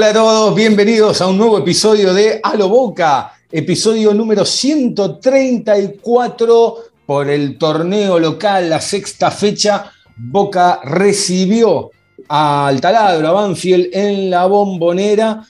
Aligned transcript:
Hola 0.00 0.08
a 0.08 0.14
todos, 0.14 0.54
bienvenidos 0.54 1.20
a 1.20 1.26
un 1.26 1.36
nuevo 1.36 1.58
episodio 1.58 2.14
de 2.14 2.40
A 2.42 2.54
lo 2.54 2.70
Boca, 2.70 3.34
episodio 3.52 4.14
número 4.14 4.46
134 4.46 6.76
por 7.04 7.28
el 7.28 7.58
torneo 7.58 8.18
local, 8.18 8.70
la 8.70 8.80
sexta 8.80 9.30
fecha. 9.30 9.92
Boca 10.16 10.80
recibió 10.84 11.90
al 12.28 12.80
taladro, 12.80 13.28
a 13.28 13.32
Banfield 13.32 13.90
en 13.92 14.30
la 14.30 14.46
bombonera. 14.46 15.46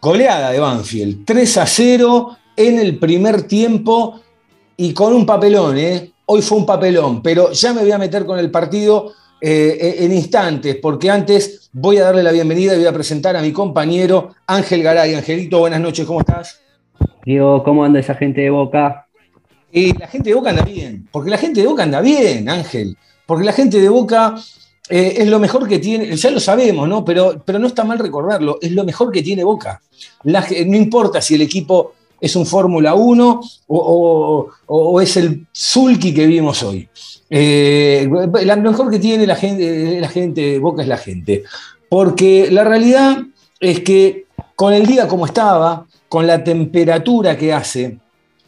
Goleada 0.00 0.52
de 0.52 0.60
Banfield, 0.60 1.24
3 1.24 1.56
a 1.56 1.66
0 1.66 2.36
en 2.54 2.78
el 2.78 3.00
primer 3.00 3.48
tiempo 3.48 4.20
y 4.76 4.94
con 4.94 5.12
un 5.12 5.26
papelón, 5.26 5.76
¿eh? 5.76 6.12
Hoy 6.26 6.40
fue 6.40 6.56
un 6.56 6.66
papelón, 6.66 7.20
pero 7.20 7.50
ya 7.50 7.72
me 7.72 7.80
voy 7.80 7.90
a 7.90 7.98
meter 7.98 8.24
con 8.24 8.38
el 8.38 8.52
partido 8.52 9.12
eh, 9.40 9.96
en 10.00 10.12
instantes, 10.12 10.76
porque 10.76 11.10
antes 11.10 11.70
voy 11.72 11.98
a 11.98 12.04
darle 12.04 12.22
la 12.22 12.32
bienvenida 12.32 12.74
y 12.74 12.78
voy 12.78 12.86
a 12.86 12.92
presentar 12.92 13.36
a 13.36 13.42
mi 13.42 13.52
compañero 13.52 14.34
Ángel 14.46 14.82
Garay. 14.82 15.14
Angelito, 15.14 15.60
buenas 15.60 15.80
noches, 15.80 16.06
¿cómo 16.06 16.20
estás? 16.20 16.60
Digo, 17.24 17.62
¿cómo 17.62 17.84
anda 17.84 18.00
esa 18.00 18.14
gente 18.14 18.40
de 18.40 18.50
Boca? 18.50 19.06
Y 19.72 19.96
la 19.96 20.08
gente 20.08 20.30
de 20.30 20.34
Boca 20.34 20.50
anda 20.50 20.62
bien, 20.64 21.08
porque 21.12 21.30
la 21.30 21.38
gente 21.38 21.60
de 21.60 21.66
Boca 21.66 21.82
anda 21.84 22.00
bien, 22.00 22.48
Ángel, 22.48 22.96
porque 23.26 23.44
la 23.44 23.52
gente 23.52 23.80
de 23.80 23.88
Boca 23.88 24.34
eh, 24.88 25.14
es 25.18 25.28
lo 25.28 25.38
mejor 25.38 25.68
que 25.68 25.78
tiene, 25.78 26.16
ya 26.16 26.30
lo 26.30 26.40
sabemos, 26.40 26.88
¿no? 26.88 27.04
Pero, 27.04 27.42
pero 27.46 27.58
no 27.58 27.68
está 27.68 27.84
mal 27.84 27.98
recordarlo, 27.98 28.58
es 28.60 28.72
lo 28.72 28.84
mejor 28.84 29.12
que 29.12 29.22
tiene 29.22 29.44
Boca. 29.44 29.80
La 30.24 30.40
no 30.66 30.76
importa 30.76 31.22
si 31.22 31.34
el 31.36 31.42
equipo 31.42 31.92
es 32.20 32.34
un 32.36 32.44
Fórmula 32.46 32.94
1 32.94 33.40
o, 33.68 33.76
o- 33.78 34.50
o 34.66 35.00
es 35.00 35.16
el 35.16 35.46
Zulki 35.56 36.12
que 36.12 36.26
vimos 36.26 36.62
hoy. 36.64 36.88
Eh, 37.30 38.08
la- 38.44 38.56
mejor 38.56 38.90
que 38.90 38.98
tiene 38.98 39.26
la 39.26 39.36
gente, 39.36 40.00
la 40.00 40.60
Boca 40.60 40.82
es 40.82 40.88
la 40.88 40.98
gente. 40.98 41.44
Porque 41.88 42.50
la 42.50 42.64
realidad 42.64 43.18
es 43.60 43.80
que 43.80 44.26
con 44.56 44.74
el 44.74 44.86
día 44.86 45.06
como 45.08 45.26
estaba, 45.26 45.86
con 46.08 46.26
la 46.26 46.42
temperatura 46.42 47.38
que 47.38 47.52
hace, 47.52 47.98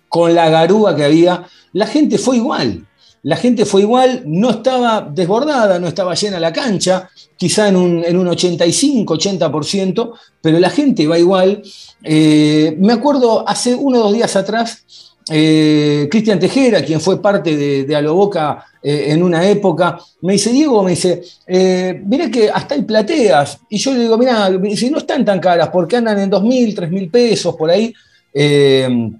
con 0.09 0.35
la 0.35 0.51
garúa 0.51 0.95
que 0.97 1.05
había, 1.05 1.45
la 1.73 1.87
gente 1.87 2.19
fue 2.19 2.37
igual. 2.37 2.87
La 3.25 3.37
gente 3.37 3.65
fue 3.65 3.83
igual, 3.83 4.25
no 4.27 4.51
estaba 4.51 5.01
desbordada, 5.01 5.79
no 5.79 5.87
estaba 5.87 6.15
llena 6.15 6.41
la 6.41 6.53
cancha, 6.53 7.09
quizá 7.37 7.69
en 7.69 7.77
un, 7.77 8.05
en 8.05 8.17
un 8.19 8.27
85, 8.27 9.15
80%, 9.15 10.13
pero 10.41 10.59
la 10.59 10.71
gente 10.71 11.07
va 11.07 11.19
igual. 11.19 11.63
Eh, 12.03 12.75
me 12.81 12.95
acuerdo 12.95 13.49
hace 13.49 13.77
uno 13.77 14.01
o 14.01 14.03
dos 14.03 14.13
días 14.13 14.35
atrás, 14.35 15.12
eh, 15.31 16.09
Cristian 16.11 16.39
Tejera, 16.39 16.83
quien 16.83 17.01
fue 17.01 17.21
parte 17.21 17.57
de, 17.57 17.85
de 17.85 17.97
Aloboca 17.97 18.65
eh, 18.83 19.07
en 19.11 19.23
una 19.23 19.49
época, 19.49 19.99
me 20.23 20.33
dice, 20.33 20.51
Diego, 20.51 20.83
me 20.83 20.91
dice, 20.91 21.23
eh, 21.47 22.03
que 22.33 22.51
hasta 22.51 22.75
hay 22.75 22.83
plateas. 22.83 23.61
Y 23.69 23.79
yo 23.79 23.93
le 23.93 24.01
digo, 24.01 24.19
mirá, 24.19 24.51
si 24.75 24.91
no 24.91 24.99
están 24.99 25.25
tan 25.25 25.39
caras, 25.39 25.69
porque 25.69 25.97
andan 25.97 26.19
en 26.19 26.31
2.000, 26.31 26.75
3.000 26.75 27.11
pesos 27.11 27.55
por 27.55 27.71
ahí, 27.71 27.95
eh, 28.35 29.11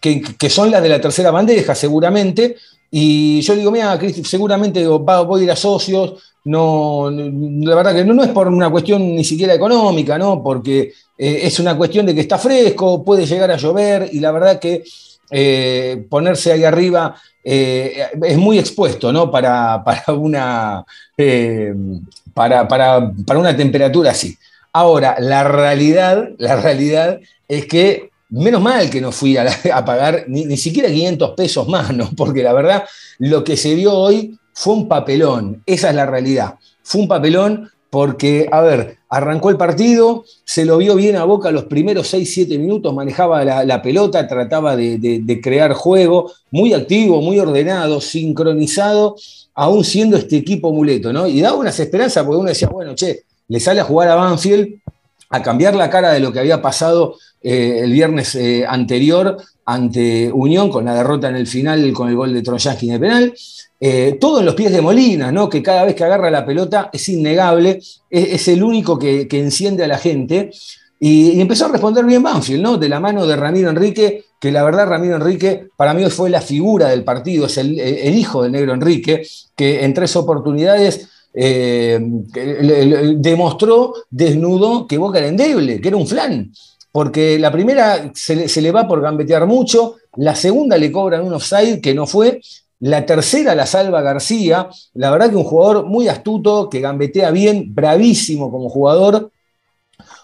que, 0.00 0.48
son 0.50 0.70
las 0.70 0.82
de 0.82 0.88
la 0.88 1.00
tercera 1.00 1.30
bandeja, 1.30 1.74
seguramente. 1.74 2.56
Y 2.90 3.40
yo 3.40 3.54
le 3.54 3.60
digo, 3.60 3.70
mira, 3.72 3.98
seguramente 4.24 4.86
va- 4.86 5.22
voy 5.22 5.42
a 5.42 5.44
ir 5.44 5.50
a 5.50 5.56
socios. 5.56 6.14
No, 6.44 7.10
la 7.10 7.74
verdad 7.74 7.94
que 7.94 8.04
no, 8.04 8.14
no 8.14 8.22
es 8.22 8.30
por 8.30 8.48
una 8.48 8.70
cuestión 8.70 9.14
ni 9.14 9.24
siquiera 9.24 9.52
económica, 9.54 10.16
¿no? 10.18 10.42
Porque 10.42 10.92
es 11.18 11.60
una 11.60 11.76
cuestión 11.76 12.06
de 12.06 12.14
que 12.14 12.22
está 12.22 12.38
fresco, 12.38 13.04
puede 13.04 13.26
llegar 13.26 13.50
a 13.50 13.58
llover, 13.58 14.08
y 14.10 14.20
la 14.20 14.32
verdad 14.32 14.58
que 14.58 14.82
eh, 15.30 16.06
ponerse 16.08 16.52
ahí 16.52 16.64
arriba 16.64 17.14
eh, 17.44 18.06
es 18.24 18.36
muy 18.36 18.58
expuesto, 18.58 19.12
¿no? 19.12 19.30
Para, 19.30 19.82
para 19.84 20.12
una, 20.14 20.84
eh, 21.16 21.74
para, 22.34 22.66
para- 22.68 23.12
para 23.26 23.38
una 23.38 23.56
temperatura 23.56 24.10
así. 24.10 24.36
Ahora, 24.72 25.16
la 25.18 25.42
realidad, 25.44 26.28
la 26.38 26.56
realidad 26.60 27.18
es 27.48 27.66
que 27.66 28.10
menos 28.28 28.62
mal 28.62 28.88
que 28.90 29.00
no 29.00 29.10
fui 29.10 29.36
a, 29.36 29.46
a 29.74 29.84
pagar 29.84 30.24
ni, 30.28 30.44
ni 30.44 30.56
siquiera 30.56 30.88
500 30.88 31.30
pesos 31.36 31.66
más, 31.68 31.92
¿no? 31.94 32.10
Porque 32.16 32.42
la 32.42 32.52
verdad, 32.52 32.84
lo 33.18 33.42
que 33.44 33.56
se 33.56 33.74
vio 33.74 33.92
hoy 33.94 34.38
fue 34.52 34.74
un 34.74 34.88
papelón, 34.88 35.62
esa 35.66 35.90
es 35.90 35.94
la 35.96 36.06
realidad. 36.06 36.54
Fue 36.82 37.00
un 37.00 37.08
papelón 37.08 37.70
porque, 37.90 38.48
a 38.50 38.60
ver, 38.60 38.98
arrancó 39.08 39.50
el 39.50 39.56
partido, 39.56 40.24
se 40.44 40.64
lo 40.64 40.78
vio 40.78 40.94
bien 40.94 41.16
a 41.16 41.24
Boca 41.24 41.50
los 41.50 41.64
primeros 41.64 42.12
6-7 42.14 42.58
minutos, 42.58 42.94
manejaba 42.94 43.44
la, 43.44 43.82
pelota, 43.82 44.26
trataba 44.28 44.76
de, 44.76 44.98
de- 44.98 45.20
de 45.20 45.40
crear 45.40 45.72
juego, 45.74 46.30
muy 46.52 46.72
activo, 46.72 47.20
muy 47.20 47.38
ordenado, 47.40 48.00
sincronizado, 48.00 49.16
aún 49.54 49.84
siendo 49.84 50.16
este 50.16 50.36
equipo 50.36 50.72
muleto, 50.72 51.12
¿no? 51.12 51.26
Y 51.26 51.40
daba 51.40 51.56
unas 51.58 51.78
esperanzas 51.80 52.24
porque 52.24 52.38
uno 52.38 52.48
decía, 52.48 52.68
bueno, 52.68 52.94
che, 52.94 53.24
le 53.48 53.58
sale 53.58 53.80
a 53.80 53.84
jugar 53.84 54.08
a 54.08 54.14
Banfield, 54.14 54.78
a 55.30 55.42
cambiar 55.42 55.74
la 55.74 55.90
cara 55.90 56.12
de 56.12 56.20
lo 56.20 56.32
que 56.32 56.38
había 56.40 56.62
pasado 56.62 57.16
eh, 57.42 57.80
el 57.82 57.92
viernes 57.92 58.34
eh, 58.34 58.64
anterior 58.66 59.36
ante 59.64 60.30
Unión 60.32 60.68
con 60.70 60.84
la 60.84 60.94
derrota 60.94 61.28
en 61.28 61.36
el 61.36 61.46
final 61.46 61.92
con 61.92 62.08
el 62.08 62.16
gol 62.16 62.34
de 62.34 62.42
Trojansky 62.42 62.88
de 62.88 62.98
penal. 62.98 63.34
Eh, 63.82 64.18
todo 64.20 64.40
en 64.40 64.46
los 64.46 64.54
pies 64.54 64.72
de 64.72 64.82
Molina, 64.82 65.32
¿no? 65.32 65.48
que 65.48 65.62
cada 65.62 65.84
vez 65.84 65.94
que 65.94 66.04
agarra 66.04 66.30
la 66.30 66.44
pelota 66.44 66.90
es 66.92 67.08
innegable, 67.08 67.80
es, 68.10 68.48
el 68.48 68.62
único 68.62 68.98
que, 68.98 69.26
que 69.26 69.40
enciende 69.40 69.84
a 69.84 69.88
la 69.88 69.96
gente. 69.96 70.50
Y, 71.02 71.40
empezó 71.40 71.64
a 71.64 71.68
responder 71.68 72.04
bien 72.04 72.22
Banfield, 72.22 72.62
¿no? 72.62 72.76
De 72.76 72.90
la 72.90 73.00
mano 73.00 73.26
de 73.26 73.34
Ramiro 73.34 73.70
Enrique, 73.70 74.24
que 74.38 74.52
la 74.52 74.62
verdad 74.62 74.86
Ramiro 74.86 75.16
Enrique 75.16 75.68
para 75.74 75.94
mí 75.94 76.04
fue 76.10 76.28
la 76.28 76.42
figura 76.42 76.88
del 76.88 77.04
partido, 77.04 77.46
es 77.46 77.56
el, 77.56 77.78
hijo 78.14 78.42
del 78.42 78.52
negro 78.52 78.74
Enrique, 78.74 79.22
que 79.56 79.82
en 79.82 79.94
tres 79.94 80.14
oportunidades 80.16 81.08
eh, 81.32 81.98
demostró, 83.16 83.94
desnudó 84.10 84.86
que 84.86 84.98
Boca 84.98 85.20
era 85.20 85.28
endeble, 85.28 85.80
que 85.80 85.88
era 85.88 85.96
un 85.96 86.06
flan. 86.06 86.52
Porque 86.92 87.38
la 87.38 87.52
primera 87.52 88.10
se 88.14 88.60
le, 88.60 88.70
va 88.72 88.88
por 88.88 89.00
gambetear 89.00 89.46
mucho, 89.46 89.96
la 90.16 90.34
segunda 90.34 90.76
le 90.76 90.90
cobran 90.90 91.24
un 91.24 91.34
offside 91.34 91.80
que 91.80 91.94
no 91.94 92.06
fue, 92.06 92.40
la 92.80 93.06
tercera 93.06 93.54
la 93.54 93.66
salva 93.66 94.00
García, 94.00 94.68
la 94.94 95.10
verdad 95.10 95.30
que 95.30 95.36
un 95.36 95.44
jugador 95.44 95.86
muy 95.86 96.08
astuto, 96.08 96.68
que 96.68 96.80
gambetea 96.80 97.30
bien, 97.30 97.74
bravísimo 97.74 98.50
como 98.50 98.68
jugador, 98.68 99.30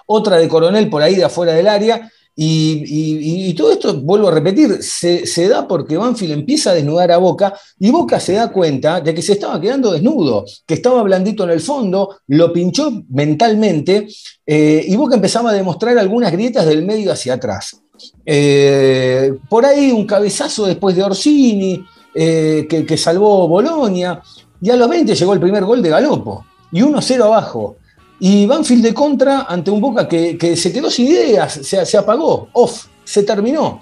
otra 0.06 0.38
de 0.38 0.48
Coronel 0.48 0.88
por 0.88 1.02
ahí 1.02 1.14
de 1.14 1.24
afuera 1.24 1.52
del 1.52 1.68
área, 1.68 2.10
y, 2.38 3.54
todo 3.54 3.72
esto, 3.72 3.98
vuelvo 4.00 4.28
a 4.28 4.32
repetir, 4.32 4.82
se, 4.82 5.26
se 5.26 5.48
da 5.48 5.66
porque 5.66 5.96
Banfield 5.96 6.34
empieza 6.34 6.70
a 6.70 6.74
desnudar 6.74 7.10
a 7.10 7.16
Boca 7.16 7.54
y 7.78 7.90
Boca 7.90 8.20
se 8.20 8.34
da 8.34 8.52
cuenta 8.52 9.00
de 9.00 9.14
que 9.14 9.22
se 9.22 9.32
estaba 9.32 9.58
quedando 9.58 9.92
desnudo, 9.92 10.44
que 10.66 10.74
estaba 10.74 11.02
blandito 11.02 11.44
en 11.44 11.50
el 11.50 11.60
fondo, 11.60 12.18
lo 12.28 12.52
pinchó 12.52 13.04
mentalmente 13.08 14.06
eh, 14.44 14.84
y 14.86 14.94
Boca 14.96 15.14
empezaba 15.14 15.50
a 15.50 15.54
demostrar 15.54 15.96
algunas 15.96 16.30
grietas 16.30 16.66
del 16.66 16.84
medio 16.84 17.10
hacia 17.10 17.34
atrás. 17.34 17.80
Eh, 18.26 19.32
por 19.48 19.64
ahí 19.64 19.90
un 19.90 20.06
cabezazo 20.06 20.66
después 20.66 20.94
de 20.94 21.04
Orsini, 21.04 21.82
eh, 22.14 22.66
que, 22.68 22.84
que 22.84 22.98
salvó 22.98 23.48
Bolonia, 23.48 24.20
y 24.60 24.70
a 24.70 24.76
los 24.76 24.88
20 24.90 25.14
llegó 25.14 25.32
el 25.32 25.40
primer 25.40 25.64
gol 25.64 25.80
de 25.80 25.88
Galopo, 25.88 26.44
y 26.70 26.82
1-0 26.82 27.22
abajo. 27.22 27.76
Y 28.18 28.46
Banfield 28.46 28.82
de 28.82 28.94
contra 28.94 29.42
ante 29.42 29.70
un 29.70 29.80
Boca 29.80 30.08
que, 30.08 30.56
se 30.56 30.72
quedó 30.72 30.90
sin 30.90 31.08
ideas, 31.08 31.52
se, 31.62 31.98
apagó, 31.98 32.48
off, 32.52 32.86
se 33.04 33.22
terminó. 33.22 33.80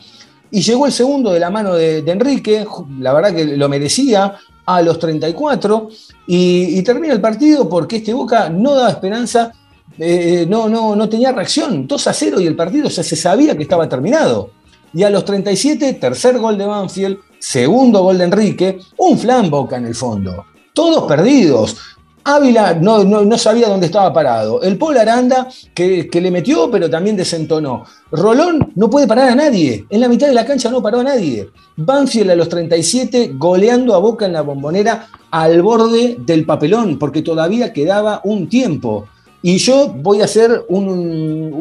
Y 0.50 0.60
llegó 0.60 0.86
el 0.86 0.92
segundo 0.92 1.32
de 1.32 1.40
la 1.40 1.50
mano 1.50 1.74
de, 1.74 1.98
Enrique, 1.98 2.66
la 2.98 3.12
verdad 3.12 3.34
que 3.34 3.44
lo 3.44 3.68
merecía, 3.68 4.36
a 4.66 4.82
los 4.82 4.98
34, 4.98 5.88
y, 6.26 6.78
y 6.78 6.82
termina 6.82 7.12
el 7.12 7.20
partido 7.20 7.68
porque 7.68 7.96
este 7.96 8.14
Boca 8.14 8.48
no 8.48 8.74
daba 8.74 8.90
esperanza, 8.90 9.52
eh, 9.98 10.46
no, 10.48 10.68
no, 10.68 10.96
no 10.96 11.08
tenía 11.08 11.32
reacción, 11.32 11.86
2 11.86 12.06
a 12.06 12.12
0 12.12 12.40
y 12.40 12.46
el 12.46 12.56
partido 12.56 12.90
se 12.90 13.04
sabía 13.16 13.56
que 13.56 13.62
estaba 13.62 13.88
terminado. 13.88 14.50
Y 14.92 15.02
a 15.02 15.10
los 15.10 15.24
37, 15.24 15.94
tercer 15.94 16.38
gol 16.38 16.56
de 16.56 16.66
Banfield, 16.66 17.18
segundo 17.38 18.02
gol 18.02 18.18
de 18.18 18.24
Enrique, 18.24 18.78
un 18.98 19.18
flan 19.18 19.50
Boca 19.50 19.76
en 19.76 19.86
el 19.86 19.94
fondo. 19.94 20.46
Todos 20.72 21.04
perdidos. 21.04 21.76
Ávila 22.24 22.74
no, 22.74 23.04
no, 23.04 23.36
sabía 23.38 23.68
dónde 23.68 23.86
estaba 23.86 24.12
parado. 24.12 24.62
El 24.62 24.78
Paul 24.78 24.96
Aranda, 24.96 25.46
que, 25.74 26.08
que 26.08 26.20
le 26.20 26.30
metió, 26.30 26.70
pero 26.70 26.88
también 26.88 27.16
desentonó. 27.16 27.84
Rolón 28.10 28.72
no 28.74 28.88
puede 28.88 29.06
parar 29.06 29.28
a 29.30 29.34
nadie. 29.34 29.84
En 29.90 30.00
la 30.00 30.08
mitad 30.08 30.26
de 30.28 30.34
la 30.34 30.46
cancha 30.46 30.70
no 30.70 30.82
paró 30.82 31.00
a 31.00 31.04
nadie. 31.04 31.50
Banfield 31.76 32.30
a 32.30 32.36
los 32.36 32.48
37 32.48 33.32
goleando 33.34 33.94
a 33.94 33.98
Boca 33.98 34.24
en 34.24 34.32
la 34.32 34.40
bombonera 34.40 35.06
al 35.30 35.60
borde 35.62 36.16
del 36.18 36.46
papelón, 36.46 36.98
porque 36.98 37.20
todavía 37.22 37.72
quedaba 37.72 38.20
un 38.24 38.48
tiempo. 38.48 39.06
Y 39.42 39.58
yo 39.58 39.92
voy 39.94 40.22
a 40.22 40.24
hacer 40.24 40.64
un- 40.70 41.52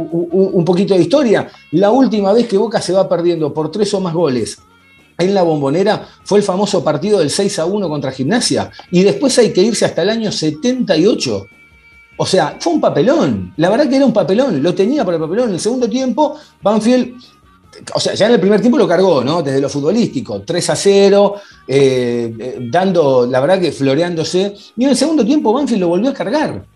un 0.54 0.64
poquito 0.66 0.94
de 0.94 1.02
historia. 1.02 1.50
La 1.72 1.92
última 1.92 2.32
vez 2.32 2.48
que 2.48 2.58
Boca 2.58 2.82
se 2.82 2.94
va 2.94 3.10
perdiendo 3.10 3.54
por 3.54 3.70
tres 3.70 3.94
o 3.94 4.00
más 4.00 4.14
goles 4.14 4.58
en 5.18 5.34
la 5.34 5.44
bombonera 5.44 6.08
fue 6.24 6.40
el 6.40 6.44
famoso 6.44 6.84
partido 6.84 7.20
del 7.20 7.30
6 7.30 7.60
a 7.60 7.66
1 7.66 7.90
contra 7.90 8.12
Gimnasia. 8.12 8.72
Y 8.92 9.04
después 9.04 9.38
hay 9.40 9.54
que 9.54 9.62
irse 9.62 9.86
hasta 9.86 10.02
el 10.02 10.10
año 10.10 10.32
78. 10.32 11.48
O 12.18 12.26
sea, 12.26 12.58
fue 12.60 12.74
un 12.74 12.82
papelón. 12.82 13.54
La 13.58 13.70
verdad 13.70 13.90
que 13.90 13.96
era 13.96 14.06
un 14.06 14.14
papelón. 14.14 14.62
Lo 14.62 14.74
tenía 14.74 15.04
por 15.04 15.14
el 15.14 15.20
papelón. 15.20 15.50
En 15.50 15.56
el 15.56 15.60
segundo 15.60 15.90
tiempo, 15.90 16.36
Banfield, 16.62 17.16
o 17.94 18.00
sea, 18.00 18.14
ya 18.14 18.28
en 18.28 18.34
el 18.34 18.40
primer 18.40 18.62
tiempo 18.62 18.78
lo 18.78 18.88
cargó, 18.88 19.24
¿no? 19.24 19.42
Desde 19.42 19.62
lo 19.62 19.70
futbolístico. 19.70 20.42
3 20.42 20.70
a 20.70 20.76
0, 20.76 21.36
eh, 21.68 22.36
eh, 22.38 22.58
dando, 22.72 23.26
la 23.26 23.40
verdad 23.40 23.60
que 23.60 23.72
floreándose. 23.72 24.54
Y 24.78 24.84
en 24.84 24.92
el 24.92 24.98
segundo 24.98 25.26
tiempo, 25.26 25.54
Banfield 25.54 25.82
lo 25.82 25.88
volvió 25.90 26.10
a 26.10 26.14
cargar. 26.14 26.73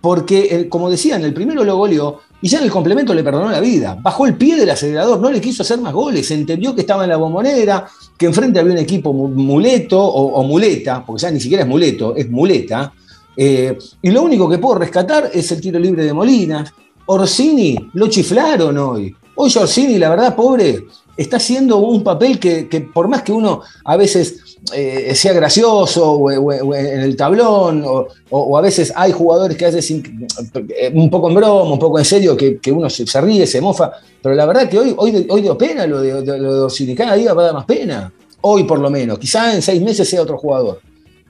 Porque, 0.00 0.68
como 0.68 0.88
decía, 0.90 1.16
en 1.16 1.24
el 1.24 1.34
primero 1.34 1.64
lo 1.64 1.76
goleó 1.76 2.20
y 2.40 2.48
ya 2.48 2.58
en 2.58 2.64
el 2.64 2.70
complemento 2.70 3.12
le 3.14 3.24
perdonó 3.24 3.50
la 3.50 3.58
vida. 3.60 3.98
Bajó 4.00 4.26
el 4.26 4.36
pie 4.36 4.54
del 4.54 4.70
acelerador, 4.70 5.18
no 5.20 5.30
le 5.30 5.40
quiso 5.40 5.62
hacer 5.62 5.80
más 5.80 5.92
goles. 5.92 6.30
Entendió 6.30 6.72
que 6.74 6.82
estaba 6.82 7.02
en 7.02 7.10
la 7.10 7.16
bombonera, 7.16 7.86
que 8.16 8.26
enfrente 8.26 8.60
había 8.60 8.74
un 8.74 8.78
equipo 8.78 9.12
mu- 9.12 9.28
muleto 9.28 10.00
o, 10.00 10.40
muleta, 10.44 11.04
porque 11.04 11.22
ya 11.22 11.30
ni 11.32 11.40
siquiera 11.40 11.64
es 11.64 11.68
muleto, 11.68 12.14
es 12.14 12.30
muleta. 12.30 12.92
Eh, 13.36 13.76
y 14.02 14.10
lo 14.10 14.22
único 14.22 14.48
que 14.48 14.58
puedo 14.58 14.76
rescatar 14.78 15.30
es 15.32 15.50
el 15.50 15.60
tiro 15.60 15.78
libre 15.80 16.04
de 16.04 16.12
Molinas. 16.12 16.72
Orsini 17.06 17.76
lo 17.94 18.06
chiflaron 18.08 18.78
hoy. 18.78 19.14
Hoy 19.34 19.52
Orsini, 19.56 19.98
la 19.98 20.10
verdad, 20.10 20.36
pobre, 20.36 20.84
está 21.16 21.38
haciendo 21.38 21.78
un 21.78 22.04
papel 22.04 22.38
que 22.38 22.88
por 22.92 23.08
más 23.08 23.22
que 23.22 23.32
uno 23.32 23.62
a 23.84 23.96
veces 23.96 24.47
eh, 24.74 25.14
sea 25.14 25.32
gracioso 25.32 26.12
o, 26.12 26.30
en 26.30 27.00
el 27.00 27.16
tablón, 27.16 27.84
o, 28.30 28.58
a 28.58 28.60
veces 28.60 28.92
hay 28.94 29.12
jugadores 29.12 29.56
que 29.56 29.66
hacen 29.66 30.28
eh, 30.68 30.92
un 30.94 31.08
poco 31.08 31.28
en 31.28 31.34
broma, 31.36 31.72
un 31.72 31.78
poco 31.78 31.98
en 31.98 32.04
serio, 32.04 32.36
que, 32.36 32.60
uno 32.72 32.90
se, 32.90 33.20
ríe, 33.20 33.46
se 33.46 33.60
mofa, 33.60 33.92
pero 34.22 34.34
la 34.34 34.46
verdad 34.46 34.68
que 34.68 34.78
hoy, 34.78 34.94
hoy, 34.96 35.26
hoy 35.28 35.42
dio 35.42 35.56
pena 35.56 35.86
lo 35.86 36.00
de, 36.00 36.22
de- 36.22 36.38
lo 36.38 36.68
de 36.68 36.94
cada 36.94 37.14
día 37.14 37.32
va 37.34 37.42
a 37.42 37.44
dar 37.46 37.54
más 37.54 37.64
pena, 37.64 38.12
hoy 38.42 38.64
por 38.64 38.78
lo 38.78 38.90
menos, 38.90 39.18
quizá 39.18 39.54
en 39.54 39.62
seis 39.62 39.80
meses 39.80 40.08
sea 40.08 40.22
otro 40.22 40.36
jugador, 40.38 40.80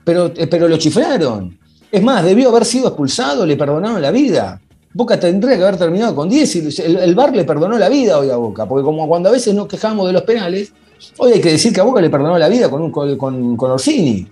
pero, 0.03 0.27
eh, 0.35 0.47
pero 0.47 0.67
lo 0.67 0.77
chiflaron. 0.77 1.57
Es 1.91 2.03
más, 2.03 2.23
debió 2.23 2.49
haber 2.49 2.65
sido 2.65 2.87
expulsado, 2.87 3.45
le 3.45 3.57
perdonaron 3.57 3.99
la 4.01 4.11
vida. 4.11 4.61
Boca 4.93 5.19
tendría 5.19 5.57
que 5.57 5.63
haber 5.63 5.77
terminado 5.77 6.15
con 6.15 6.29
10 6.29 6.55
y 6.55 6.81
el, 6.83 6.97
el 6.97 7.15
VAR 7.15 7.35
le 7.35 7.45
perdonó 7.45 7.77
la 7.79 7.89
vida 7.89 8.19
hoy 8.19 8.29
a 8.29 8.35
Boca, 8.35 8.67
porque 8.67 8.83
como 8.83 9.07
cuando 9.07 9.29
a 9.29 9.31
veces 9.31 9.53
nos 9.55 9.67
quejamos 9.67 10.05
de 10.07 10.13
los 10.13 10.23
penales, 10.23 10.71
hoy 11.17 11.33
hay 11.33 11.41
que 11.41 11.51
decir 11.51 11.73
que 11.73 11.81
a 11.81 11.83
Boca 11.83 12.01
le 12.01 12.09
perdonó 12.09 12.37
la 12.37 12.49
vida 12.49 12.69
con, 12.69 12.91
con 12.91 13.71
Orsini. 13.71 14.27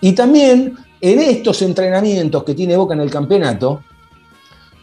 Y 0.00 0.12
también 0.12 0.76
en 1.00 1.18
estos 1.18 1.60
entrenamientos 1.62 2.44
que 2.44 2.54
tiene 2.54 2.76
Boca 2.76 2.94
en 2.94 3.00
el 3.00 3.10
campeonato, 3.10 3.82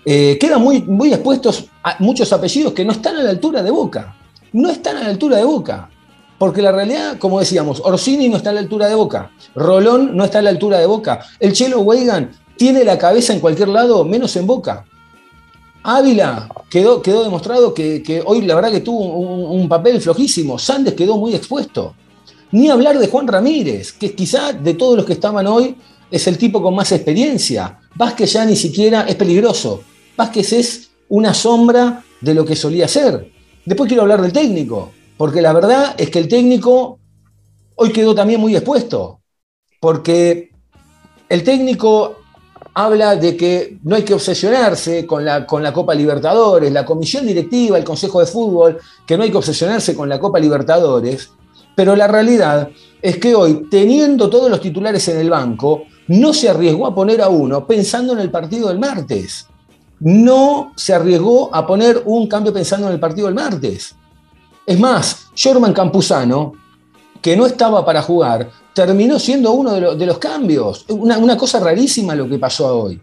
eh, 0.05 0.37
quedan 0.39 0.61
muy, 0.61 0.81
muy 0.83 1.13
expuestos 1.13 1.65
a 1.83 1.95
muchos 1.99 2.31
apellidos 2.33 2.73
que 2.73 2.85
no 2.85 2.91
están 2.91 3.15
a 3.17 3.23
la 3.23 3.29
altura 3.29 3.63
de 3.63 3.71
Boca. 3.71 4.15
No 4.53 4.69
están 4.69 4.97
a 4.97 5.03
la 5.03 5.09
altura 5.09 5.37
de 5.37 5.43
Boca. 5.43 5.89
Porque 6.37 6.61
la 6.61 6.71
realidad, 6.71 7.17
como 7.19 7.39
decíamos, 7.39 7.81
Orsini 7.83 8.27
no 8.27 8.37
está 8.37 8.49
a 8.49 8.53
la 8.53 8.61
altura 8.61 8.87
de 8.87 8.95
Boca, 8.95 9.29
Rolón 9.53 10.17
no 10.17 10.23
está 10.23 10.39
a 10.39 10.41
la 10.41 10.49
altura 10.49 10.79
de 10.79 10.87
Boca, 10.87 11.23
el 11.39 11.53
Chelo 11.53 11.81
Weigan 11.81 12.31
tiene 12.57 12.83
la 12.83 12.97
cabeza 12.97 13.31
en 13.31 13.39
cualquier 13.39 13.67
lado, 13.67 14.03
menos 14.05 14.35
en 14.35 14.47
Boca. 14.47 14.85
Ávila 15.83 16.49
quedó, 16.69 17.01
demostrado 17.23 17.73
que, 17.73 18.03
que 18.03 18.21
hoy 18.25 18.41
la 18.41 18.55
verdad 18.55 18.71
que 18.71 18.81
tuvo 18.81 19.17
un, 19.17 19.61
un 19.61 19.69
papel 19.69 19.99
flojísimo. 20.01 20.59
Sandes 20.59 20.93
quedó 20.93 21.17
muy 21.17 21.33
expuesto. 21.33 21.95
Ni 22.51 22.69
hablar 22.69 22.99
de 22.99 23.07
Juan 23.07 23.27
Ramírez, 23.27 23.93
que 23.93 24.13
quizá 24.13 24.53
de 24.53 24.73
todos 24.73 24.97
los 24.97 25.05
que 25.05 25.13
estaban 25.13 25.47
hoy 25.47 25.75
es 26.11 26.27
el 26.27 26.37
tipo 26.37 26.61
con 26.61 26.75
más 26.75 26.91
experiencia. 26.91 27.79
Vázquez 27.95 28.33
ya 28.33 28.45
ni 28.45 28.55
siquiera 28.55 29.03
es 29.03 29.15
peligroso. 29.15 29.83
Vázquez 30.17 30.53
es 30.53 30.91
una 31.09 31.33
sombra 31.33 32.03
de 32.19 32.33
lo 32.33 32.45
que 32.45 32.55
solía 32.55 32.87
ser. 32.87 33.31
Después 33.65 33.87
quiero 33.87 34.03
hablar 34.03 34.21
del 34.21 34.33
técnico, 34.33 34.91
porque 35.17 35.41
la 35.41 35.53
verdad 35.53 35.95
es 35.97 36.09
que 36.09 36.19
el 36.19 36.27
técnico 36.27 36.99
hoy 37.75 37.91
quedó 37.91 38.13
también 38.13 38.39
muy 38.39 38.55
expuesto, 38.55 39.21
porque 39.79 40.51
el 41.29 41.43
técnico 41.43 42.20
habla 42.73 43.15
de 43.15 43.35
que 43.35 43.77
no 43.83 43.95
hay 43.95 44.03
que 44.03 44.13
obsesionarse 44.13 45.05
con 45.05 45.25
la, 45.25 45.45
con 45.45 45.61
la 45.61 45.73
Copa 45.73 45.93
Libertadores, 45.93 46.71
la 46.71 46.85
comisión 46.85 47.25
directiva, 47.27 47.77
el 47.77 47.83
Consejo 47.83 48.19
de 48.19 48.25
Fútbol, 48.25 48.79
que 49.05 49.17
no 49.17 49.23
hay 49.23 49.31
que 49.31 49.37
obsesionarse 49.37 49.95
con 49.95 50.07
la 50.07 50.19
Copa 50.19 50.39
Libertadores, 50.39 51.31
pero 51.75 51.95
la 51.95 52.07
realidad 52.07 52.69
es 53.01 53.17
que 53.17 53.35
hoy, 53.35 53.67
teniendo 53.69 54.29
todos 54.29 54.49
los 54.49 54.61
titulares 54.61 55.07
en 55.07 55.19
el 55.19 55.29
banco, 55.29 55.83
no 56.07 56.33
se 56.33 56.49
arriesgó 56.49 56.85
a 56.85 56.95
poner 56.95 57.21
a 57.21 57.29
uno 57.29 57.65
pensando 57.65 58.13
en 58.13 58.19
el 58.19 58.29
partido 58.29 58.67
del 58.67 58.79
martes. 58.79 59.47
No 59.99 60.73
se 60.75 60.93
arriesgó 60.93 61.53
a 61.53 61.65
poner 61.65 62.01
un 62.05 62.27
cambio 62.27 62.53
pensando 62.53 62.87
en 62.87 62.93
el 62.93 62.99
partido 62.99 63.27
del 63.27 63.35
martes. 63.35 63.95
Es 64.65 64.79
más, 64.79 65.27
Jorman 65.41 65.73
Campuzano, 65.73 66.53
que 67.21 67.35
no 67.35 67.45
estaba 67.45 67.85
para 67.85 68.01
jugar, 68.01 68.49
terminó 68.73 69.19
siendo 69.19 69.51
uno 69.51 69.73
de, 69.73 69.81
lo- 69.81 69.95
de 69.95 70.05
los 70.05 70.17
cambios. 70.17 70.85
Una, 70.89 71.17
una 71.17 71.37
cosa 71.37 71.59
rarísima 71.59 72.15
lo 72.15 72.27
que 72.27 72.37
pasó 72.39 72.83
hoy. 72.83 73.01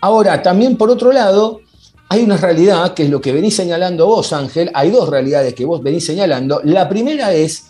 Ahora, 0.00 0.42
también 0.42 0.76
por 0.76 0.90
otro 0.90 1.12
lado, 1.12 1.60
hay 2.08 2.22
una 2.24 2.36
realidad 2.36 2.94
que 2.94 3.04
es 3.04 3.10
lo 3.10 3.20
que 3.20 3.32
venís 3.32 3.54
señalando 3.54 4.06
vos, 4.06 4.32
Ángel. 4.32 4.70
Hay 4.74 4.90
dos 4.90 5.08
realidades 5.08 5.54
que 5.54 5.64
vos 5.64 5.82
venís 5.82 6.04
señalando. 6.06 6.60
La 6.64 6.88
primera 6.88 7.32
es, 7.32 7.66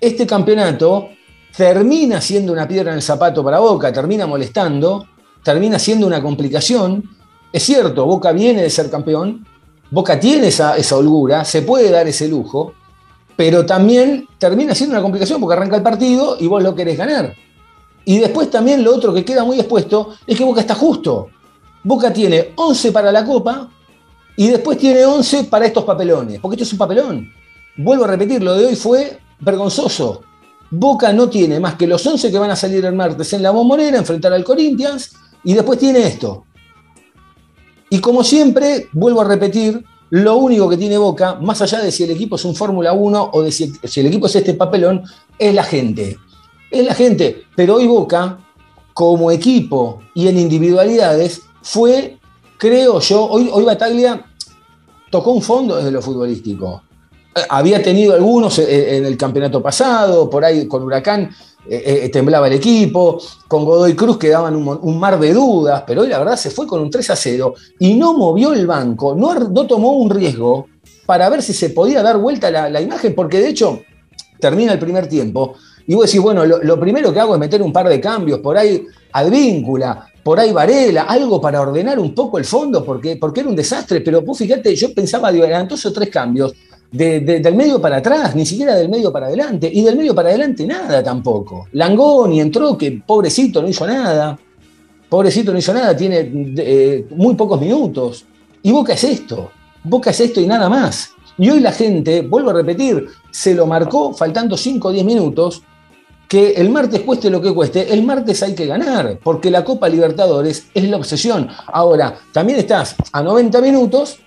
este 0.00 0.26
campeonato 0.26 1.08
termina 1.56 2.20
siendo 2.20 2.52
una 2.52 2.66
piedra 2.66 2.90
en 2.90 2.96
el 2.96 3.02
zapato 3.02 3.42
para 3.44 3.58
Boca, 3.60 3.92
termina 3.92 4.26
molestando, 4.26 5.06
termina 5.42 5.78
siendo 5.78 6.06
una 6.06 6.22
complicación. 6.22 7.04
Es 7.52 7.62
cierto, 7.62 8.04
Boca 8.06 8.32
viene 8.32 8.62
de 8.62 8.70
ser 8.70 8.90
campeón, 8.90 9.46
Boca 9.90 10.18
tiene 10.18 10.48
esa, 10.48 10.76
esa 10.76 10.96
holgura, 10.96 11.44
se 11.44 11.62
puede 11.62 11.90
dar 11.90 12.08
ese 12.08 12.26
lujo, 12.26 12.72
pero 13.42 13.66
también 13.66 14.28
termina 14.38 14.72
siendo 14.72 14.94
una 14.94 15.02
complicación 15.02 15.40
porque 15.40 15.56
arranca 15.56 15.74
el 15.74 15.82
partido 15.82 16.36
y 16.38 16.46
vos 16.46 16.62
lo 16.62 16.76
querés 16.76 16.96
ganar. 16.96 17.34
Y 18.04 18.18
después 18.18 18.48
también 18.48 18.84
lo 18.84 18.94
otro 18.94 19.12
que 19.12 19.24
queda 19.24 19.42
muy 19.42 19.58
expuesto 19.58 20.14
es 20.28 20.38
que 20.38 20.44
Boca 20.44 20.60
está 20.60 20.76
justo. 20.76 21.26
Boca 21.82 22.12
tiene 22.12 22.52
11 22.54 22.92
para 22.92 23.10
la 23.10 23.24
Copa 23.24 23.68
y 24.36 24.46
después 24.46 24.78
tiene 24.78 25.04
11 25.04 25.42
para 25.50 25.66
estos 25.66 25.82
papelones, 25.82 26.38
porque 26.38 26.54
esto 26.54 26.62
es 26.62 26.72
un 26.72 26.78
papelón. 26.78 27.32
Vuelvo 27.76 28.04
a 28.04 28.06
repetir, 28.06 28.40
lo 28.44 28.54
de 28.54 28.66
hoy 28.66 28.76
fue 28.76 29.18
vergonzoso. 29.40 30.20
Boca 30.70 31.12
no 31.12 31.28
tiene 31.28 31.58
más 31.58 31.74
que 31.74 31.88
los 31.88 32.06
11 32.06 32.30
que 32.30 32.38
van 32.38 32.52
a 32.52 32.54
salir 32.54 32.84
el 32.84 32.94
martes 32.94 33.32
en 33.32 33.42
la 33.42 33.50
bombonera, 33.50 33.98
enfrentar 33.98 34.32
al 34.32 34.44
Corinthians, 34.44 35.14
y 35.42 35.54
después 35.54 35.80
tiene 35.80 36.06
esto. 36.06 36.44
Y 37.90 37.98
como 37.98 38.22
siempre, 38.22 38.86
vuelvo 38.92 39.20
a 39.20 39.24
repetir, 39.24 39.84
lo 40.12 40.36
único 40.36 40.68
que 40.68 40.76
tiene 40.76 40.98
Boca, 40.98 41.36
más 41.36 41.62
allá 41.62 41.80
de 41.80 41.90
si 41.90 42.04
el 42.04 42.10
equipo 42.10 42.36
es 42.36 42.44
un 42.44 42.54
Fórmula 42.54 42.92
1 42.92 43.30
o 43.32 43.42
de 43.42 43.50
si, 43.50 43.72
el 43.96 44.06
equipo 44.06 44.26
es 44.26 44.36
este 44.36 44.52
papelón, 44.52 45.02
es 45.38 45.54
la 45.54 45.64
gente. 45.64 46.18
Es 46.70 46.84
la 46.84 46.92
gente. 46.92 47.44
Pero 47.56 47.76
hoy 47.76 47.86
Boca, 47.86 48.38
como 48.92 49.30
equipo 49.30 50.02
y 50.14 50.28
en 50.28 50.38
individualidades, 50.38 51.40
fue, 51.62 52.18
creo 52.58 53.00
yo, 53.00 53.24
hoy, 53.24 53.48
hoy 53.50 53.64
Bataglia 53.64 54.22
tocó 55.10 55.30
un 55.30 55.40
fondo 55.40 55.76
desde 55.76 55.90
lo 55.90 56.02
futbolístico. 56.02 56.82
Eh, 57.34 57.40
Había 57.48 57.82
tenido 57.82 58.12
algunos 58.12 58.58
eh, 58.58 58.98
en 58.98 59.06
el 59.06 59.16
campeonato 59.16 59.62
pasado, 59.62 60.28
por 60.28 60.44
ahí 60.44 60.68
con 60.68 60.82
Huracán 60.82 61.30
eh, 61.68 62.00
eh, 62.04 62.08
temblaba 62.08 62.48
el 62.48 62.54
equipo, 62.54 63.20
con 63.46 63.64
Godoy 63.64 63.94
Cruz 63.94 64.18
quedaban 64.18 64.56
un, 64.56 64.78
un 64.82 64.98
mar 64.98 65.18
de 65.18 65.32
dudas, 65.32 65.84
pero 65.86 66.02
hoy 66.02 66.08
la 66.08 66.18
verdad 66.18 66.36
se 66.36 66.50
fue 66.50 66.66
con 66.66 66.80
un 66.80 66.90
3 66.90 67.10
a 67.10 67.16
0 67.16 67.54
y 67.78 67.94
no 67.94 68.14
movió 68.14 68.52
el 68.52 68.66
banco, 68.66 69.14
no, 69.14 69.34
no 69.34 69.66
tomó 69.66 69.92
un 69.92 70.10
riesgo 70.10 70.66
para 71.06 71.28
ver 71.28 71.42
si 71.42 71.52
se 71.52 71.70
podía 71.70 72.02
dar 72.02 72.18
vuelta 72.18 72.50
la, 72.50 72.68
la 72.68 72.80
imagen, 72.80 73.14
porque 73.14 73.38
de 73.38 73.48
hecho 73.48 73.80
termina 74.40 74.72
el 74.72 74.78
primer 74.78 75.08
tiempo 75.08 75.54
y 75.86 75.94
vos 75.94 76.06
decís, 76.06 76.20
bueno, 76.20 76.44
lo, 76.44 76.80
primero 76.80 77.12
que 77.12 77.20
hago 77.20 77.34
es 77.34 77.40
meter 77.40 77.62
un 77.62 77.72
par 77.72 77.88
de 77.88 78.00
cambios, 78.00 78.38
por 78.40 78.56
ahí 78.56 78.84
Advíncula, 79.12 80.06
por 80.22 80.38
ahí 80.38 80.52
Varela, 80.52 81.02
algo 81.02 81.40
para 81.40 81.60
ordenar 81.60 81.98
un 81.98 82.14
poco 82.14 82.38
el 82.38 82.44
fondo, 82.44 82.84
porque, 82.84 83.16
porque 83.16 83.40
era 83.40 83.48
un 83.48 83.56
desastre, 83.56 84.00
pero 84.00 84.22
vos 84.22 84.38
fíjate, 84.38 84.74
yo 84.74 84.94
pensaba, 84.94 85.30
digo, 85.32 85.44
eran 85.44 85.68
dos 85.68 85.84
o 85.84 85.92
tres 85.92 86.08
cambios, 86.08 86.54
de- 86.92 87.20
de- 87.20 87.40
del 87.40 87.54
medio 87.56 87.80
para 87.80 87.96
atrás, 87.96 88.34
ni 88.36 88.44
siquiera 88.46 88.74
del 88.76 88.88
medio 88.88 89.10
para 89.12 89.26
adelante, 89.26 89.70
y 89.72 89.82
del 89.82 89.96
medio 89.96 90.14
para 90.14 90.28
adelante 90.28 90.64
nada 90.66 91.02
tampoco. 91.02 91.66
Langoni 91.72 92.40
entró, 92.40 92.76
que 92.78 93.02
pobrecito 93.04 93.60
no 93.62 93.68
hizo 93.68 93.86
nada, 93.86 94.38
pobrecito 95.08 95.52
no 95.52 95.58
hizo 95.58 95.72
nada, 95.74 95.96
tiene 95.96 96.30
eh, 96.58 97.06
muy 97.10 97.34
pocos 97.34 97.60
minutos. 97.60 98.24
Y 98.62 98.70
Boca 98.72 98.92
es 98.92 99.04
esto, 99.04 99.50
Boca 99.84 100.10
es 100.10 100.20
esto 100.20 100.40
y 100.40 100.46
nada 100.46 100.68
más. 100.68 101.10
Y 101.38 101.48
hoy 101.50 101.60
la 101.60 101.72
gente, 101.72 102.20
vuelvo 102.22 102.50
a 102.50 102.52
repetir, 102.54 103.06
se 103.30 103.54
lo 103.54 103.66
marcó 103.66 104.12
faltando 104.12 104.56
5 104.56 104.88
o 104.88 104.92
10 104.92 105.04
minutos, 105.04 105.62
que 106.28 106.52
el 106.52 106.70
martes 106.70 107.00
cueste 107.00 107.28
lo 107.30 107.40
que 107.42 107.52
cueste, 107.52 107.92
el 107.92 108.02
martes 108.04 108.42
hay 108.42 108.54
que 108.54 108.66
ganar, 108.66 109.18
porque 109.22 109.50
la 109.50 109.64
Copa 109.64 109.88
Libertadores 109.88 110.66
es 110.72 110.84
la 110.84 110.96
obsesión. 110.98 111.48
Ahora, 111.66 112.14
también 112.32 112.58
estás 112.58 112.96
a 113.12 113.22
90 113.22 113.60
minutos 113.60 114.18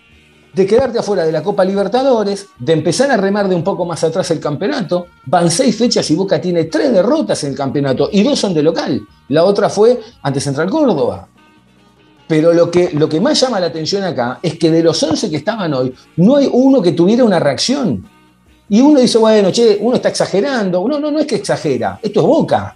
de 0.56 0.66
quedarte 0.66 1.00
afuera 1.00 1.26
de 1.26 1.34
la 1.34 1.44
Copa 1.44 1.66
Libertadores, 1.66 2.48
de 2.58 2.74
empezar 2.74 3.12
a 3.12 3.18
remar 3.18 3.50
de 3.50 3.56
un 3.56 3.64
poco 3.64 3.86
más 3.86 4.04
atrás 4.06 4.32
el 4.32 4.40
campeonato. 4.40 5.08
Van 5.26 5.52
seis 5.52 5.76
fechas 5.76 6.10
y 6.10 6.16
Boca 6.16 6.40
tiene 6.40 6.66
tres 6.66 6.94
derrotas 6.94 7.44
en 7.44 7.52
el 7.52 7.58
campeonato 7.58 8.10
y 8.12 8.24
dos 8.24 8.40
son 8.40 8.54
de 8.54 8.64
local. 8.64 9.02
La 9.30 9.44
otra 9.44 9.70
fue 9.70 10.00
ante 10.22 10.40
Central 10.40 10.70
Córdoba. 10.70 11.28
Pero 12.28 12.54
lo 12.54 12.72
que, 12.72 12.92
lo 12.94 13.10
que 13.10 13.20
más 13.20 13.40
llama 13.40 13.60
la 13.60 13.68
atención 13.68 14.04
acá 14.04 14.40
es 14.42 14.58
que 14.58 14.72
de 14.72 14.82
los 14.82 15.02
11 15.04 15.30
que 15.30 15.36
estaban 15.36 15.74
hoy, 15.74 15.94
no 16.16 16.38
hay 16.38 16.50
uno 16.52 16.82
que 16.82 16.94
tuviera 16.94 17.24
una 17.26 17.40
reacción. 17.40 18.08
Y 18.70 18.82
uno 18.82 19.00
dice, 19.00 19.18
bueno, 19.18 19.52
che, 19.52 19.78
uno 19.80 19.98
está 19.98 20.10
exagerando. 20.10 20.88
No, 20.88 21.00
no, 21.00 21.12
no 21.12 21.20
es 21.20 21.28
que 21.28 21.36
exagera. 21.36 22.00
Esto 22.02 22.22
es 22.22 22.26
Boca. 22.26 22.76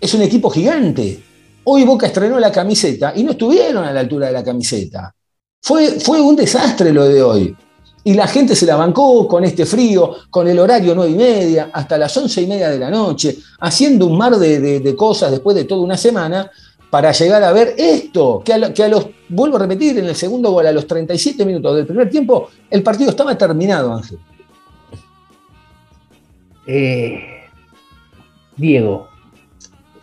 Es 0.00 0.14
un 0.14 0.22
equipo 0.22 0.50
gigante. 0.50 1.22
Hoy 1.64 1.84
Boca 1.84 2.06
estrenó 2.06 2.40
la 2.40 2.50
camiseta 2.50 3.12
y 3.14 3.22
no 3.22 3.32
estuvieron 3.32 3.84
a 3.84 3.92
la 3.92 4.00
altura 4.00 4.28
de 4.28 4.32
la 4.32 4.42
camiseta. 4.42 5.14
Fue, 5.60 6.00
fue 6.00 6.20
un 6.20 6.36
desastre 6.36 6.92
lo 6.92 7.04
de 7.04 7.22
hoy. 7.22 7.56
Y 8.04 8.14
la 8.14 8.26
gente 8.26 8.54
se 8.54 8.64
la 8.64 8.76
bancó 8.76 9.26
con 9.28 9.44
este 9.44 9.66
frío, 9.66 10.14
con 10.30 10.48
el 10.48 10.58
horario 10.58 10.94
nueve 10.94 11.12
y 11.12 11.16
media, 11.16 11.70
hasta 11.72 11.98
las 11.98 12.16
once 12.16 12.40
y 12.40 12.46
media 12.46 12.70
de 12.70 12.78
la 12.78 12.90
noche, 12.90 13.36
haciendo 13.60 14.06
un 14.06 14.16
mar 14.16 14.36
de, 14.36 14.80
de- 14.80 14.96
cosas 14.96 15.30
después 15.30 15.54
de 15.56 15.64
toda 15.64 15.82
una 15.82 15.96
semana 15.96 16.50
para 16.90 17.12
llegar 17.12 17.42
a 17.44 17.52
ver 17.52 17.74
esto, 17.76 18.40
que 18.42 18.54
a, 18.54 18.58
lo- 18.58 18.68
los, 18.88 19.06
vuelvo 19.28 19.56
a 19.56 19.60
repetir, 19.60 19.98
en 19.98 20.06
el 20.06 20.14
segundo 20.16 20.50
gol, 20.52 20.66
a 20.66 20.72
los 20.72 20.86
37 20.86 21.44
minutos 21.44 21.76
del 21.76 21.86
primer 21.86 22.08
tiempo, 22.08 22.48
el 22.70 22.82
partido 22.82 23.10
estaba 23.10 23.36
terminado, 23.36 23.92
Ángel. 23.92 24.18
Eh, 26.66 27.20
Diego, 28.56 29.08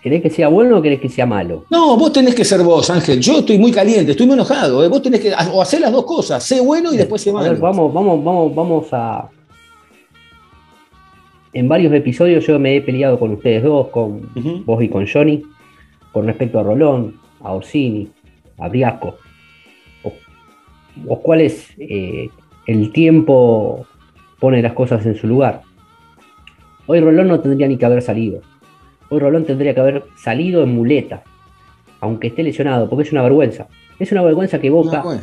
¿querés 0.05 0.21
que 0.21 0.29
sea 0.29 0.50
bueno 0.50 0.77
o 0.77 0.81
querés 0.83 1.00
que 1.01 1.09
sea 1.09 1.25
malo? 1.25 1.65
No, 1.71 1.97
vos 1.97 2.13
tenés 2.13 2.35
que 2.35 2.45
ser 2.45 2.62
vos, 2.62 2.88
Ángel. 2.91 3.19
Yo 3.19 3.39
estoy 3.39 3.57
muy 3.57 3.71
caliente, 3.71 4.12
estoy 4.12 4.27
muy 4.27 4.35
enojado. 4.35 4.83
¿eh? 4.85 4.88
Vos 4.88 5.01
tenés 5.01 5.19
que 5.19 5.33
o 5.51 5.62
hacer 5.63 5.81
las 5.81 5.91
dos 5.91 6.05
cosas, 6.05 6.43
sé 6.43 6.62
bueno 6.62 6.93
y 6.93 6.97
después 6.97 7.24
sé 7.24 7.31
A 7.31 7.33
ver, 7.33 7.53
malo. 7.53 7.59
vamos, 7.59 7.91
vamos, 7.91 8.24
vamos, 8.24 8.53
vamos 8.55 8.88
a. 8.91 9.29
En 11.53 11.67
varios 11.69 11.91
episodios 11.93 12.45
yo 12.45 12.59
me 12.59 12.75
he 12.75 12.81
peleado 12.81 13.17
con 13.17 13.31
ustedes 13.31 13.63
dos, 13.63 13.88
con 13.88 14.29
vos 14.65 14.83
y 14.83 14.89
con 14.89 15.07
Johnny, 15.07 15.41
con 16.12 16.27
respecto 16.27 16.59
a 16.59 16.63
Rolón, 16.63 17.15
a 17.41 17.53
Orsini, 17.53 18.09
a 18.57 18.67
Briasco, 18.67 19.15
o- 20.03 20.12
los 21.07 21.19
cuales 21.19 21.69
eh, 21.77 22.29
el 22.67 22.91
tiempo 22.91 23.85
pone 24.39 24.62
las 24.62 24.74
cosas 24.74 25.05
en 25.05 25.15
su 25.15 25.27
lugar. 25.27 25.62
Hoy 26.88 27.00
Rolón 27.00 27.27
no 27.29 27.39
tendría 27.39 27.67
ni 27.67 27.77
que 27.77 27.85
haber 27.85 28.01
salido. 28.01 28.41
Hoy 29.15 29.22
Rolón 29.22 29.45
tendría 29.45 29.74
que 29.74 29.79
haber 29.79 30.03
salido 30.17 30.62
en 30.62 30.75
muleta, 30.75 31.24
aunque 32.01 32.27
esté 32.27 32.43
lesionado, 32.43 32.89
porque 32.89 33.03
es 33.03 33.12
una 33.13 33.22
vergüenza. 33.24 33.67
Es 33.98 34.12
una 34.12 34.22
vergüenza 34.24 34.60
que 34.60 34.69
Boca 34.69 35.01
No, 35.01 35.19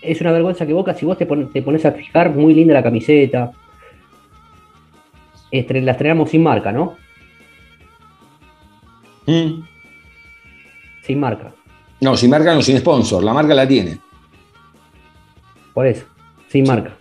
es 0.00 0.20
una 0.20 0.30
vergüenza 0.30 0.64
que 0.64 0.72
Boca, 0.72 0.94
si 0.94 1.04
vos 1.04 1.18
te, 1.18 1.26
pon- 1.26 1.50
te 1.52 1.60
pones 1.62 1.84
a 1.84 1.90
fijar, 1.90 2.30
muy 2.30 2.54
linda 2.54 2.72
la 2.72 2.84
camiseta. 2.84 3.50
Estre- 5.50 5.82
la 5.82 5.92
estrenamos 5.92 6.30
sin 6.30 6.44
marca, 6.44 6.70
¿no? 6.70 6.94
Mm. 9.26 9.62
Sin 11.02 11.18
marca. 11.18 11.52
No, 12.00 12.16
sin 12.16 12.30
marca 12.30 12.54
no, 12.54 12.62
sin 12.62 12.78
sponsor. 12.78 13.24
La 13.24 13.32
marca 13.32 13.54
la 13.54 13.66
tiene. 13.66 13.98
Por 15.74 15.86
eso, 15.86 16.04
sin 16.48 16.64
marca. 16.64 16.94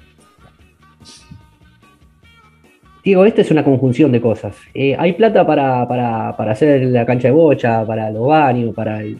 Digo, 3.05 3.23
esta 3.23 3.41
es 3.41 3.51
una 3.51 3.63
conjunción 3.63 4.11
de 4.11 4.19
cosas. 4.19 4.57
Eh, 4.73 4.95
hay 4.97 5.13
plata 5.13 5.45
para, 5.45 5.87
para- 5.87 6.35
para 6.35 6.51
hacer 6.53 6.83
la 6.85 7.05
cancha 7.05 7.27
de 7.27 7.33
bocha, 7.33 7.85
para 7.85 8.09
los 8.11 8.27
baños, 8.27 8.73
para 8.73 9.01
el. 9.01 9.19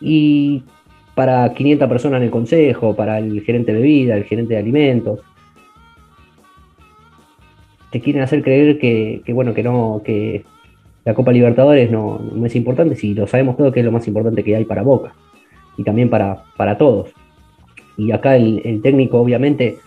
Y 0.00 0.62
para 1.14 1.52
500 1.52 1.88
personas 1.88 2.18
en 2.18 2.24
el 2.24 2.30
consejo, 2.30 2.94
para 2.94 3.18
el 3.18 3.40
gerente 3.42 3.72
de 3.72 3.80
bebida, 3.80 4.16
el 4.16 4.24
gerente 4.24 4.54
de 4.54 4.60
alimentos. 4.60 5.20
Te 7.90 8.00
quieren 8.00 8.22
hacer 8.22 8.42
creer 8.42 8.78
que, 8.78 9.22
que, 9.24 9.32
bueno, 9.32 9.54
que 9.54 9.62
no, 9.62 10.02
que 10.04 10.44
la 11.04 11.14
Copa 11.14 11.32
Libertadores 11.32 11.90
no, 11.90 12.18
no 12.32 12.46
es 12.46 12.56
importante, 12.56 12.96
si 12.96 13.14
lo 13.14 13.26
sabemos 13.26 13.56
todo 13.56 13.70
que 13.72 13.80
es 13.80 13.86
lo 13.86 13.92
más 13.92 14.06
importante 14.08 14.42
que 14.42 14.56
hay 14.56 14.64
para 14.64 14.82
Boca. 14.82 15.14
Y 15.76 15.84
también 15.84 16.10
para, 16.10 16.44
para 16.56 16.76
todos. 16.78 17.10
Y 17.96 18.12
acá 18.12 18.36
el, 18.36 18.62
el 18.64 18.82
técnico, 18.82 19.20
obviamente, 19.20 19.78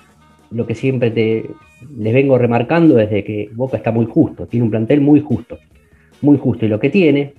lo 0.52 0.66
que 0.66 0.76
siempre 0.76 1.12
te, 1.12 1.50
les 1.98 2.14
vengo 2.14 2.38
remarcando 2.38 3.00
es 3.00 3.10
de 3.10 3.24
que 3.24 3.50
Boca 3.54 3.78
está 3.78 3.92
muy 3.92 4.06
justo, 4.06 4.48
tiene 4.48 4.64
un 4.64 4.72
plantel 4.72 5.02
muy 5.02 5.22
justo, 5.22 5.58
muy 6.22 6.38
justo. 6.38 6.66
Y 6.66 6.70
lo 6.70 6.80
que 6.80 6.90
tiene 6.90 7.34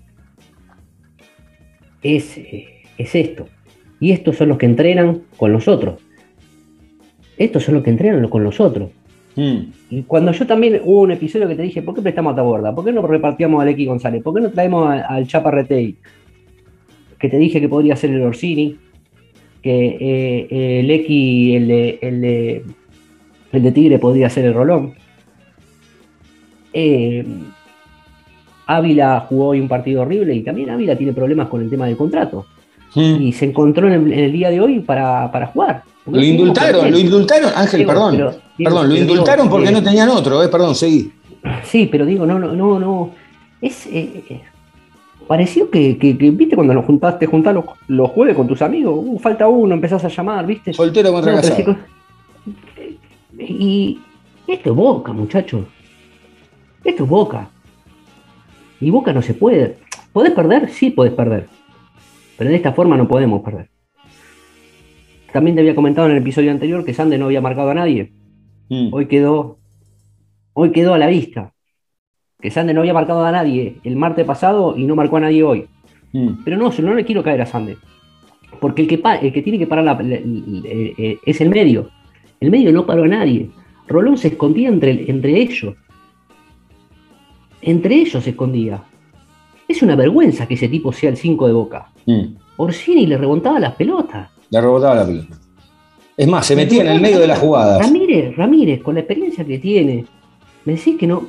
es, 2.02 2.38
eh, 2.38 2.68
es 2.96 3.14
esto. 3.14 3.46
Y 4.00 4.12
estos 4.12 4.36
son 4.36 4.48
los 4.48 4.58
que 4.58 4.66
entrenan 4.66 5.22
con 5.36 5.52
nosotros. 5.52 6.00
Estos 7.36 7.64
son 7.64 7.74
los 7.74 7.84
que 7.84 7.90
entrenan 7.90 8.28
con 8.28 8.44
nosotros. 8.44 8.90
Mm. 9.36 9.58
Y 9.90 10.02
cuando 10.02 10.32
yo 10.32 10.46
también 10.46 10.80
hubo 10.84 11.02
un 11.02 11.12
episodio 11.12 11.48
que 11.48 11.54
te 11.54 11.62
dije, 11.62 11.82
¿por 11.82 11.94
qué 11.94 12.02
prestamos 12.02 12.32
a 12.32 12.36
Taborda? 12.36 12.74
¿Por 12.74 12.84
qué 12.84 12.92
no 12.92 13.06
repartíamos 13.06 13.62
a 13.62 13.70
X 13.70 13.86
González? 13.86 14.22
¿Por 14.22 14.34
qué 14.34 14.40
no 14.40 14.50
traemos 14.50 14.88
al 15.08 15.26
Chapa 15.26 15.50
Retey? 15.50 15.96
Que 17.18 17.28
te 17.28 17.38
dije 17.38 17.60
que 17.60 17.68
podría 17.68 17.96
ser 17.96 18.10
el 18.10 18.22
Orsini, 18.22 18.76
que 19.62 19.96
eh, 20.00 20.80
el 20.80 20.90
X, 20.90 21.56
el 21.56 21.70
el, 22.00 22.20
de, 22.20 22.64
el 23.52 23.62
de 23.62 23.72
Tigre 23.72 23.98
podría 23.98 24.28
ser 24.30 24.44
el 24.46 24.54
Rolón. 24.54 24.94
Eh, 26.72 27.24
Ávila 28.66 29.24
jugó 29.28 29.48
hoy 29.48 29.60
un 29.60 29.68
partido 29.68 30.02
horrible 30.02 30.34
y 30.34 30.42
también 30.42 30.70
Ávila 30.70 30.96
tiene 30.96 31.12
problemas 31.12 31.48
con 31.48 31.62
el 31.62 31.70
tema 31.70 31.86
del 31.86 31.96
contrato. 31.96 32.46
Y 32.94 33.32
se 33.32 33.44
encontró 33.44 33.86
en 33.86 33.92
el, 33.94 34.12
en 34.12 34.18
el 34.18 34.32
día 34.32 34.50
de 34.50 34.60
hoy 34.60 34.80
para, 34.80 35.30
para 35.30 35.46
jugar. 35.48 35.82
Lo 36.10 36.20
indultaron, 36.22 36.90
lo 36.90 36.98
indultaron, 36.98 37.50
Ángel, 37.54 37.84
perdón. 37.86 38.16
pero- 38.16 38.34
perdón, 38.56 38.88
lo 38.88 38.94
digo, 38.94 39.10
indultaron 39.12 39.48
porque 39.48 39.68
eh, 39.68 39.72
no 39.72 39.82
tenían 39.82 40.08
otro, 40.08 40.42
eh, 40.42 40.48
perdón, 40.48 40.74
seguí. 40.74 41.12
Sí, 41.64 41.86
pero 41.90 42.04
digo, 42.06 42.26
no, 42.26 42.38
no, 42.38 42.54
no, 42.54 42.78
no. 42.80 43.10
Es. 43.60 43.86
eh, 43.86 44.24
eh, 44.28 44.40
pareció 45.28 45.70
que, 45.70 45.96
que- 45.98 46.16
que, 46.18 46.30
viste, 46.30 46.56
cuando 46.56 46.74
nos 46.74 46.86
juntaste, 46.86 47.26
juntás 47.26 47.54
los, 47.54 47.64
los 47.88 48.10
jueves 48.10 48.34
con 48.34 48.48
tus 48.48 48.62
amigos, 48.62 48.94
uh, 48.98 49.18
falta 49.18 49.46
uno, 49.46 49.74
empezás 49.74 50.02
a 50.04 50.08
llamar, 50.08 50.46
viste. 50.46 50.72
Soltero 50.72 51.12
contra 51.12 51.32
No, 51.32 51.40
casado. 51.40 51.76
Y 53.38 53.98
esto 54.46 54.70
es 54.70 54.76
Boca, 54.76 55.12
muchachos. 55.12 55.66
Esto 56.84 57.04
es 57.04 57.08
Boca. 57.08 57.50
Y 58.80 58.90
Boca 58.90 59.12
no 59.12 59.22
se 59.22 59.34
puede. 59.34 59.76
¿Podés 60.12 60.32
perder? 60.32 60.68
Sí, 60.70 60.90
podés 60.90 61.12
perder. 61.12 61.46
Pero 62.36 62.50
de 62.50 62.56
esta 62.56 62.72
forma 62.72 62.96
no 62.96 63.08
podemos 63.08 63.42
perder. 63.42 63.68
También 65.32 65.54
te 65.56 65.60
había 65.60 65.74
comentado 65.74 66.06
en 66.08 66.14
el 66.16 66.22
episodio 66.22 66.50
anterior 66.50 66.84
que 66.84 66.94
Sande 66.94 67.18
no 67.18 67.26
había 67.26 67.40
marcado 67.40 67.70
a 67.70 67.74
nadie 67.74 68.12
Mm. 68.70 68.92
hoy 68.92 69.06
quedó, 69.06 69.58
hoy 70.52 70.72
quedó 70.72 70.92
a 70.94 70.98
la 70.98 71.06
vista. 71.06 71.54
Que 72.40 72.50
Sande 72.50 72.74
no 72.74 72.80
había 72.80 72.92
marcado 72.94 73.24
a 73.24 73.32
nadie 73.32 73.78
el 73.82 73.96
martes 73.96 74.26
pasado 74.26 74.76
y 74.76 74.84
no 74.84 74.94
marcó 74.94 75.16
a 75.16 75.20
nadie 75.20 75.42
hoy. 75.42 75.66
Mm. 76.12 76.44
Pero 76.44 76.56
no, 76.58 76.70
no 76.70 76.94
le 76.94 77.04
quiero 77.04 77.22
caer 77.22 77.40
a 77.42 77.46
Sande. 77.46 77.76
Porque 78.60 78.82
el 78.82 78.88
que, 78.88 79.02
el 79.22 79.32
que 79.32 79.42
tiene 79.42 79.58
que 79.58 79.66
parar 79.66 79.84
la- 79.84 79.94
la- 79.94 80.02
la- 80.02 80.16
eh, 80.68 80.94
eh, 80.98 81.18
es 81.24 81.40
el 81.40 81.48
medio. 81.50 81.88
El 82.40 82.50
medio 82.50 82.72
no 82.72 82.86
paró 82.86 83.04
a 83.04 83.08
nadie. 83.08 83.50
Rolón 83.86 84.16
se 84.18 84.28
escondía 84.28 84.68
entre, 84.68 85.10
entre 85.10 85.40
ellos. 85.40 85.74
Entre 87.60 87.94
ellos 87.96 88.22
se 88.22 88.30
escondía. 88.30 88.82
Es 89.66 89.82
una 89.82 89.96
vergüenza 89.96 90.46
que 90.46 90.54
ese 90.54 90.68
tipo 90.68 90.92
sea 90.92 91.10
el 91.10 91.16
5 91.16 91.46
de 91.46 91.52
boca. 91.52 91.88
Mm. 92.06 92.36
Orsini 92.56 93.06
le 93.06 93.18
rebotaba 93.18 93.58
las 93.60 93.74
pelotas. 93.74 94.30
Le 94.50 94.60
rebotaba 94.60 94.94
la 94.94 95.06
pelota. 95.06 95.36
Es 96.16 96.26
más, 96.26 96.46
se 96.46 96.56
metía 96.56 96.82
en 96.82 96.88
el 96.88 97.00
medio 97.00 97.20
de 97.20 97.26
las 97.28 97.38
jugadas. 97.38 97.80
Ramírez, 97.80 98.34
Ramírez, 98.36 98.82
con 98.82 98.94
la 98.94 99.00
experiencia 99.00 99.44
que 99.44 99.58
tiene, 99.58 100.04
me 100.64 100.74
decís 100.74 100.96
que 100.98 101.06
no. 101.06 101.28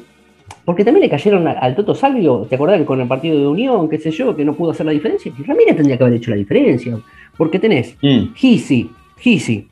Porque 0.66 0.84
también 0.84 1.04
le 1.04 1.10
cayeron 1.10 1.48
al, 1.48 1.58
al 1.60 1.76
Toto 1.76 1.94
Salvio, 1.94 2.48
¿te 2.50 2.56
acordás 2.56 2.80
que 2.80 2.86
con 2.86 3.00
el 3.00 3.08
partido 3.08 3.38
de 3.38 3.48
Unión, 3.48 3.88
qué 3.88 4.00
sé 4.00 4.10
yo, 4.12 4.36
que 4.36 4.44
no 4.46 4.56
pudo 4.56 4.72
hacer 4.72 4.86
la 4.86 4.92
diferencia? 4.92 5.32
Y 5.38 5.44
Ramírez 5.44 5.76
tendría 5.76 5.98
que 5.98 6.04
haber 6.04 6.16
hecho 6.16 6.32
la 6.32 6.38
diferencia. 6.38 6.98
Porque 7.38 7.60
tenés 7.60 7.96
Mm. 8.02 8.34
Gisi, 8.34 8.90
Gisi, 9.20 9.68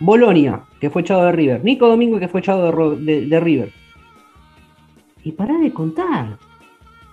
Bolonia, 0.00 0.60
que 0.80 0.90
fue 0.90 1.02
echado 1.02 1.24
de 1.24 1.32
River, 1.32 1.64
Nico 1.64 1.88
Domingo, 1.88 2.18
que 2.18 2.28
fue 2.28 2.40
echado 2.40 2.96
de, 2.96 3.04
de- 3.04 3.26
de 3.26 3.40
River. 3.40 3.72
Y 5.24 5.32
pará 5.32 5.58
de 5.58 5.72
contar. 5.72 6.36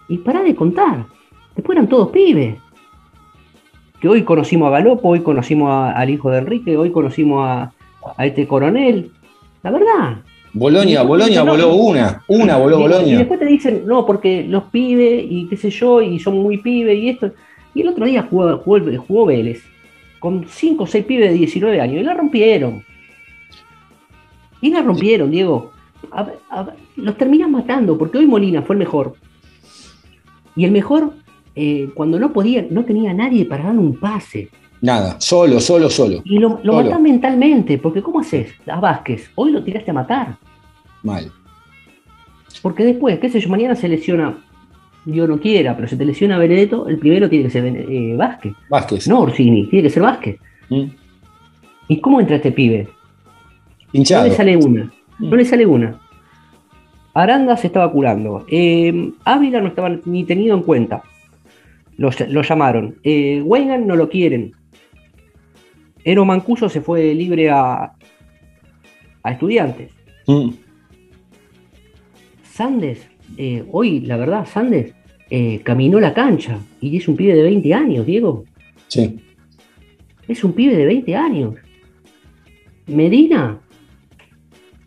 Y 0.08 0.18
pará 0.20 0.44
de 0.44 0.56
contar. 0.56 1.06
Después 1.56 1.76
eran 1.76 1.90
todos 1.90 2.10
pibes. 2.10 2.58
Que 4.00 4.08
hoy 4.08 4.24
conocimos 4.24 4.68
a 4.68 4.72
Galopo, 4.72 5.10
hoy 5.10 5.22
conocimos 5.22 5.70
a- 5.72 5.92
al 5.92 6.10
hijo 6.10 6.30
de 6.30 6.38
Enrique, 6.40 6.78
hoy 6.78 6.92
conocimos 6.92 7.46
a, 7.48 7.72
a 8.18 8.26
este 8.26 8.48
coronel. 8.48 9.12
La 9.64 9.72
verdad. 9.72 10.18
Bolonia, 10.54 11.02
Bolonia 11.02 11.42
dicen, 11.42 11.46
no, 11.46 11.52
voló 11.52 11.74
una. 11.76 12.24
Una 12.28 12.58
voló 12.58 12.78
y, 12.78 12.80
y 12.80 12.84
Bolonia. 12.84 13.18
después 13.18 13.40
te 13.40 13.46
dicen, 13.46 13.84
no, 13.86 14.06
porque 14.06 14.46
los 14.48 14.64
pibes 14.66 15.26
y 15.28 15.48
qué 15.50 15.58
sé 15.58 15.70
yo, 15.70 16.02
y 16.02 16.20
son 16.20 16.38
muy 16.38 16.60
pibes 16.60 16.98
y 16.98 17.10
esto. 17.10 17.32
Y 17.74 17.82
el 17.82 17.90
otro 17.90 18.06
día 18.06 18.26
jugó, 18.30 18.58
jugó, 18.60 18.80
jugó 19.06 19.26
Vélez 19.26 19.64
con 20.26 20.44
5 20.48 20.84
o 20.84 20.88
6 20.88 21.06
pibes 21.06 21.30
de 21.30 21.36
19 21.38 21.80
años 21.80 22.02
y 22.02 22.04
la 22.04 22.16
rompieron. 22.16 22.84
Y 24.60 24.72
la 24.72 24.82
rompieron, 24.82 25.30
Diego. 25.30 25.72
a 26.12 26.26
a 26.50 26.74
los 26.96 27.16
terminás 27.16 27.48
matando, 27.48 27.96
porque 27.96 28.18
hoy 28.18 28.26
Molina 28.26 28.64
fue 28.64 28.74
el 28.74 28.80
mejor. 28.80 29.14
Y 30.56 30.66
el 30.66 30.72
mejor, 30.72 31.14
eh, 31.54 31.92
cuando 31.94 32.18
no 32.18 32.34
podía, 32.34 32.66
no 32.72 32.86
tenía 32.86 33.14
nadie 33.14 33.46
para 33.46 33.66
dar 33.66 33.78
un 33.78 34.00
pase. 34.00 34.50
Nada, 34.82 35.22
solo, 35.22 35.60
solo, 35.60 35.92
solo. 35.92 36.24
Y 36.26 36.40
lo, 36.40 36.60
lo 36.64 36.74
Solo. 36.74 36.86
matás 36.86 37.02
mentalmente, 37.02 37.78
porque 37.78 38.02
¿cómo 38.02 38.22
haces? 38.22 38.52
A 38.66 38.80
Vázquez, 38.80 39.30
hoy 39.36 39.52
lo 39.52 39.64
tiraste 39.64 39.92
a 39.92 39.94
matar. 39.94 40.38
Mal. 41.04 41.32
Porque 42.64 42.84
después, 42.84 43.20
qué 43.20 43.30
sé 43.30 43.40
yo, 43.40 43.50
mañana 43.50 43.76
se 43.76 43.88
lesiona, 43.88 44.44
Dios 45.06 45.30
no 45.30 45.40
quiera, 45.40 45.76
pero 45.76 45.88
se 45.88 45.96
te 45.98 46.06
lesiona 46.06 46.38
Benedetto, 46.38 46.88
el 46.88 46.98
primero 46.98 47.30
tiene 47.30 47.46
que 47.46 47.52
ser 47.52 47.66
eh, 47.66 48.16
Vázquez. 48.18 48.54
Vázquez. 48.70 49.08
No 49.08 49.20
Orsini, 49.22 49.68
tiene 49.68 49.84
que 49.84 49.90
ser 49.90 50.04
Vázquez. 50.04 50.38
Mm. 50.70 50.84
¿Y 51.88 52.02
cómo 52.02 52.20
entra 52.20 52.38
este 52.38 52.52
pibe? 52.52 52.84
No 53.94 54.00
Hinchado. 54.00 54.28
le 54.28 54.32
sale 54.32 54.58
una. 54.58 54.86
Mm. 55.20 55.30
No 55.30 55.36
le 55.36 55.46
sale 55.46 55.66
una. 55.66 56.00
Aranda 57.14 57.56
se 57.56 57.68
estaba 57.68 57.90
curando. 57.92 58.46
Eh, 58.50 59.12
Ávila 59.24 59.62
no 59.62 59.68
estaba 59.68 59.90
ni 60.06 60.24
tenido 60.26 60.56
en 60.58 60.64
cuenta. 60.64 61.04
Lo, 61.98 62.10
lo 62.28 62.42
llamaron. 62.42 62.96
Eh, 63.04 63.42
Weigand 63.46 63.86
no 63.86 63.96
lo 63.96 64.10
quieren. 64.10 64.52
Ero 66.04 66.26
Mancuso 66.26 66.68
se 66.68 66.82
fue 66.82 67.14
libre 67.14 67.50
a, 67.50 67.94
a 69.24 69.32
estudiantes. 69.32 69.92
Mm. 70.28 70.50
Sandes, 72.44 73.08
eh, 73.38 73.64
hoy, 73.72 74.02
la 74.02 74.18
verdad, 74.18 74.46
Sandes 74.46 74.94
eh, 75.30 75.62
caminó 75.64 76.00
la 76.00 76.14
cancha 76.14 76.60
y 76.82 76.96
es 76.98 77.08
un 77.08 77.16
pibe 77.16 77.36
de 77.36 77.44
20 77.44 77.74
años, 77.74 78.06
Diego. 78.06 78.46
Sí. 78.88 79.20
Es 80.28 80.44
un 80.44 80.54
pibe 80.54 80.76
de 80.76 80.86
20 80.86 81.16
años. 81.16 81.56
Medina, 82.88 83.58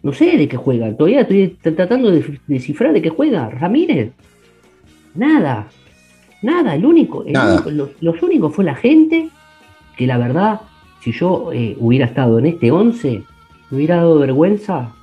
no 0.03 0.13
sé 0.13 0.37
de 0.37 0.49
qué 0.49 0.57
juega. 0.57 0.93
Todavía 0.97 1.23
estoy 1.23 1.49
tratando 1.75 2.11
de 2.11 2.39
descifrar 2.47 2.93
de 2.93 3.03
qué 3.03 3.11
juega. 3.11 3.49
Ramírez, 3.51 4.13
nada. 5.15 5.69
Nada. 6.43 6.75
El 6.77 6.85
único, 6.87 7.25
el 7.25 7.33
Nada. 7.33 7.55
único- 7.55 7.71
los, 7.71 7.91
los 8.01 8.23
únicos 8.23 8.55
fue 8.55 8.65
la 8.65 8.77
gente 8.77 9.29
que 9.97 10.07
la 10.07 10.19
verdad, 10.19 10.61
si 11.03 11.11
yo 11.11 11.53
eh, 11.53 11.77
hubiera 11.81 12.07
estado 12.07 12.39
en 12.39 12.47
este 12.47 12.71
11, 12.71 13.23
me 13.71 13.77
hubiera 13.77 13.97
dado 13.97 14.19
vergüenza 14.21 14.95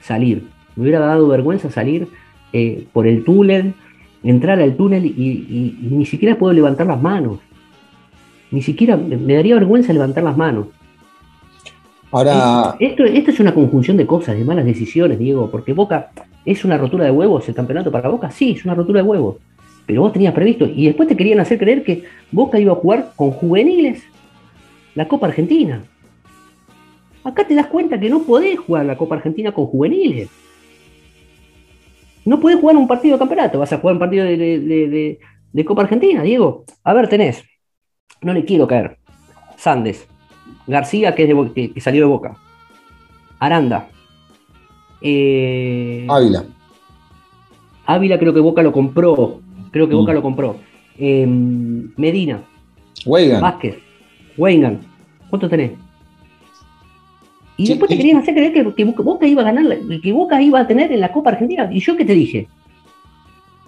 salir. 0.00 0.48
Me 0.74 0.82
hubiera 0.82 0.98
dado 0.98 1.28
vergüenza 1.28 1.70
salir 1.70 2.08
eh, 2.52 2.84
por 2.92 3.06
el 3.06 3.24
túnel, 3.24 3.74
entrar 4.22 4.60
al 4.60 4.76
túnel 4.76 5.06
y, 5.06 5.10
y- 5.10 5.78
y 5.82 5.86
ni 5.94 6.06
siquiera 6.06 6.36
puedo 6.36 6.52
levantar 6.52 6.86
las 6.86 7.00
manos. 7.00 7.38
Ni 8.50 8.62
siquiera 8.62 8.96
me 8.96 9.16
me 9.16 9.34
daría 9.34 9.54
vergüenza 9.54 9.92
levantar 9.92 10.24
las 10.24 10.36
manos. 10.36 10.66
Ahora, 12.12 12.74
Esto, 12.80 13.04
esto 13.04 13.30
es 13.30 13.38
una 13.38 13.54
conjunción 13.54 13.96
de 13.96 14.06
cosas, 14.06 14.36
de 14.36 14.44
malas 14.44 14.64
decisiones, 14.64 15.18
Diego, 15.18 15.48
porque 15.50 15.72
Boca 15.72 16.10
es 16.44 16.64
una 16.64 16.76
rotura 16.76 17.04
de 17.04 17.12
huevos 17.12 17.48
el 17.48 17.54
campeonato 17.54 17.92
para 17.92 18.08
Boca, 18.08 18.30
sí, 18.32 18.50
es 18.52 18.64
una 18.64 18.74
rotura 18.74 19.00
de 19.02 19.08
huevos. 19.08 19.36
Pero 19.86 20.02
vos 20.02 20.12
tenías 20.12 20.34
previsto, 20.34 20.66
y 20.66 20.86
después 20.86 21.08
te 21.08 21.16
querían 21.16 21.38
hacer 21.40 21.58
creer 21.58 21.84
que 21.84 22.04
Boca 22.32 22.58
iba 22.58 22.72
a 22.72 22.76
jugar 22.76 23.12
con 23.14 23.30
juveniles 23.30 24.02
la 24.96 25.06
Copa 25.06 25.28
Argentina. 25.28 25.82
Acá 27.22 27.46
te 27.46 27.54
das 27.54 27.66
cuenta 27.66 28.00
que 28.00 28.10
no 28.10 28.22
podés 28.22 28.58
jugar 28.58 28.86
la 28.86 28.96
Copa 28.96 29.14
Argentina 29.14 29.52
con 29.52 29.66
juveniles. 29.66 30.28
No 32.30 32.38
podés 32.38 32.60
jugar 32.60 32.76
un 32.76 32.86
partido 32.86 33.14
de 33.16 33.18
campeonato, 33.18 33.58
vas 33.58 33.72
a 33.72 33.78
jugar 33.78 33.94
un 33.94 33.98
partido 33.98 34.24
de, 34.24 34.36
de- 34.36 35.18
de- 35.52 35.64
Copa 35.64 35.82
Argentina, 35.82 36.22
Diego. 36.22 36.64
A 36.84 36.94
ver, 36.94 37.08
tenés. 37.08 37.42
No 38.22 38.32
le 38.32 38.44
quiero 38.44 38.68
caer. 38.68 38.98
Sandes. 39.56 40.06
García, 40.68 41.12
que, 41.16 41.24
es 41.24 41.28
de 41.28 41.52
que- 41.52 41.72
que 41.72 41.80
salió 41.80 42.02
de 42.02 42.06
Boca. 42.06 42.36
Aranda. 43.40 43.88
Eh, 45.00 46.06
Ávila. 46.08 46.44
Ávila 47.86 48.16
creo 48.20 48.32
que 48.32 48.38
Boca 48.40 48.62
lo 48.62 48.70
compró. 48.70 49.40
Creo 49.72 49.88
que 49.88 49.94
Mm. 49.96 49.98
Boca 49.98 50.12
lo 50.12 50.22
compró. 50.22 50.56
Eh, 50.98 51.26
Medina. 51.26 52.42
Weigan. 53.06 53.40
Vázquez. 53.40 53.76
Weingand. 54.36 54.82
¿Cuánto 55.30 55.48
tenés? 55.48 55.72
Y 57.60 57.66
Sí, 57.66 57.72
después 57.72 57.90
te 57.90 57.96
querían 57.98 58.16
hacer 58.16 58.34
creer 58.34 58.52
que, 58.54 58.74
que 58.74 58.84
Boca 59.02 59.26
iba 59.26 59.42
a 59.42 59.44
ganar, 59.44 59.78
que 60.02 60.12
Boca 60.12 60.40
iba 60.40 60.60
a 60.60 60.66
tener 60.66 60.90
en 60.90 61.00
la 61.00 61.12
Copa 61.12 61.28
Argentina. 61.28 61.68
¿Y 61.70 61.78
yo 61.80 61.94
qué 61.94 62.06
te 62.06 62.14
dije? 62.14 62.48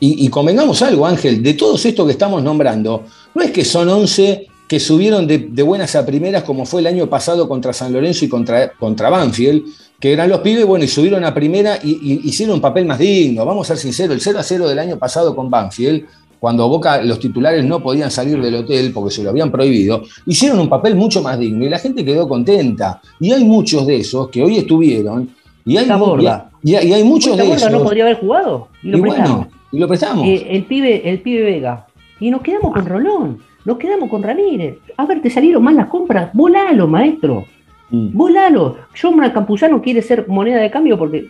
Y, 0.00 0.24
y 0.24 0.28
convengamos 0.28 0.80
algo, 0.80 1.06
Ángel, 1.06 1.42
de 1.42 1.52
todos 1.52 1.84
estos 1.84 2.06
que 2.06 2.12
estamos 2.12 2.42
nombrando, 2.42 3.04
no 3.34 3.42
es 3.42 3.50
que 3.50 3.66
son 3.66 3.90
11 3.90 4.46
que 4.66 4.80
subieron 4.80 5.26
de, 5.26 5.38
de 5.50 5.62
buenas 5.62 5.94
a 5.94 6.06
primeras 6.06 6.42
como 6.44 6.64
fue 6.64 6.80
el 6.80 6.86
año 6.86 7.06
pasado 7.06 7.46
contra 7.46 7.74
San 7.74 7.92
Lorenzo 7.92 8.24
y 8.24 8.28
contra, 8.28 8.72
contra 8.72 9.10
Banfield, 9.10 9.64
que 10.00 10.14
eran 10.14 10.30
los 10.30 10.40
pibes, 10.40 10.64
bueno, 10.64 10.86
y 10.86 10.88
subieron 10.88 11.22
a 11.26 11.34
primera 11.34 11.78
y, 11.82 11.90
y 11.90 12.28
hicieron 12.28 12.54
un 12.54 12.62
papel 12.62 12.86
más 12.86 12.98
digno. 12.98 13.44
Vamos 13.44 13.70
a 13.70 13.76
ser 13.76 13.82
sinceros, 13.82 14.14
el 14.14 14.22
0 14.22 14.38
a 14.38 14.42
0 14.42 14.68
del 14.68 14.78
año 14.78 14.98
pasado 14.98 15.36
con 15.36 15.50
Banfield, 15.50 16.06
cuando 16.42 16.68
Boca, 16.68 17.00
los 17.04 17.20
titulares 17.20 17.64
no 17.64 17.78
podían 17.80 18.10
salir 18.10 18.42
del 18.42 18.56
hotel 18.56 18.90
porque 18.92 19.14
se 19.14 19.22
lo 19.22 19.30
habían 19.30 19.52
prohibido, 19.52 20.02
hicieron 20.26 20.58
un 20.58 20.68
papel 20.68 20.96
mucho 20.96 21.22
más 21.22 21.38
digno 21.38 21.64
y 21.64 21.68
la 21.68 21.78
gente 21.78 22.04
quedó 22.04 22.26
contenta. 22.28 23.00
Y 23.20 23.30
hay 23.30 23.44
muchos 23.44 23.86
de 23.86 23.98
esos 23.98 24.28
que 24.28 24.42
hoy 24.42 24.56
estuvieron, 24.56 25.30
y 25.64 25.76
hay, 25.76 25.88
Borda. 25.88 26.50
y 26.64 26.74
hay- 26.74 26.88
y 26.88 26.92
hay 26.94 27.04
muchos 27.04 27.34
¿Esta 27.38 27.44
de 27.44 27.52
esos. 27.54 27.70
no 27.70 27.84
podría 27.84 28.02
haber 28.02 28.16
jugado? 28.18 28.66
Y 28.82 28.88
lo 28.88 28.98
y 28.98 29.00
prestamos. 29.02 29.30
bueno, 29.36 29.50
y 29.70 29.78
lo 29.78 29.86
prestamos. 29.86 30.26
Eh, 30.26 30.46
el, 30.50 30.64
pibe, 30.64 31.08
el 31.08 31.20
pibe 31.20 31.42
Vega. 31.44 31.86
Y 32.18 32.28
nos 32.32 32.42
quedamos 32.42 32.72
con 32.72 32.86
Rolón. 32.86 33.38
Nos 33.64 33.78
quedamos 33.78 34.10
con 34.10 34.24
Ramírez. 34.24 34.78
A 34.96 35.06
ver, 35.06 35.22
te 35.22 35.30
salieron 35.30 35.62
mal 35.62 35.76
las 35.76 35.86
compras. 35.86 36.30
Volalo, 36.32 36.88
maestro. 36.88 37.44
Mm. 37.90 38.08
Volalo. 38.18 38.78
John 39.00 39.20
Campuzano 39.32 39.80
quiere 39.80 40.02
ser 40.02 40.26
moneda 40.26 40.60
de 40.60 40.72
cambio 40.72 40.98
porque 40.98 41.28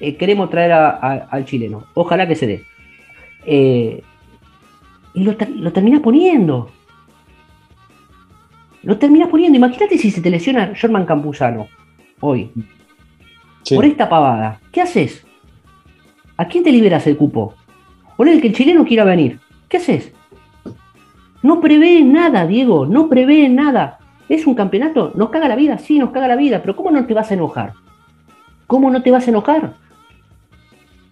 eh, 0.00 0.16
queremos 0.16 0.50
traer 0.50 0.72
a- 0.72 0.90
a- 0.90 1.26
al 1.30 1.46
chileno. 1.46 1.84
Ojalá 1.94 2.28
que 2.28 2.34
se 2.36 2.46
dé. 2.46 2.64
Eh, 3.46 4.02
y 5.14 5.24
lo, 5.24 5.36
lo 5.56 5.72
terminás 5.72 6.00
poniendo. 6.00 6.70
Lo 8.82 8.98
terminás 8.98 9.28
poniendo. 9.28 9.56
Imagínate 9.56 9.98
si 9.98 10.10
se 10.10 10.20
te 10.20 10.30
lesiona 10.30 10.72
Jorman 10.80 11.06
Campuzano 11.06 11.68
hoy. 12.20 12.50
Sí. 13.62 13.74
Por 13.74 13.84
esta 13.84 14.08
pavada. 14.08 14.60
¿Qué 14.72 14.80
haces? 14.80 15.26
¿A 16.36 16.46
quién 16.46 16.64
te 16.64 16.72
liberas 16.72 17.06
el 17.06 17.16
cupo? 17.16 17.54
Ponele 18.16 18.40
que 18.40 18.48
el 18.48 18.54
chileno 18.54 18.84
quiera 18.84 19.04
venir. 19.04 19.40
¿Qué 19.68 19.76
haces? 19.76 20.12
No 21.42 21.60
prevé 21.60 22.02
nada, 22.02 22.46
Diego. 22.46 22.86
No 22.86 23.08
prevé 23.08 23.48
nada. 23.48 23.98
Es 24.28 24.46
un 24.46 24.54
campeonato. 24.54 25.12
Nos 25.14 25.30
caga 25.30 25.48
la 25.48 25.56
vida. 25.56 25.78
Sí, 25.78 25.98
nos 25.98 26.10
caga 26.10 26.28
la 26.28 26.36
vida. 26.36 26.60
Pero 26.60 26.76
¿cómo 26.76 26.90
no 26.90 27.06
te 27.06 27.14
vas 27.14 27.30
a 27.30 27.34
enojar? 27.34 27.72
¿Cómo 28.66 28.90
no 28.90 29.02
te 29.02 29.10
vas 29.10 29.26
a 29.26 29.30
enojar? 29.30 29.74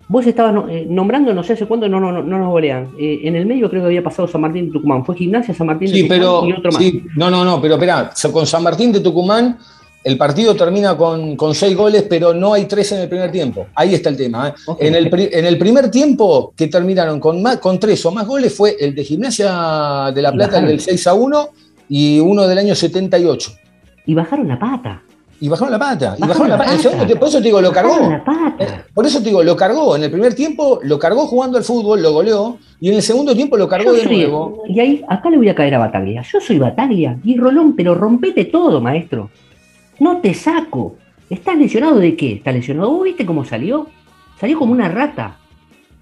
Vos 0.09 0.27
estabas 0.27 0.65
eh, 0.71 0.87
nombrando, 0.89 1.35
no 1.35 1.43
sé 1.43 1.53
hace 1.53 1.67
cuándo, 1.67 1.89
no, 1.89 2.01
no, 2.01 2.11
no, 2.11 2.23
no 2.23 2.39
nos 2.39 2.49
golean. 2.49 2.89
Eh, 2.99 3.21
en 3.25 3.37
el 3.37 3.45
medio 3.47 3.69
creo 3.69 3.83
que 3.83 3.87
había 3.89 4.03
pasado 4.03 4.27
San 4.27 4.41
Martín 4.41 4.67
de 4.67 4.73
Tucumán. 4.73 5.05
Fue 5.05 5.15
Gimnasia, 5.15 5.55
San 5.55 5.67
Martín 5.67 5.89
de 5.91 5.95
Sí, 5.97 6.03
Tucumán 6.03 6.19
pero. 6.21 6.47
y 6.47 6.53
otro 6.53 6.73
más. 6.73 6.83
sí, 6.83 7.03
no, 7.17 7.31
no, 7.31 7.45
no, 7.45 7.61
pero 7.61 7.75
espera, 7.75 8.11
con 8.33 8.47
San 8.47 8.63
Martín 8.63 8.91
de 8.93 9.01
Tucumán 9.01 9.59
el 10.05 10.17
partido 10.17 10.55
termina 10.55 10.97
con, 10.97 11.37
con 11.37 11.55
seis 11.55 11.77
goles, 11.77 12.05
pero 12.09 12.33
no 12.33 12.55
hay 12.55 12.65
tres 12.65 12.93
en 12.93 13.01
el 13.01 13.09
primer 13.09 13.31
tiempo. 13.31 13.67
Ahí 13.75 13.95
está 13.95 14.09
el 14.09 14.17
tema. 14.17 14.49
¿eh? 14.49 14.53
En, 14.81 14.95
el, 14.95 15.11
en 15.13 15.45
el 15.45 15.59
primer 15.59 15.91
tiempo 15.91 16.55
que 16.57 16.69
terminaron 16.69 17.21
con, 17.21 17.43
más, 17.43 17.59
con 17.59 17.79
tres 17.79 18.07
o 18.07 18.11
más 18.11 18.27
goles 18.27 18.55
fue 18.57 18.77
el 18.81 18.95
de 18.95 19.05
Gimnasia 19.05 20.11
de 20.15 20.23
La 20.23 20.33
Plata, 20.33 20.61
el 20.61 20.67
del 20.69 20.81
6 20.81 21.07
a 21.09 21.15
1, 21.15 21.49
y 21.91 22.21
uno 22.21 22.47
del 22.47 22.57
año 22.59 22.75
78. 22.75 23.53
Y 24.07 24.15
bajaron 24.15 24.49
la 24.49 24.59
pata. 24.59 25.03
Y 25.41 25.49
bajaron 25.49 25.71
la 25.71 25.79
pata. 25.79 26.17
Y 26.19 26.21
Bajaron 26.23 26.49
la 26.49 26.59
pata. 26.59 26.77
Segundo 26.79 27.15
por 27.17 27.29
eso 27.29 27.39
te 27.39 27.45
digo, 27.45 27.61
lo 27.61 27.71
cargó. 27.73 28.11
Eh, 28.59 28.67
Por 28.93 29.07
eso 29.07 29.19
te 29.21 29.27
digo, 29.27 29.43
lo 29.45 29.57
cargó. 29.57 29.95
En 29.97 30.03
el 30.03 30.11
primer 30.11 30.35
tiempo 30.35 30.81
lo 30.83 30.99
cargó 30.99 31.27
jugando 31.27 31.59
al 31.59 31.65
fútbol, 31.65 32.03
lo 32.03 32.13
goleó, 32.13 32.59
y 32.81 32.89
en 32.89 32.95
el 32.97 33.03
segundo 33.03 33.35
tiempo 33.37 33.57
lo 33.57 33.69
cargó 33.69 33.87
Yo 33.87 33.93
de 33.93 34.03
soy- 34.05 34.17
nuevo. 34.17 34.63
Y 34.69 34.81
ahí, 34.81 35.05
acá 35.09 35.31
le 35.31 35.37
voy 35.37 35.49
a 35.49 35.55
caer 35.55 35.75
a 35.77 35.79
Bataglia. 35.79 36.23
Yo 36.23 36.41
soy 36.41 36.59
Bataglia 36.59 37.19
y 37.25 37.37
Rolón, 37.37 37.77
pero 37.77 37.95
rompete 37.95 38.47
todo, 38.47 38.81
maestro. 38.81 39.31
No 40.01 40.19
te 40.19 40.35
saco. 40.35 40.97
¿Estás 41.31 41.57
lesionado 41.57 41.97
de 41.99 42.17
qué? 42.17 42.33
¿Estás 42.35 42.55
lesionado? 42.55 42.91
¿Vos 42.91 43.05
viste 43.05 43.25
cómo 43.25 43.45
salió? 43.45 43.87
Salió 44.41 44.59
como 44.59 44.73
una 44.73 44.89
rata. 44.89 45.37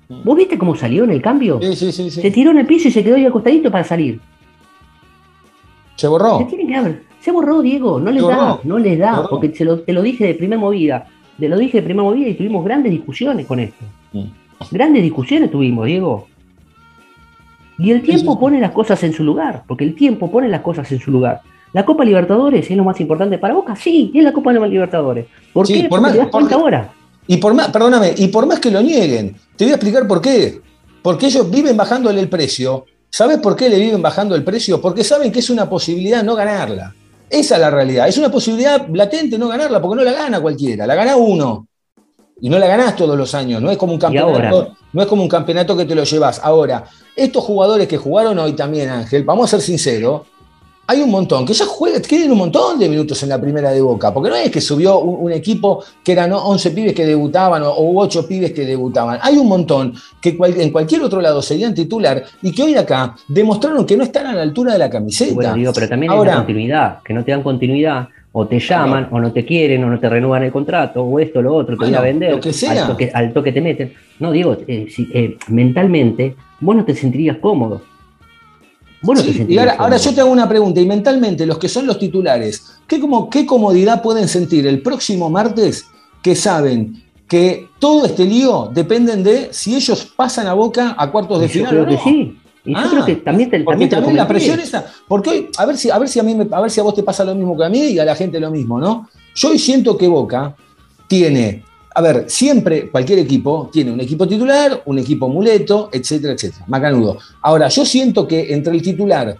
¿Vos 0.09 0.37
viste 0.37 0.57
cómo 0.57 0.77
salió 0.77 1.05
en 1.05 1.11
el 1.11 1.21
cambio? 1.21 1.59
Sí, 1.61 1.75
sí, 1.77 1.93
sí, 1.93 2.11
sí. 2.11 2.23
Se 2.23 2.31
tiró 2.31 2.53
en 2.53 2.59
el 2.59 2.67
piso 2.67 2.89
y 2.89 2.91
se 2.93 3.03
quedó 3.05 3.17
ahí 3.17 3.27
acostadito 3.27 3.71
para 3.71 3.85
salir. 3.85 4.21
Se 5.97 6.07
borró. 6.09 6.39
Se 6.39 6.45
tiene 6.45 6.67
que 6.67 6.81
dar. 6.81 6.99
Se 7.27 7.33
borró, 7.33 7.61
Diego. 7.61 7.99
No 7.99 8.13
les 8.13 8.23
Se 8.23 8.29
da. 8.29 8.61
No 8.63 8.79
les 8.79 8.97
da. 9.01 9.27
Porque 9.29 9.53
se 9.53 9.65
lo- 9.65 9.81
te 9.81 9.93
lo 9.93 10.01
dije 10.01 10.25
de 10.29 10.35
primera 10.35 10.61
movida. 10.61 11.09
Te 11.41 11.49
lo 11.49 11.59
dije 11.59 11.79
de 11.79 11.83
primera 11.83 12.05
movida 12.05 12.29
y 12.29 12.35
tuvimos 12.35 12.65
grandes 12.65 12.93
discusiones 12.93 13.47
con 13.47 13.59
esto. 13.59 13.85
Grandes 14.71 15.03
discusiones 15.03 15.51
tuvimos, 15.51 15.87
Diego. 15.87 16.29
Y 17.79 17.91
el 17.91 18.03
tiempo 18.03 18.35
sí. 18.35 18.39
pone 18.41 18.61
las 18.61 18.71
cosas 18.71 19.03
en 19.03 19.13
su 19.13 19.25
lugar, 19.25 19.65
porque 19.67 19.83
el 19.83 19.97
tiempo 19.97 20.31
pone 20.31 20.49
las 20.49 20.61
cosas 20.61 20.91
en 20.93 21.01
su 21.01 21.11
lugar. 21.11 21.41
¿La 21.73 21.85
Copa 21.85 22.05
Libertadores 22.05 22.71
es 22.71 22.77
lo 22.77 22.85
más 22.85 23.01
importante 23.01 23.39
para 23.39 23.55
Boca? 23.55 23.75
Sí, 23.75 24.13
es 24.15 24.23
la 24.23 24.33
Copa 24.33 24.53
Libertadores. 24.53 25.27
¿Por 25.53 25.67
qué? 25.67 25.81
por 25.81 25.89
Porque 25.89 26.03
más- 26.03 26.13
te 26.13 26.19
das 26.19 26.29
cuenta 26.29 26.51
porque- 26.51 26.55
ahora. 26.55 26.93
Y 27.27 27.37
por 27.39 27.55
más, 27.55 27.69
perdóname, 27.71 28.15
y 28.17 28.29
por 28.29 28.47
más 28.47 28.61
que 28.61 28.71
lo 28.71 28.81
nieguen, 28.81 29.35
te 29.57 29.65
voy 29.65 29.73
a 29.73 29.75
explicar 29.75 30.07
por 30.07 30.21
qué. 30.21 30.61
Porque 31.03 31.27
ellos 31.27 31.51
viven 31.51 31.77
bajándole 31.77 32.21
el 32.21 32.29
precio. 32.29 32.85
¿Sabes 33.11 33.39
por 33.39 33.57
qué 33.57 33.69
le 33.69 33.79
viven 33.81 34.01
bajando 34.01 34.35
el 34.37 34.45
precio? 34.45 34.81
Porque 34.81 35.03
saben 35.03 35.33
que 35.33 35.41
es 35.41 35.51
una 35.51 35.69
posibilidad 35.69 36.23
no 36.23 36.35
ganarla. 36.35 36.95
Esa 37.29 37.55
es 37.57 37.61
la 37.61 37.71
realidad. 37.71 38.09
Es 38.09 38.19
una 38.19 38.31
posibilidad 38.31 38.87
latente 38.89 39.39
no 39.39 39.49
ganarla, 39.49 39.81
porque 39.81 39.97
no 39.97 40.05
la 40.05 40.13
gana 40.13 40.41
cualquiera, 40.41 40.87
la 40.87 40.95
gana 40.95 41.17
uno. 41.17 41.67
Y 42.41 42.51
no 42.51 42.59
la 42.59 42.67
ganás 42.67 42.95
todos 42.97 43.17
los 43.17 43.35
años, 43.35 43.63
no 43.63 43.71
es 43.71 43.79
como 43.79 43.95
un 43.95 43.99
campeonato, 43.99 44.77
no 44.93 45.03
es 45.03 45.09
como 45.09 45.23
un 45.23 45.29
campeonato 45.29 45.75
que 45.75 45.87
te 45.87 45.95
lo 45.95 46.05
llevas. 46.05 46.39
Ahora, 46.43 46.85
estos 47.17 47.43
jugadores 47.43 47.89
que 47.89 47.97
jugaron 47.97 48.39
hoy 48.39 48.53
también, 48.53 48.91
Ángel, 48.91 49.25
vamos 49.25 49.47
a 49.47 49.57
ser 49.57 49.63
sinceros, 49.63 50.23
hay 50.89 51.01
un 51.01 51.11
montón, 51.11 51.45
que 51.45 51.53
ya 51.53 51.67
juegan, 51.67 52.01
tienen 52.03 52.31
un 52.31 52.39
montón 52.39 52.79
de 52.79 52.89
minutos 52.89 53.21
en 53.23 53.29
la 53.29 53.41
primera 53.41 53.71
de 53.71 53.81
Boca, 53.81 54.15
porque 54.15 54.31
no 54.31 54.37
es 54.37 54.51
que 54.51 54.61
subió 54.61 55.01
un, 55.01 55.33
equipo 55.33 55.83
que 56.05 56.13
eran 56.13 56.33
11 56.33 56.71
pibes 56.71 56.95
que 56.95 57.05
debutaban 57.05 57.63
o, 57.65 57.75
8 57.77 58.29
pibes 58.29 58.53
que 58.53 58.65
debutaban. 58.65 59.19
Hay 59.21 59.37
un 59.37 59.49
montón 59.49 59.95
que 60.21 60.37
en 60.39 60.71
cualquier 60.71 61.03
otro 61.03 61.21
lado 61.21 61.43
serían 61.43 61.75
titular 61.75 62.23
y 62.41 62.53
que 62.53 62.63
hoy 62.63 62.77
acá 62.77 63.17
demostraron 63.27 63.85
que 63.85 63.97
no 63.97 64.05
están 64.05 64.27
a 64.27 64.35
la 64.35 64.43
altura 64.43 64.75
de 64.75 64.79
la 64.79 64.89
camiseta. 64.89 65.35
Bueno, 65.35 65.55
digo, 65.55 65.73
pero 65.75 65.89
también 65.89 66.13
hay 66.13 66.19
una 66.19 66.37
continuidad, 66.37 67.03
que 67.03 67.13
no 67.13 67.25
te 67.25 67.33
dan 67.33 67.43
continuidad, 67.43 68.09
o 68.31 68.47
te 68.47 68.61
llaman, 68.61 69.09
o 69.11 69.19
no 69.19 69.33
te 69.33 69.45
quieren, 69.45 69.83
o 69.83 69.91
no 69.91 69.99
te 69.99 70.09
renuevan 70.09 70.45
el 70.45 70.53
contrato, 70.53 71.03
o 71.03 71.19
esto, 71.19 71.43
lo 71.43 71.55
otro, 71.55 71.77
te 71.77 71.87
voy 71.87 71.95
a 71.95 72.01
vender, 72.01 72.33
lo 72.33 72.41
que 72.41 72.53
sea. 72.53 72.87
Al, 73.15 73.33
toque, 73.33 73.51
te 73.51 73.61
meten. 73.61 73.93
No, 74.21 74.31
digo, 74.31 74.57
eh, 74.69 74.87
eh, 75.15 75.37
mentalmente, 75.49 76.37
vos 76.61 76.77
no 76.77 76.85
te 76.85 76.95
sentirías 76.95 77.39
cómodo 77.39 77.81
bueno, 79.07 79.23
y 79.49 79.57
ahora, 79.57 79.97
yo 79.97 80.13
te 80.13 80.21
hago 80.21 80.31
una 80.31 80.49
pregunta, 80.49 80.81
y 80.81 80.87
mentalmente, 80.87 81.47
los 81.47 81.59
que 81.59 81.69
son 81.69 81.87
los 81.87 81.97
titulares, 81.97 82.65
¿qué, 82.89 82.99
como, 82.99 83.31
¿qué 83.31 83.47
comodidad 83.47 84.03
pueden 84.03 84.27
sentir 84.27 84.67
el 84.67 84.83
próximo 84.83 85.31
martes 85.31 85.87
que 86.23 86.35
saben 86.35 87.05
que 87.29 87.69
todo 87.79 88.07
este 88.07 88.25
lío 88.25 88.69
dependen 88.75 89.23
de 89.23 89.49
si 89.53 89.77
ellos 89.77 90.13
pasan 90.17 90.49
a 90.49 90.55
boca 90.55 90.97
a 90.99 91.11
cuartos 91.13 91.41
de 91.41 91.49
final? 91.49 91.73
Yo 91.73 91.85
creo 91.85 91.97
que 91.97 92.03
sí. 92.03 92.39
Y 92.65 92.75
yo 92.75 92.91
creo 92.91 93.05
que 93.05 93.13
ah, 93.13 93.25
también, 93.25 93.49
te, 93.49 93.61
también, 93.61 93.89
también 93.89 94.17
la 94.17 94.27
presión 94.27 94.59
esa, 94.59 94.85
porque 95.07 95.31
hoy, 95.31 95.49
a 95.57 95.67
ver 95.67 95.77
si, 95.77 95.89
a 95.89 95.99
ver 95.99 96.09
si 96.09 96.19
a 96.19 96.25
mí 96.25 96.37
a 96.51 96.61
ver 96.61 96.71
si 96.71 96.81
a 96.81 96.83
vos 96.83 96.97
te 96.97 97.05
pasa 97.05 97.25
lo 97.25 97.33
mismo 97.33 97.57
que 97.57 97.65
a 97.65 97.69
mí 97.69 97.79
y 97.79 97.99
a 98.01 98.05
la 98.05 98.17
gente 98.17 98.41
lo 98.41 98.51
mismo, 98.51 98.81
¿no? 98.81 99.09
Yo 99.37 99.51
hoy 99.51 99.59
siento 99.61 99.97
que 99.97 100.09
Boca 100.09 100.57
tiene 101.07 101.63
a 101.97 102.03
ver, 102.03 102.25
siempre 102.29 102.91
cualquier 102.91 103.21
equipo 103.21 103.71
tiene 103.73 103.91
un 103.91 103.99
equipo 104.01 104.29
titular, 104.29 104.83
un 104.85 104.99
equipo 104.99 105.31
muleto, 105.31 105.89
etcétera, 105.91 106.35
etcétera. 106.35 106.67
Macanudo. 106.69 107.17
Ahora, 107.41 107.69
yo 107.69 107.87
siento 107.87 108.29
que 108.29 108.53
entre 108.53 108.75
el 108.75 108.83
titular 108.83 109.35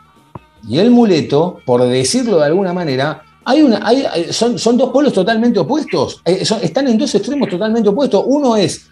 y 0.67 0.79
el 0.79 0.91
muleto, 0.91 1.61
por 1.67 1.83
decirlo 1.83 2.39
de 2.39 2.47
alguna 2.47 2.73
manera, 2.73 3.23
hay 3.45 3.61
una, 3.61 3.85
son, 4.31 4.59
son, 4.59 4.79
dos 4.79 4.89
polos 4.89 5.13
totalmente 5.13 5.59
opuestos. 5.59 6.23
Eh, 6.25 6.45
están 6.63 6.89
en 6.89 6.97
dos 6.97 7.15
extremos 7.15 7.51
totalmente 7.51 7.91
opuestos. 7.91 8.25
Uno 8.27 8.57
es 8.57 8.91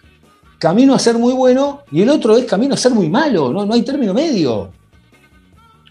camino 0.59 0.93
a 0.93 0.99
ser 0.99 1.17
muy 1.17 1.33
bueno 1.33 1.81
y 1.91 2.03
el 2.03 2.09
otro 2.09 2.37
es 2.37 2.45
camino 2.45 2.75
a 2.75 2.77
ser 2.77 2.91
muy 2.91 3.09
malo. 3.09 3.51
No, 3.51 3.65
no 3.65 3.73
hay 3.73 3.81
término 3.81 4.13
medio. 4.13 4.69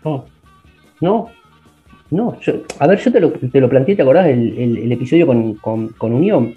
No, 0.04 0.26
no, 1.00 1.28
no. 2.08 2.36
a 2.78 2.86
ver, 2.86 3.00
yo 3.00 3.10
te 3.10 3.18
lo, 3.18 3.32
te 3.32 3.60
lo 3.60 3.68
planteé, 3.68 3.96
¿te 3.96 4.02
acordás? 4.02 4.28
El, 4.28 4.56
el, 4.78 4.92
episodio 4.92 5.26
con, 5.26 5.54
con 5.54 6.12
Unión 6.12 6.54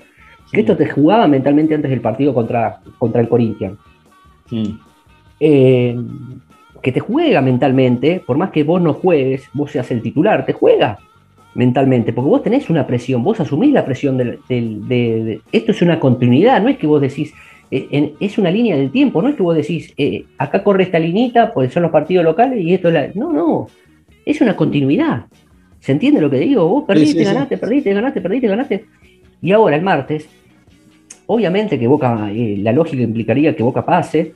que 0.52 0.62
esto 0.62 0.78
te 0.78 0.88
jugaba 0.88 1.28
mentalmente 1.28 1.74
antes 1.74 1.90
del 1.90 2.02
partido 2.02 2.34
contra, 2.34 2.80
contra 2.98 3.22
el 3.22 3.30
Corinthians. 3.30 3.78
Eh, 5.40 5.96
que 6.82 6.92
te 6.92 7.00
juega 7.00 7.42
mentalmente, 7.42 8.22
por 8.26 8.38
más 8.38 8.52
que 8.52 8.64
vos 8.64 8.82
no 8.82 8.94
juegues, 8.94 9.50
vos 9.54 9.72
seas 9.72 9.90
el 9.92 10.02
titular, 10.02 10.46
te 10.46 10.54
juega 10.54 11.00
mentalmente, 11.56 12.14
porque 12.14 12.30
vos 12.30 12.44
tenés 12.44 12.70
una 12.70 12.86
presión, 12.86 13.24
vos 13.24 13.40
asumís 13.40 13.74
la 13.74 13.84
presión 13.84 14.18
del, 14.18 14.40
de, 14.48 15.42
Esto 15.52 15.72
es 15.72 15.82
una 15.82 16.00
continuidad, 16.00 16.62
no 16.62 16.70
es 16.70 16.78
que 16.78 16.88
vos 16.88 17.02
decís, 17.02 17.34
eh, 17.72 18.14
es 18.20 18.38
una 18.38 18.52
línea 18.52 18.78
del 18.78 18.92
tiempo, 18.92 19.22
no 19.22 19.30
es 19.30 19.36
que 19.36 19.44
vos 19.44 19.56
decís, 19.56 19.94
eh, 19.98 20.26
acá 20.38 20.64
corre 20.64 20.84
esta 20.84 21.00
linita, 21.00 21.54
pues 21.54 21.74
son 21.74 21.84
los 21.84 21.92
partidos 21.92 22.24
locales 22.24 22.64
y 22.64 22.74
esto 22.74 22.90
es 22.90 22.94
la... 22.94 23.10
No, 23.16 23.34
no, 23.34 23.68
es 24.26 24.40
una 24.42 24.56
continuidad. 24.56 25.26
¿Se 25.80 25.94
entiende 25.94 26.22
lo 26.22 26.30
que 26.30 26.40
digo? 26.40 26.68
Vos 26.68 26.84
perdiste, 26.86 27.24
ganaste, 27.24 27.58
perdiste, 27.58 27.94
ganaste, 27.94 28.22
perdiste, 28.22 28.48
ganaste. 28.48 28.86
Y 29.42 29.52
ahora, 29.52 29.76
el 29.76 29.82
martes, 29.82 30.28
obviamente 31.28 31.78
que 31.78 31.88
Boca, 31.88 32.32
eh, 32.32 32.58
la 32.60 32.72
lógica 32.72 33.04
implicaría 33.04 33.56
que 33.56 33.64
Boca 33.64 33.86
pase, 33.86 34.34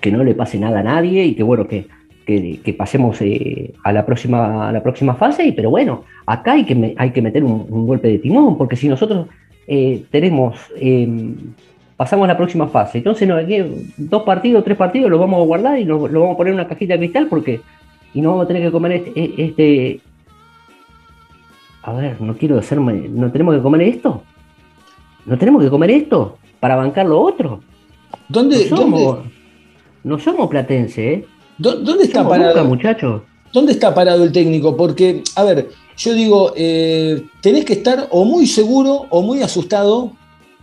que 0.00 0.10
no 0.10 0.24
le 0.24 0.34
pase 0.34 0.58
nada 0.58 0.80
a 0.80 0.82
nadie 0.82 1.24
y 1.24 1.34
que 1.34 1.42
bueno, 1.42 1.66
que, 1.66 1.86
que, 2.26 2.74
pasemos 2.76 3.20
eh, 3.22 3.72
a, 3.84 3.92
la 3.92 4.04
próxima, 4.04 4.68
a 4.68 4.72
la 4.72 4.82
próxima 4.82 5.14
fase, 5.14 5.52
pero 5.54 5.70
bueno, 5.70 6.04
acá 6.26 6.52
hay 6.52 6.64
que, 6.64 6.94
hay 6.96 7.10
que 7.10 7.22
meter 7.22 7.42
un, 7.44 7.86
golpe 7.86 8.08
de 8.08 8.18
timón, 8.18 8.58
porque 8.58 8.76
si 8.76 8.88
nosotros 8.88 9.28
eh, 9.66 10.02
tenemos, 10.10 10.58
em, 10.76 11.34
pasamos 11.96 12.24
a 12.24 12.28
la 12.28 12.36
próxima 12.36 12.68
fase, 12.68 12.98
entonces 12.98 13.26
no, 13.26 13.36
dos 13.96 14.22
partidos, 14.24 14.64
tres 14.64 14.76
partidos, 14.76 15.10
los 15.10 15.20
vamos 15.20 15.40
a 15.40 15.46
guardar 15.46 15.78
y 15.78 15.84
lo, 15.84 16.00
vamos 16.00 16.34
a 16.34 16.36
poner 16.36 16.52
en 16.52 16.60
una 16.60 16.68
cajita 16.68 16.94
de 16.94 16.98
cristal 16.98 17.28
porque 17.28 17.60
y 18.14 18.20
no 18.20 18.30
vamos 18.30 18.44
a 18.44 18.48
tener 18.48 18.62
que 18.62 18.70
comer 18.70 18.92
este, 18.92 19.42
este 19.42 20.00
a 21.82 21.92
ver, 21.92 22.20
no 22.20 22.36
quiero 22.36 22.58
hacerme, 22.58 23.08
no 23.08 23.32
tenemos 23.32 23.54
que 23.54 23.62
comer 23.62 23.82
esto. 23.82 24.22
¿No 25.28 25.36
tenemos 25.36 25.62
que 25.62 25.68
comer 25.68 25.90
esto 25.90 26.38
para 26.58 26.74
bancar 26.74 27.06
lo 27.06 27.20
otro? 27.20 27.60
¿Dónde, 28.28 28.66
no 28.70 28.76
somos, 28.76 29.18
No 30.02 30.18
somos 30.18 30.48
platense, 30.48 31.12
¿eh? 31.12 31.26
¿Dónde, 31.58 32.04
está 32.04 32.26
parado? 32.26 32.64
muchachos. 32.64 33.22
¿Dónde 33.52 33.72
está 33.72 33.94
parado 33.94 34.24
el 34.24 34.32
técnico? 34.32 34.76
Porque, 34.76 35.22
a 35.36 35.44
ver, 35.44 35.68
yo 35.96 36.14
digo, 36.14 36.52
eh, 36.56 37.22
tenés 37.42 37.64
que 37.64 37.74
estar 37.74 38.08
o 38.10 38.24
muy 38.24 38.46
seguro 38.46 39.06
o 39.10 39.20
muy 39.20 39.42
asustado, 39.42 40.12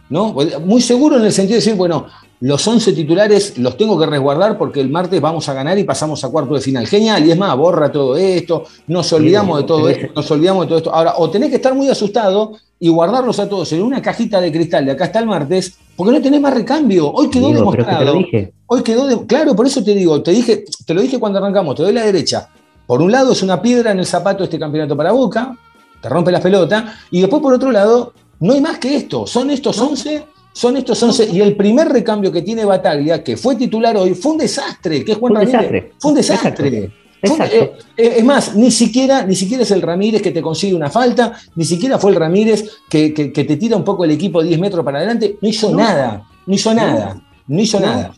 ¿no? 0.10 0.36
Muy 0.64 0.82
seguro 0.82 1.18
en 1.18 1.26
el 1.26 1.32
sentido 1.32 1.56
de 1.56 1.66
decir, 1.66 1.76
bueno, 1.76 2.08
los 2.40 2.68
11 2.68 2.94
titulares 2.94 3.58
los 3.58 3.78
tengo 3.78 4.00
que 4.00 4.06
resguardar 4.06 4.58
porque 4.58 4.82
el 4.82 4.90
martes 4.90 5.22
vamos 5.22 5.48
a 5.48 5.54
ganar 5.54 5.78
y 5.78 5.84
pasamos 5.84 6.24
a 6.24 6.30
cuarto 6.30 6.56
de 6.56 6.62
final. 6.62 6.88
Genial, 6.88 7.26
y 7.26 7.32
es 7.32 7.38
más, 7.38 7.56
borra 7.56 7.92
todo 7.92 8.18
esto, 8.18 8.64
nos 8.88 9.12
olvidamos 9.14 9.60
de 9.60 9.64
todo 9.66 9.90
esto, 9.90 10.08
nos 10.16 10.32
olvidamos 10.32 10.66
de 10.66 10.68
todo 10.70 10.78
esto. 10.78 10.94
Ahora, 10.94 11.14
o 11.18 11.30
tenés 11.30 11.50
que 11.50 11.58
estar 11.58 11.74
muy 11.76 11.90
asustado 11.90 12.54
y 12.80 12.90
guardarlos 12.90 13.40
a 13.40 13.48
todos 13.48 13.72
en 13.74 13.82
una 13.82 14.02
cajita 14.02 14.42
de 14.42 14.52
cristal 14.52 14.86
de 14.86 14.92
acá 14.92 15.06
hasta 15.06 15.20
el 15.20 15.26
martes, 15.26 15.78
porque 15.96 16.12
no 16.12 16.22
tenés 16.22 16.42
más 16.42 16.54
recambio. 16.54 17.12
Hoy 17.12 17.30
quedó 17.30 17.50
demostrado. 17.50 18.20
Hoy 18.68 18.84
quedó 18.84 19.26
claro, 19.26 19.56
por 19.56 19.66
eso 19.66 19.84
te 19.84 19.94
digo, 19.94 20.22
te 20.22 20.32
dije, 20.32 20.66
te 20.86 20.94
lo 20.94 21.02
dije 21.02 21.20
cuando 21.20 21.40
arrancamos, 21.40 21.76
te 21.76 21.84
doy 21.84 21.94
la 21.94 22.06
derecha. 22.06 22.50
Por 22.86 23.02
un 23.02 23.12
lado 23.12 23.32
es 23.32 23.42
una 23.42 23.62
piedra 23.62 23.92
en 23.92 24.00
el 24.00 24.06
zapato 24.06 24.44
este 24.44 24.60
campeonato 24.60 24.96
para 24.96 25.12
Boca, 25.12 25.58
te 26.02 26.10
rompe 26.10 26.32
la 26.32 26.40
pelota, 26.40 26.96
y 27.12 27.22
después 27.22 27.42
por 27.42 27.54
otro 27.54 27.72
lado, 27.72 28.14
no 28.40 28.54
hay 28.54 28.62
más 28.62 28.78
que 28.78 28.96
esto, 28.96 29.26
son 29.26 29.50
estos 29.50 29.80
11, 29.80 30.24
son 30.52 30.78
estos 30.78 31.02
11, 31.02 31.30
y 31.32 31.42
el 31.42 31.56
primer 31.56 31.90
recambio 31.90 32.32
que 32.32 32.42
tiene 32.42 32.66
Bataglia, 32.66 33.24
que 33.24 33.38
fue 33.38 33.56
titular 33.56 33.96
hoy, 33.98 34.14
fue 34.14 34.34
un 34.34 34.38
desastre, 34.40 35.04
que 35.04 35.14
es 35.14 35.18
Juan 35.18 35.36
Ramírez, 35.36 35.94
fue 35.98 36.12
un 36.12 36.18
desastre. 36.18 36.92
Eh, 37.26 37.74
eh, 37.98 38.14
es 38.18 38.24
más, 38.24 38.56
ni 38.56 38.72
siquiera, 38.72 39.26
ni 39.26 39.36
siquiera 39.36 39.64
es 39.64 39.72
el 39.72 39.82
Ramírez 39.82 40.22
que 40.22 40.32
te 40.32 40.42
consigue 40.42 40.76
una 40.76 40.90
falta, 40.90 41.34
ni 41.56 41.66
siquiera 41.66 41.98
fue 41.98 42.12
el 42.12 42.18
Ramírez 42.18 42.80
que, 42.90 43.10
te 43.10 43.58
tira 43.58 43.76
un 43.76 43.84
poco 43.84 44.06
el 44.06 44.12
equipo 44.12 44.44
10 44.44 44.60
metros 44.60 44.84
para 44.86 45.00
adelante, 45.00 45.38
no 45.42 45.48
hizo 45.48 45.76
nada, 45.76 46.24
no 46.46 46.54
hizo 46.54 46.74
nada, 46.74 47.22
no 47.48 47.62
hizo 47.62 47.80
nada. 47.80 48.14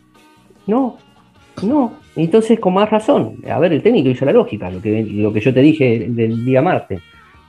No, 0.65 0.98
no. 1.62 1.93
Entonces, 2.15 2.60
con 2.60 2.74
más 2.74 2.89
razón, 2.89 3.38
a 3.50 3.60
ver, 3.60 3.74
el 3.74 3.84
técnico 3.84 4.10
hizo 4.10 4.26
la 4.26 4.34
lógica, 4.34 4.70
lo 4.70 4.82
que, 4.82 5.04
lo 5.04 5.32
que 5.32 5.39
yo 5.39 5.54
te 5.54 5.62
dije 5.62 6.08
del 6.10 6.43
día 6.43 6.62
martes, 6.62 7.00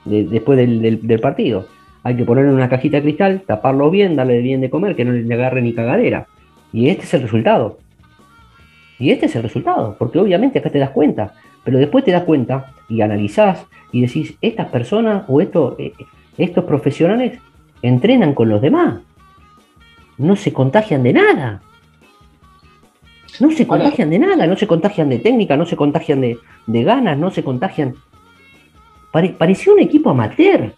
después 0.05 0.57
del, 0.57 1.19
partido. 1.19 1.67
Hay 2.03 2.15
que 2.15 2.23
ponerle 2.23 2.53
una 2.53 2.69
cajita 2.69 2.97
de 2.97 3.03
cristal, 3.03 3.41
taparlo 3.45 3.89
bien, 3.89 4.15
darle 4.15 4.41
bien 4.41 4.61
de 4.61 4.69
comer, 4.69 4.95
que 4.95 5.05
no 5.05 5.11
le 5.11 5.33
agarre 5.33 5.61
ni 5.61 5.73
cagadera. 5.73 6.27
Y 6.71 6.89
este 6.89 7.03
es 7.03 7.13
el 7.15 7.23
resultado. 7.23 7.79
Y 8.99 9.11
este 9.11 9.27
es 9.27 9.35
el 9.35 9.43
resultado, 9.43 9.95
porque 9.97 10.19
obviamente 10.19 10.59
acá 10.59 10.69
te 10.69 10.77
das 10.77 10.91
cuenta, 10.91 11.33
pero 11.63 11.77
después 11.77 12.03
te 12.03 12.11
das 12.11 12.23
cuenta 12.23 12.73
y 12.87 13.01
analizás 13.01 13.65
y 13.91 14.01
decís, 14.01 14.35
estas 14.41 14.67
personas 14.67 15.23
o 15.27 15.41
eh, 15.41 15.93
estos 16.37 16.63
profesionales 16.63 17.39
entrenan 17.81 18.33
con 18.33 18.49
los 18.49 18.61
demás, 18.61 18.99
no 20.17 20.35
se 20.35 20.53
contagian 20.53 21.03
de 21.03 21.13
nada. 21.13 21.61
No 23.39 23.51
se 23.51 23.65
contagian 23.65 24.09
de 24.09 24.19
nada, 24.19 24.47
no 24.47 24.57
se 24.57 24.67
contagian 24.67 25.09
de 25.09 25.19
técnica, 25.19 25.55
no 25.55 25.65
se 25.65 25.77
contagian 25.77 26.19
de, 26.19 26.37
ganas, 26.83 27.17
no 27.17 27.31
se 27.31 27.41
contagian. 27.41 27.95
pareció 29.11 29.73
un 29.73 29.79
equipo 29.79 30.09
amateur. 30.09 30.73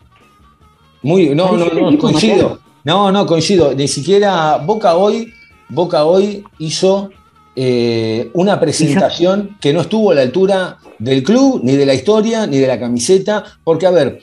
Muy, 1.01 1.33
no, 1.33 1.57
no, 1.57 1.65
no, 1.65 1.97
coincido. 1.97 2.59
No, 2.83 3.11
no, 3.11 3.25
coincido. 3.25 3.73
Ni 3.73 3.87
siquiera 3.87 4.57
Boca 4.57 4.95
hoy, 4.95 5.33
Boca 5.69 6.05
hoy 6.05 6.43
hizo 6.59 7.09
eh, 7.55 8.29
una 8.33 8.59
presentación 8.59 9.57
que 9.59 9.73
no 9.73 9.81
estuvo 9.81 10.11
a 10.11 10.15
la 10.15 10.21
altura 10.21 10.77
del 10.99 11.23
club, 11.23 11.61
ni 11.63 11.75
de 11.75 11.85
la 11.85 11.93
historia, 11.93 12.47
ni 12.47 12.59
de 12.59 12.67
la 12.67 12.79
camiseta, 12.79 13.43
porque 13.63 13.85
a 13.85 13.91
ver, 13.91 14.21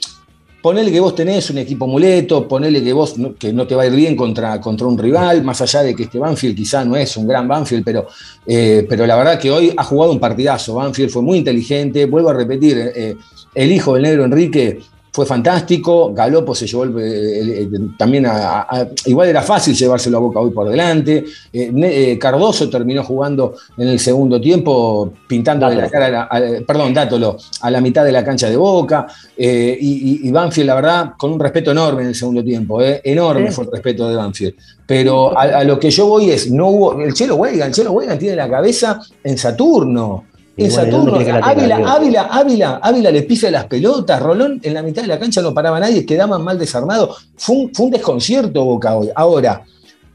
ponele 0.61 0.91
que 0.91 0.99
vos 0.99 1.15
tenés 1.15 1.49
un 1.49 1.57
equipo 1.59 1.87
muleto, 1.87 2.47
ponele 2.47 2.83
que 2.83 2.91
vos 2.93 3.17
no, 3.17 3.35
que 3.35 3.53
no 3.53 3.67
te 3.67 3.75
va 3.75 3.83
a 3.83 3.85
ir 3.87 3.93
bien 3.93 4.15
contra, 4.15 4.59
contra 4.59 4.87
un 4.87 4.97
rival, 4.97 5.43
más 5.43 5.61
allá 5.61 5.83
de 5.83 5.95
que 5.95 6.03
este 6.03 6.19
Banfield 6.19 6.55
quizá 6.55 6.83
no 6.83 6.95
es 6.95 7.15
un 7.17 7.27
gran 7.27 7.47
Banfield, 7.47 7.83
pero, 7.83 8.07
eh, 8.45 8.85
pero 8.89 9.05
la 9.05 9.15
verdad 9.15 9.39
que 9.39 9.51
hoy 9.51 9.73
ha 9.75 9.83
jugado 9.83 10.11
un 10.11 10.19
partidazo, 10.19 10.75
Banfield 10.75 11.11
fue 11.11 11.21
muy 11.21 11.37
inteligente, 11.37 12.05
vuelvo 12.05 12.29
a 12.29 12.33
repetir, 12.33 12.77
eh, 12.95 13.15
el 13.55 13.71
hijo 13.71 13.93
del 13.93 14.03
negro 14.03 14.25
Enrique 14.25 14.79
fue 15.19 15.25
fantástico. 15.25 16.13
Galopo 16.13 16.55
se 16.55 16.65
llevó 16.65 16.85
el- 16.85 16.97
el- 16.97 17.49
el- 17.73 17.97
también 17.97 18.25
a, 18.25 18.61
a- 18.61 18.87
igual 19.05 19.27
era 19.27 19.41
fácil 19.41 19.75
llevárselo 19.75 20.15
a 20.15 20.21
Boca 20.21 20.39
hoy 20.39 20.51
por 20.51 20.69
delante. 20.69 21.25
Eh, 21.51 21.73
eh, 21.75 22.17
Cardoso 22.17 22.69
terminó 22.69 23.03
jugando 23.03 23.55
en 23.77 23.89
el 23.89 23.99
segundo 23.99 24.39
tiempo, 24.39 25.11
pintando 25.27 25.67
de 25.69 25.75
la 25.75 25.89
cara, 25.89 26.29
a 26.31 26.39
perdón, 26.65 26.93
Dátolo, 26.93 27.35
a 27.59 27.69
la 27.69 27.81
mitad 27.81 28.05
de 28.05 28.13
la 28.13 28.23
cancha 28.23 28.49
de 28.49 28.55
Boca. 28.55 29.07
Eh, 29.37 29.77
y, 29.81 30.31
Banfield, 30.31 30.67
la 30.67 30.75
verdad, 30.75 31.11
con 31.17 31.33
un 31.33 31.39
respeto 31.41 31.71
enorme 31.71 32.03
en 32.03 32.07
el 32.07 32.15
segundo 32.15 32.41
tiempo. 32.41 32.81
eh, 32.81 33.01
Enorme 33.03 33.51
fue 33.51 33.65
el 33.65 33.71
respeto 33.71 34.07
de 34.07 34.15
Banfield. 34.15 34.53
Pero 34.87 35.37
a, 35.37 35.63
lo 35.65 35.77
que 35.77 35.91
yo 35.91 36.07
voy 36.07 36.31
es, 36.31 36.49
no 36.49 36.67
hubo, 36.69 37.01
el 37.01 37.13
Chelo 37.13 37.35
Huelga, 37.35 37.65
el 37.65 37.73
Chelo 37.73 37.91
Huelga 37.91 38.17
tiene 38.17 38.37
la 38.37 38.49
cabeza 38.49 39.01
en 39.21 39.37
Saturno. 39.37 40.23
En 40.59 40.71
bueno, 40.71 40.87
¿y 40.87 40.91
dónde 40.91 41.25
Saturno, 41.25 41.45
Ávila? 41.45 41.75
Ávila, 41.93 42.23
Ávila, 42.25 42.79
Ávila 42.83 43.11
le 43.11 43.23
pisa 43.23 43.49
las 43.49 43.65
pelotas, 43.65 44.21
Rolón 44.21 44.59
en 44.61 44.73
la 44.73 44.83
mitad 44.83 45.01
de 45.01 45.07
la 45.07 45.17
cancha 45.17 45.41
no 45.41 45.53
paraba 45.53 45.79
nadie, 45.79 46.05
quedaban 46.05 46.43
mal 46.43 46.59
desarmados. 46.59 47.29
Fue 47.37 47.55
un, 47.55 47.73
fue 47.73 47.85
un 47.85 47.91
desconcierto 47.91 48.65
Boca 48.65 48.95
hoy. 48.97 49.09
Ahora, 49.15 49.63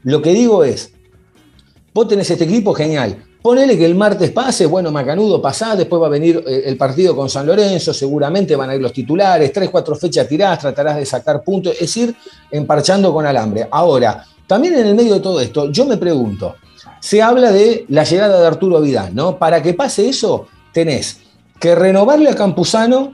lo 0.03 0.21
que 0.21 0.31
digo 0.33 0.63
es, 0.63 0.91
vos 1.93 2.07
tenés 2.07 2.29
este 2.29 2.43
equipo 2.43 2.73
genial. 2.73 3.23
Ponele 3.41 3.77
que 3.77 3.85
el 3.85 3.95
martes 3.95 4.31
pase, 4.31 4.65
bueno, 4.65 4.91
Macanudo 4.91 5.41
pasá, 5.41 5.75
después 5.75 6.01
va 6.01 6.07
a 6.07 6.09
venir 6.09 6.43
eh, 6.47 6.63
el 6.65 6.77
partido 6.77 7.15
con 7.15 7.29
San 7.29 7.45
Lorenzo, 7.45 7.93
seguramente 7.93 8.55
van 8.55 8.69
a 8.71 8.75
ir 8.75 8.81
los 8.81 8.91
titulares, 8.91 9.51
tres, 9.51 9.69
cuatro 9.69 9.95
fechas 9.95 10.27
tirás, 10.27 10.59
tratarás 10.59 10.97
de 10.97 11.05
sacar 11.05 11.43
puntos, 11.43 11.73
es 11.73 11.81
decir, 11.81 12.15
emparchando 12.49 13.13
con 13.13 13.25
alambre. 13.25 13.67
Ahora, 13.69 14.25
también 14.47 14.75
en 14.75 14.87
el 14.87 14.95
medio 14.95 15.15
de 15.15 15.19
todo 15.19 15.39
esto, 15.39 15.71
yo 15.71 15.85
me 15.85 15.97
pregunto, 15.97 16.55
se 17.05 17.21
habla 17.21 17.51
de 17.51 17.85
la 17.87 18.03
llegada 18.03 18.41
de 18.41 18.47
Arturo 18.47 18.81
Vidal, 18.81 19.13
¿no? 19.13 19.37
Para 19.37 19.61
que 19.61 19.75
pase 19.75 20.09
eso, 20.09 20.47
tenés 20.73 21.19
que 21.59 21.75
renovarle 21.75 22.31
a 22.31 22.35
Campuzano, 22.35 23.13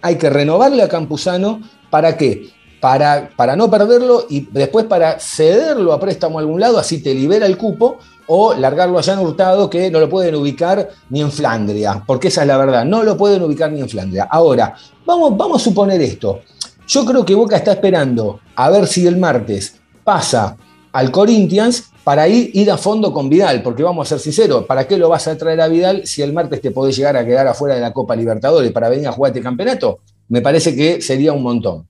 hay 0.00 0.16
que 0.16 0.30
renovarle 0.30 0.82
a 0.82 0.88
Campuzano, 0.88 1.60
¿para 1.90 2.16
qué? 2.16 2.48
Para, 2.80 3.28
para 3.36 3.56
no 3.56 3.70
perderlo 3.70 4.24
y 4.30 4.48
después 4.50 4.86
para 4.86 5.20
cederlo 5.20 5.92
a 5.92 6.00
préstamo 6.00 6.38
a 6.38 6.40
algún 6.40 6.58
lado, 6.58 6.78
así 6.78 7.02
te 7.02 7.12
libera 7.12 7.44
el 7.44 7.58
cupo, 7.58 7.98
o 8.26 8.54
largarlo 8.54 8.98
allá 8.98 9.12
en 9.12 9.18
Hurtado, 9.18 9.68
que 9.68 9.90
no 9.90 10.00
lo 10.00 10.08
pueden 10.08 10.34
ubicar 10.34 10.88
ni 11.10 11.20
en 11.20 11.30
Flandria, 11.30 12.04
porque 12.06 12.28
esa 12.28 12.40
es 12.40 12.46
la 12.46 12.56
verdad, 12.56 12.86
no 12.86 13.02
lo 13.02 13.18
pueden 13.18 13.42
ubicar 13.42 13.70
ni 13.70 13.82
en 13.82 13.88
Flandria. 13.90 14.28
Ahora, 14.30 14.74
vamos, 15.04 15.36
vamos 15.36 15.60
a 15.60 15.64
suponer 15.64 16.00
esto. 16.00 16.40
Yo 16.88 17.04
creo 17.04 17.22
que 17.22 17.34
Boca 17.34 17.56
está 17.56 17.72
esperando 17.72 18.40
a 18.54 18.70
ver 18.70 18.86
si 18.86 19.06
el 19.06 19.18
martes 19.18 19.76
pasa 20.02 20.56
al 20.92 21.10
Corinthians 21.10 21.90
para 22.06 22.28
ir, 22.28 22.52
ir 22.54 22.70
a 22.70 22.76
fondo 22.76 23.12
con 23.12 23.28
Vidal, 23.28 23.64
porque 23.64 23.82
vamos 23.82 24.06
a 24.06 24.10
ser 24.10 24.20
sinceros, 24.20 24.64
¿para 24.64 24.86
qué 24.86 24.96
lo 24.96 25.08
vas 25.08 25.26
a 25.26 25.36
traer 25.36 25.60
a 25.60 25.66
Vidal 25.66 26.06
si 26.06 26.22
el 26.22 26.32
martes 26.32 26.60
te 26.60 26.70
podés 26.70 26.96
llegar 26.96 27.16
a 27.16 27.26
quedar 27.26 27.48
afuera 27.48 27.74
de 27.74 27.80
la 27.80 27.92
Copa 27.92 28.14
Libertadores 28.14 28.70
para 28.70 28.88
venir 28.88 29.08
a 29.08 29.12
jugar 29.12 29.30
este 29.30 29.42
campeonato? 29.42 29.98
Me 30.28 30.40
parece 30.40 30.76
que 30.76 31.02
sería 31.02 31.32
un 31.32 31.42
montón. 31.42 31.88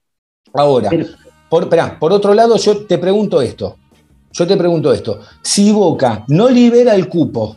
Ahora, 0.55 0.89
por, 1.51 1.69
por 1.99 2.13
otro 2.15 2.33
lado, 2.33 2.57
yo 2.57 2.87
te 2.87 2.97
pregunto 2.97 3.43
esto. 3.43 3.77
Yo 4.33 4.47
te 4.47 4.57
pregunto 4.57 4.91
esto. 4.91 5.21
Si 5.43 5.71
Boca 5.71 6.25
no 6.29 6.49
libera 6.49 6.95
el 6.95 7.11
cupo 7.11 7.57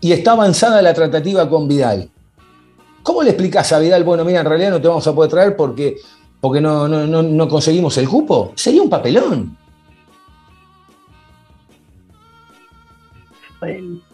y 0.00 0.12
está 0.12 0.32
avanzada 0.32 0.80
la 0.82 0.94
tratativa 0.94 1.50
con 1.50 1.66
Vidal, 1.66 2.08
¿cómo 3.02 3.24
le 3.24 3.30
explicas 3.30 3.72
a 3.72 3.80
Vidal, 3.80 4.04
bueno, 4.04 4.24
mira, 4.24 4.38
en 4.38 4.46
realidad 4.46 4.70
no 4.70 4.80
te 4.80 4.86
vamos 4.86 5.06
a 5.08 5.12
poder 5.12 5.32
traer 5.32 5.56
porque, 5.56 5.96
porque 6.40 6.60
no, 6.60 6.86
no, 6.86 7.08
no, 7.08 7.24
no 7.24 7.48
conseguimos 7.48 7.98
el 7.98 8.08
cupo? 8.08 8.52
Sería 8.54 8.82
un 8.82 8.88
papelón. 8.88 9.61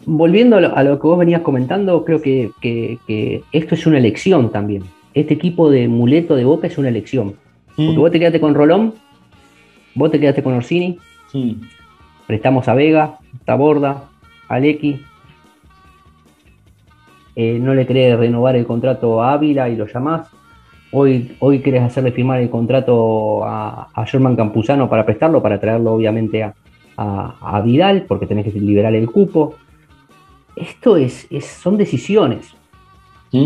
Volviendo 0.06 0.56
a 0.56 0.60
lo, 0.60 0.76
a 0.76 0.82
lo 0.82 0.98
que 1.00 1.06
vos 1.06 1.18
venías 1.18 1.40
comentando, 1.42 2.04
creo 2.04 2.20
que, 2.20 2.50
que- 2.60 2.98
que 3.06 3.42
esto 3.52 3.74
es 3.74 3.86
una 3.86 3.98
elección 3.98 4.50
también. 4.50 4.84
Este 5.14 5.34
equipo 5.34 5.70
de 5.70 5.88
muleto 5.88 6.36
de 6.36 6.44
Boca 6.44 6.66
es 6.66 6.78
una 6.78 6.88
elección. 6.88 7.34
Porque 7.76 7.98
vos 7.98 8.10
te 8.10 8.18
quedaste 8.18 8.40
con 8.40 8.54
Rolón, 8.54 8.94
vos 9.94 10.10
te 10.10 10.18
quedaste 10.20 10.42
con 10.42 10.54
Orsini, 10.54 10.98
Mm. 11.32 11.52
prestamos 12.26 12.66
a 12.68 12.74
Vega, 12.74 13.18
Taborda, 13.44 14.04
Aleki. 14.48 15.00
Eh, 17.36 17.58
no 17.60 17.74
le 17.74 17.86
querés 17.86 18.18
renovar 18.18 18.56
el 18.56 18.66
contrato 18.66 19.22
a 19.22 19.32
Ávila 19.34 19.68
y 19.68 19.76
lo 19.76 19.86
llamás. 19.86 20.28
Hoy, 20.90 21.36
hoy 21.38 21.60
querés 21.60 21.82
hacerle 21.82 22.12
firmar 22.12 22.40
el 22.40 22.50
contrato 22.50 23.44
a, 23.44 23.88
a 23.94 24.06
Germán 24.06 24.34
Campuzano 24.36 24.88
para 24.88 25.04
prestarlo, 25.04 25.40
para 25.42 25.60
traerlo 25.60 25.92
obviamente 25.92 26.42
a, 26.42 26.54
a- 26.98 27.36
a 27.40 27.60
Vidal, 27.62 28.04
porque 28.08 28.26
tenés 28.26 28.44
que 28.52 28.60
liberar 28.60 28.94
el 28.94 29.06
cupo. 29.10 29.54
Esto 30.56 30.96
es, 30.96 31.26
es- 31.30 31.46
son 31.46 31.76
decisiones, 31.78 32.52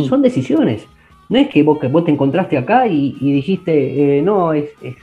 son 0.08 0.22
decisiones. 0.22 0.86
No 1.28 1.38
es 1.38 1.48
que 1.48 1.62
vos, 1.62 1.78
que 1.78 1.88
vos 1.88 2.04
te 2.04 2.10
encontraste 2.10 2.56
acá 2.58 2.86
y, 2.86 3.16
y 3.20 3.32
dijiste, 3.32 4.18
eh, 4.18 4.22
no, 4.22 4.52
es, 4.52 4.70
es, 4.82 4.96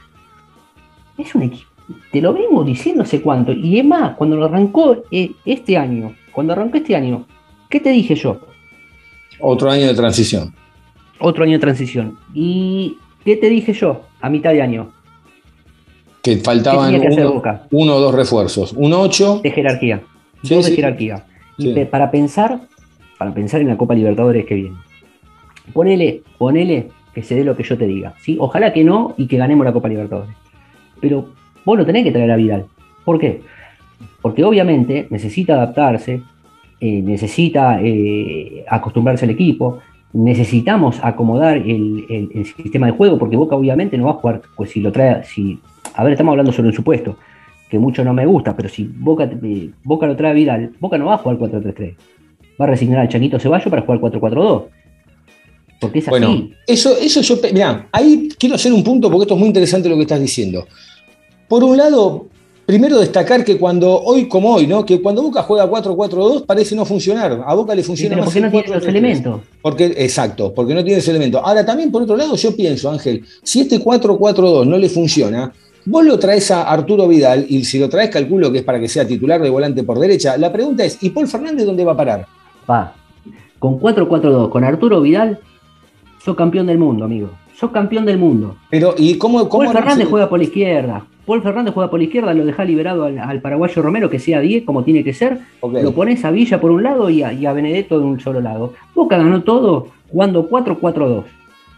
es 1.18 1.36
un 1.36 1.44
equipo. 1.44 1.70
Te 2.12 2.22
lo 2.22 2.34
vengo 2.34 2.64
diciendo 2.64 3.02
hace 3.04 3.22
cuánto. 3.22 3.52
Y 3.52 3.80
es 3.80 3.86
más, 3.86 4.16
cuando 4.16 4.36
lo 4.36 4.46
arrancó 4.46 5.04
eh, 5.12 5.32
este 5.46 5.76
año, 5.78 6.14
cuando 6.32 6.54
arrancó 6.54 6.78
este 6.78 6.96
año, 6.96 7.26
¿qué 7.70 7.80
te 7.80 7.90
dije 7.90 8.16
yo? 8.16 8.40
Otro 9.40 9.72
año 9.72 9.88
de 9.88 9.96
transición. 9.96 10.54
Otro 11.20 11.44
año 11.44 11.54
de 11.54 11.60
transición. 11.60 12.18
¿Y 12.34 12.98
qué 13.26 13.36
te 13.38 13.50
dije 13.50 13.74
yo 13.74 14.02
a 14.22 14.30
mitad 14.30 14.52
de 14.52 14.62
año? 14.62 14.92
Que 16.22 16.36
¿Qué 16.38 16.42
faltaban 16.44 17.00
que 17.00 17.08
uno, 17.08 17.42
uno 17.72 17.96
o 17.96 18.00
dos 18.00 18.14
refuerzos. 18.14 18.74
Un 18.74 18.94
8. 18.94 19.42
De 19.44 19.52
jerarquía. 19.52 20.02
Sí, 20.44 20.56
Dos 20.56 20.66
de 20.66 20.76
jerarquía. 20.76 21.26
Y 21.58 21.74
Sí. 21.74 21.86
para 21.86 22.12
pensar, 22.12 22.60
para 23.18 23.34
pensar 23.34 23.62
en 23.62 23.68
la 23.68 23.78
Copa 23.78 23.94
Libertadores 23.96 24.46
que 24.46 24.56
viene. 24.56 24.78
Ponele, 25.74 26.24
ponele 26.38 26.90
que 27.14 27.24
se 27.24 27.36
dé 27.36 27.44
lo 27.44 27.56
que 27.56 27.64
yo 27.64 27.78
te 27.78 27.86
diga. 27.88 28.14
¿sí? 28.22 28.38
Ojalá 28.40 28.74
que 28.74 28.84
no 28.84 29.14
y 29.18 29.28
que 29.28 29.38
ganemos 29.38 29.66
la 29.66 29.74
Copa 29.74 29.88
Libertadores. 29.88 30.36
Pero 31.02 31.30
vos 31.66 31.78
lo 31.78 31.86
tenés 31.86 32.04
que 32.04 32.12
traer 32.12 32.32
a 32.32 32.36
Vidal. 32.36 32.66
¿Por 33.06 33.20
qué? 33.20 33.42
Porque 34.22 34.44
obviamente 34.44 35.08
necesita 35.10 35.54
adaptarse, 35.56 36.22
eh, 36.82 37.02
necesita 37.02 37.80
eh, 37.82 38.66
acostumbrarse 38.68 39.26
al 39.26 39.32
equipo, 39.32 39.80
necesitamos 40.14 41.00
acomodar 41.04 41.58
el, 41.58 42.06
el- 42.10 42.46
sistema 42.46 42.88
de 42.88 42.94
juego, 42.94 43.18
porque 43.20 43.38
Boca 43.38 43.56
obviamente 43.56 43.98
no 43.98 44.06
va 44.06 44.12
a 44.12 44.16
jugar, 44.16 44.42
pues 44.56 44.72
si 44.72 44.80
lo 44.82 44.92
trae, 44.92 45.24
si, 45.24 45.60
a 45.94 46.04
ver, 46.04 46.14
estamos 46.14 46.32
hablando 46.32 46.52
sobre 46.52 46.70
un 46.70 46.76
supuesto, 46.76 47.18
que 47.70 47.78
mucho 47.78 48.04
no 48.04 48.14
me 48.14 48.26
gusta, 48.26 48.56
pero 48.56 48.70
si 48.70 48.84
Boca, 48.92 49.30
eh, 49.44 49.70
Boca 49.84 50.08
lo 50.08 50.16
trae 50.16 50.34
Vidal, 50.34 50.72
Boca 50.80 50.98
no 50.98 51.06
va 51.06 51.16
a 51.16 51.18
jugar 51.20 51.38
4-3-3, 51.38 51.96
va 52.60 52.66
a 52.66 52.70
resignar 52.70 53.00
al 53.02 53.10
Changuito 53.10 53.40
Ceballos 53.40 53.70
para 53.70 53.84
jugar 53.84 54.00
4-4-2. 54.00 54.64
Porque 55.80 56.00
es 56.00 56.08
así. 56.10 56.12
Bueno, 56.12 56.50
eso, 56.68 56.98
eso 57.00 57.22
yo. 57.22 57.36
Mirá, 57.54 57.88
ahí 57.94 58.28
quiero 58.38 58.56
hacer 58.56 58.74
un 58.74 58.84
punto 58.84 59.10
porque 59.10 59.24
esto 59.24 59.36
es 59.36 59.40
muy 59.40 59.48
interesante 59.48 59.88
lo 59.88 59.96
que 59.96 60.02
estás 60.02 60.20
diciendo. 60.20 60.68
Por 61.48 61.64
un 61.64 61.78
lado, 61.78 62.28
primero 62.70 63.00
destacar 63.00 63.44
que 63.44 63.58
cuando 63.58 64.00
hoy 64.00 64.28
como 64.28 64.54
hoy, 64.54 64.68
¿no? 64.68 64.86
Que 64.86 65.02
cuando 65.02 65.24
Boca 65.24 65.42
juega 65.42 65.68
4-4-2 65.68 66.46
parece 66.46 66.76
no 66.76 66.86
funcionar. 66.86 67.42
A 67.44 67.56
Boca 67.56 67.74
le 67.74 67.82
Sí, 67.82 67.88
funciona 67.88 68.14
pero 68.14 68.26
más 68.26 68.32
porque 68.32 68.42
no 68.42 68.52
tiene 68.52 68.68
los 68.68 68.84
4-3-3. 68.84 68.88
elementos. 68.90 69.42
Porque, 69.60 69.86
exacto, 69.98 70.54
porque 70.54 70.76
no 70.76 70.84
tiene 70.84 71.00
ese 71.00 71.10
elemento. 71.10 71.40
Ahora, 71.44 71.66
también 71.66 71.92
por 71.92 72.04
otro 72.04 72.16
lado, 72.16 72.36
yo 72.36 72.56
pienso, 72.56 72.92
Ángel, 72.92 73.26
si 73.42 73.62
este 73.62 73.80
4-4-2 73.84 74.68
no 74.68 74.78
le 74.78 74.88
funciona, 74.88 75.52
vos 75.86 76.06
lo 76.06 76.20
traes 76.20 76.52
a 76.52 76.62
Arturo 76.70 77.08
Vidal, 77.08 77.44
y 77.50 77.64
si 77.64 77.80
lo 77.80 77.90
traes, 77.90 78.12
calculo 78.12 78.52
que 78.52 78.60
es 78.60 78.64
para 78.64 78.80
que 78.80 78.88
sea 78.88 79.08
titular 79.08 79.42
de 79.42 79.50
volante 79.50 79.82
por 79.82 79.98
derecha. 79.98 80.38
La 80.38 80.52
pregunta 80.54 80.84
es, 80.86 81.02
¿y 81.02 81.10
Paul 81.10 81.28
Fernández 81.28 81.66
dónde 81.66 81.84
va 81.84 81.94
a 81.94 81.98
parar? 81.98 82.28
Va. 82.70 82.94
Con 83.58 83.80
4-4-2, 83.80 84.50
con 84.52 84.64
Arturo 84.64 85.02
Vidal, 85.02 85.40
sos 86.24 86.36
campeón 86.36 86.68
del 86.68 86.78
mundo, 86.78 87.06
amigo. 87.06 87.32
Sos 87.60 87.72
campeón 87.72 88.06
del 88.06 88.20
mundo. 88.20 88.56
Pero, 88.70 88.94
¿y 88.96 89.16
cómo, 89.16 89.50
cómo 89.50 89.64
Paul 89.66 89.74
Fernández 89.76 90.06
se- 90.06 90.12
juega 90.12 90.30
por 90.30 90.38
la 90.38 90.46
izquierda. 90.46 91.06
Paul 91.30 91.44
Fernández 91.44 91.76
juega 91.76 91.92
por 91.92 92.00
la 92.00 92.06
izquierda, 92.06 92.34
lo 92.34 92.44
deja 92.44 92.66
liberado 92.66 93.04
al, 93.04 93.20
al 93.20 93.40
paraguayo 93.40 93.84
Romero, 93.84 94.10
que 94.10 94.18
sea 94.18 94.40
10 94.40 94.64
como 94.66 94.84
tiene 94.84 95.04
que 95.04 95.14
ser. 95.14 95.38
Lo 95.62 95.94
pones 95.94 96.26
a 96.26 96.32
Villa 96.32 96.60
por 96.60 96.72
un 96.72 96.82
lado 96.82 97.08
y 97.12 97.22
a, 97.22 97.32
y 97.32 97.46
a 97.46 97.54
Benedetto 97.54 98.00
de 98.00 98.06
un 98.08 98.20
solo 98.20 98.42
lado. 98.42 98.74
Boca 98.96 99.16
ganó 99.16 99.44
todo 99.44 99.90
jugando 100.12 100.50
4-4-2. 100.50 101.26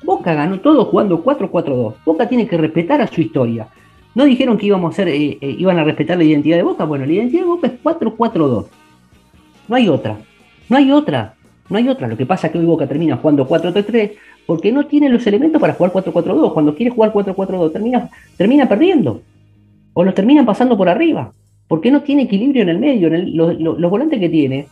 Boca 0.05 0.33
ganó 0.35 0.61
todo 0.61 0.85
jugando 0.85 1.21
4-4-2. 1.21 1.95
Boca 2.05 2.29
tiene 2.29 2.47
que 2.47 2.55
respetar 2.55 3.01
a 3.01 3.07
su 3.07 3.19
historia. 3.19 3.67
No 4.15 4.23
dijeron 4.23 4.57
que 4.57 4.67
íbamos 4.67 4.87
a 4.87 4.93
hacer, 4.93 5.09
eh, 5.09 5.37
eh, 5.41 5.55
iban 5.59 5.77
a 5.77 5.83
respetar 5.83 6.17
la 6.17 6.23
identidad 6.23 6.55
de 6.55 6.63
Boca. 6.63 6.85
Bueno, 6.85 7.05
la 7.05 7.11
identidad 7.11 7.41
de 7.41 7.47
Boca 7.49 7.67
es 7.67 7.73
4-4-2. 7.83 8.67
No 9.67 9.75
hay 9.75 9.89
otra. 9.89 10.17
No 10.69 10.77
hay 10.77 10.91
otra. 10.93 11.33
No 11.67 11.77
hay 11.77 11.89
otra. 11.89 12.07
Lo 12.07 12.15
que 12.15 12.25
pasa 12.25 12.47
es 12.47 12.53
que 12.53 12.59
hoy 12.59 12.65
Boca 12.65 12.87
termina 12.87 13.17
jugando 13.17 13.45
4-3-3 13.45 14.11
porque 14.45 14.71
no 14.71 14.85
tiene 14.85 15.09
los 15.09 15.27
elementos 15.27 15.59
para 15.59 15.73
jugar 15.73 15.91
4-4-2. 15.91 16.53
Cuando 16.53 16.73
quiere 16.73 16.91
jugar 16.91 17.11
4-4-2 17.11 17.73
termina, 17.73 18.09
termina 18.37 18.69
perdiendo. 18.69 19.19
O 19.93 20.03
los 20.03 20.13
terminan 20.13 20.45
pasando 20.45 20.77
por 20.77 20.89
arriba. 20.89 21.31
Porque 21.67 21.91
no 21.91 22.01
tiene 22.01 22.23
equilibrio 22.23 22.63
en 22.63 22.69
el 22.69 22.79
medio. 22.79 23.07
En 23.07 23.13
el- 23.15 23.33
los, 23.35 23.89
volantes 23.89 24.19
que 24.19 24.29
tiene 24.29 24.67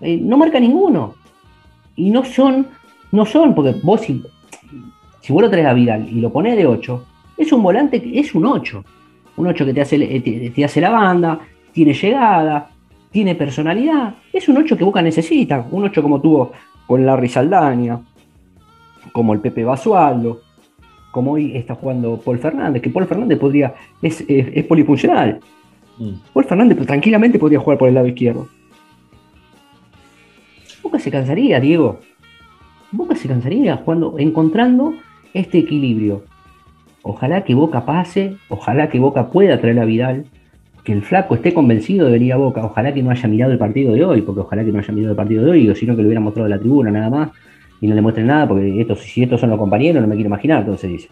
eh, 0.00 0.18
no 0.22 0.36
marca 0.36 0.60
ninguno. 0.60 1.14
Y 1.96 2.10
no 2.10 2.24
son, 2.24 2.66
no 3.12 3.24
son, 3.24 3.54
porque 3.54 3.74
vos 3.82 4.00
si, 4.00 4.22
si 5.20 5.32
vos 5.32 5.42
lo 5.42 5.50
traes 5.50 5.66
a 5.66 5.72
Vidal 5.72 6.08
y 6.10 6.20
lo 6.20 6.32
pones 6.32 6.56
de 6.56 6.66
8, 6.66 7.04
es 7.36 7.52
un 7.52 7.62
volante, 7.62 8.02
es 8.18 8.34
un 8.34 8.46
8. 8.46 8.84
Un 9.36 9.46
8 9.46 9.64
que 9.64 9.74
te 9.74 9.80
hace, 9.80 9.96
eh, 9.96 10.50
te, 10.54 10.64
hace 10.64 10.80
la 10.80 10.90
banda, 10.90 11.40
tiene 11.72 11.92
llegada, 11.92 12.70
tiene 13.10 13.34
personalidad. 13.34 14.14
Es 14.32 14.48
un 14.48 14.56
8 14.58 14.76
que 14.76 14.84
Boca 14.84 15.02
necesita. 15.02 15.66
Un 15.70 15.84
8 15.84 16.02
como 16.02 16.20
tuvo 16.20 16.52
con 16.86 17.04
Larry 17.04 17.28
Saldaña, 17.28 18.00
como 19.12 19.32
el 19.32 19.40
Pepe 19.40 19.64
Basualdo, 19.64 20.40
como 21.14 21.32
hoy 21.32 21.56
está 21.56 21.76
jugando 21.76 22.20
Paul 22.22 22.38
Fernández, 22.38 22.82
que 22.82 22.90
Paul 22.90 23.06
Fernández 23.06 23.38
podría, 23.38 23.72
es, 24.02 24.20
es- 24.28 24.48
es 24.52 24.64
polifuncional. 24.64 25.38
Mm. 25.96 26.10
Paul 26.32 26.44
Fernández 26.44 26.76
tranquilamente 26.86 27.38
podría 27.38 27.60
jugar 27.60 27.78
por 27.78 27.88
el 27.88 27.94
lado 27.94 28.08
izquierdo. 28.08 28.48
Boca 30.82 30.98
se 30.98 31.10
cansaría, 31.10 31.60
Diego. 31.60 32.00
Boca 32.92 33.14
se 33.16 33.28
cansaría 33.28 33.76
jugando, 33.76 34.16
encontrando 34.18 34.94
este 35.32 35.58
equilibrio. 35.58 36.24
Ojalá 37.02 37.44
que 37.44 37.54
Boca 37.54 37.84
pase, 37.84 38.36
ojalá 38.48 38.88
que 38.88 38.98
Boca 38.98 39.30
pueda 39.30 39.60
traer 39.60 39.78
a 39.78 39.84
Vidal, 39.84 40.24
que 40.84 40.92
el 40.92 41.02
flaco 41.02 41.34
esté 41.34 41.54
convencido 41.54 42.06
de 42.06 42.12
venir 42.12 42.32
a 42.32 42.36
Boca, 42.36 42.64
ojalá 42.64 42.92
que 42.92 43.02
no 43.02 43.10
haya 43.10 43.28
mirado 43.28 43.52
el 43.52 43.58
partido 43.58 43.92
de 43.94 44.04
hoy, 44.04 44.22
porque 44.22 44.40
ojalá 44.40 44.64
que 44.64 44.72
no 44.72 44.78
haya 44.78 44.92
mirado 44.92 45.12
el 45.12 45.16
partido 45.16 45.44
de 45.44 45.50
hoy, 45.50 45.68
o 45.70 45.74
sino 45.74 45.94
que 45.96 46.02
lo 46.02 46.08
hubiera 46.08 46.20
mostrado 46.20 46.48
la 46.48 46.58
tribuna 46.58 46.90
nada 46.90 47.08
más, 47.10 47.30
y 47.84 47.86
no 47.86 47.94
le 47.94 48.00
muestren 48.00 48.26
nada, 48.26 48.48
porque 48.48 48.80
estos, 48.80 49.00
si 49.00 49.22
estos 49.22 49.38
son 49.38 49.50
los 49.50 49.58
compañeros, 49.58 50.00
no 50.00 50.08
me 50.08 50.14
quiero 50.14 50.28
imaginar, 50.28 50.60
entonces 50.60 50.90
dice. 50.90 51.08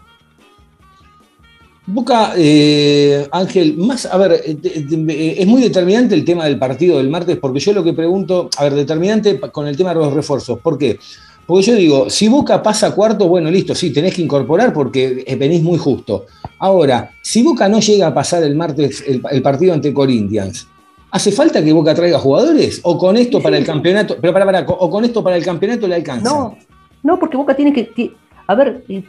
Boca, 1.84 2.32
eh, 2.36 3.26
Ángel, 3.30 3.76
más, 3.76 4.06
a 4.06 4.16
ver, 4.16 4.40
eh, 4.46 4.54
de- 4.54 5.34
es 5.42 5.46
muy 5.46 5.60
determinante 5.60 6.14
el 6.14 6.24
tema 6.24 6.44
del 6.46 6.58
partido 6.58 6.96
del 6.96 7.10
martes, 7.10 7.36
porque 7.38 7.58
yo 7.60 7.72
lo 7.74 7.84
que 7.84 7.92
pregunto, 7.92 8.48
a 8.56 8.64
ver, 8.64 8.74
determinante 8.74 9.38
con 9.38 9.66
el 9.66 9.76
tema 9.76 9.90
de 9.90 9.96
los 9.96 10.14
refuerzos, 10.14 10.60
¿por 10.60 10.78
qué? 10.78 10.98
Porque 11.44 11.66
yo 11.66 11.74
digo, 11.74 12.08
si 12.08 12.28
Boca 12.28 12.62
pasa 12.62 12.94
cuarto, 12.94 13.28
bueno, 13.28 13.50
listo, 13.50 13.74
sí, 13.74 13.92
tenés 13.92 14.14
que 14.14 14.22
incorporar 14.22 14.72
porque 14.72 15.24
eh, 15.26 15.36
venís 15.36 15.60
muy 15.62 15.76
justo. 15.76 16.24
Ahora, 16.58 17.10
si 17.20 17.42
Boca 17.42 17.68
no 17.68 17.80
llega 17.80 18.06
a 18.06 18.14
pasar 18.14 18.44
el 18.44 18.54
martes 18.54 19.04
el, 19.06 19.20
el 19.30 19.42
partido 19.42 19.74
ante 19.74 19.92
Corinthians, 19.92 20.68
¿hace 21.12 21.30
falta 21.30 21.62
que 21.62 21.72
Boca 21.72 21.94
traiga 21.94 22.18
jugadores? 22.18 22.80
¿O 22.82 22.98
con 22.98 23.16
esto 23.16 23.40
para 23.40 23.56
el 23.56 23.64
campeonato, 23.64 24.16
pero 24.20 24.32
para, 24.32 24.44
para, 24.44 24.60
o 24.66 24.90
con 24.90 25.04
esto 25.04 25.22
para 25.22 25.36
el 25.36 25.44
campeonato 25.44 25.86
le 25.86 25.94
alcanza? 25.94 26.28
No, 26.28 26.56
no, 27.04 27.18
porque 27.20 27.36
Boca 27.36 27.54
tiene 27.54 27.72
que. 27.72 28.12
A 28.48 28.54
ver, 28.56 28.82
eh, 28.88 29.04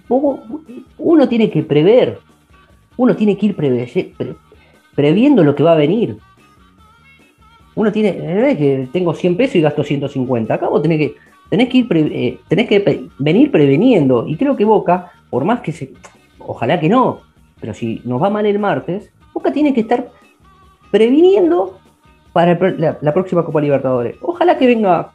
uno 1.00 1.28
tiene 1.28 1.50
que 1.50 1.64
prever. 1.64 2.20
Uno 2.96 3.16
tiene 3.16 3.36
que 3.36 3.48
ir 3.48 3.56
preve- 3.56 4.14
pre- 4.16 4.36
previendo 4.94 5.44
lo 5.44 5.56
que 5.56 5.64
va 5.64 5.72
a 5.74 5.76
venir. 5.76 6.18
Uno 7.76 7.92
tiene. 7.92 8.14
No 8.14 8.46
es 8.46 8.58
que 8.58 8.88
tengo 8.94 9.14
100 9.16 9.36
pesos 9.36 9.56
y 9.56 9.62
gasto 9.62 9.84
150. 9.84 10.54
Acá 10.54 10.68
vos 10.70 10.82
tenés 10.82 11.00
que. 11.00 11.16
Tenés 11.50 11.70
que 11.70 11.78
ir 11.80 11.88
pre- 11.88 12.28
eh, 12.28 12.40
tenés 12.48 12.68
que 12.68 12.80
pre- 12.82 13.06
venir 13.18 13.52
preveniendo. 13.52 14.28
Y 14.28 14.38
creo 14.38 14.56
que 14.56 14.66
Boca, 14.66 15.12
por 15.32 15.44
más 15.46 15.62
que 15.62 15.72
se. 15.72 15.92
Ojalá 16.38 16.80
que 16.80 16.90
no. 16.90 17.22
Pero 17.60 17.74
si 17.74 18.02
nos 18.06 18.22
va 18.22 18.30
mal 18.30 18.46
el 18.46 18.60
martes, 18.60 19.10
Boca 19.34 19.52
tiene 19.52 19.74
que 19.74 19.82
estar 19.82 20.10
previniendo 20.92 21.80
para 22.34 22.52
el 22.52 22.82
la, 22.82 22.98
la 23.00 23.14
próxima 23.14 23.46
Copa 23.46 23.62
Libertadores. 23.62 24.16
Ojalá 24.22 24.58
que 24.58 24.68
venga 24.68 25.12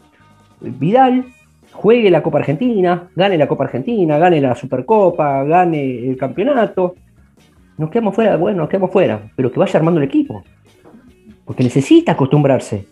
Vidal, 0.60 1.24
juegue 1.72 2.10
la 2.10 2.22
Copa 2.22 2.38
Argentina, 2.38 3.08
gane 3.14 3.36
la 3.36 3.46
Copa 3.46 3.64
Argentina, 3.64 4.18
gane 4.18 4.40
la 4.40 4.54
Supercopa, 4.54 5.44
gane 5.44 6.08
el 6.08 6.16
campeonato. 6.16 6.94
Nos 7.76 7.90
quedamos 7.90 8.14
fuera, 8.14 8.36
bueno, 8.36 8.58
nos 8.58 8.68
quedamos 8.68 8.90
fuera, 8.90 9.30
pero 9.36 9.52
que 9.52 9.58
vaya 9.58 9.78
armando 9.78 10.00
el 10.00 10.06
equipo. 10.06 10.42
Porque 11.44 11.62
necesita 11.62 12.12
acostumbrarse. 12.12 12.86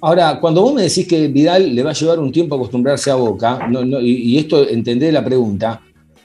Ahora, 0.00 0.38
cuando 0.40 0.62
vos 0.62 0.74
me 0.74 0.82
decís 0.82 1.06
que 1.08 1.26
Vidal 1.28 1.74
le 1.74 1.82
va 1.82 1.90
a 1.90 1.94
llevar 1.94 2.18
un 2.20 2.30
tiempo 2.30 2.54
acostumbrarse 2.54 3.10
a 3.10 3.16
Boca, 3.16 3.68
y 4.00 4.38
esto 4.38 4.68
entendé 4.68 5.10
la 5.10 5.24
pregunta, 5.24 5.80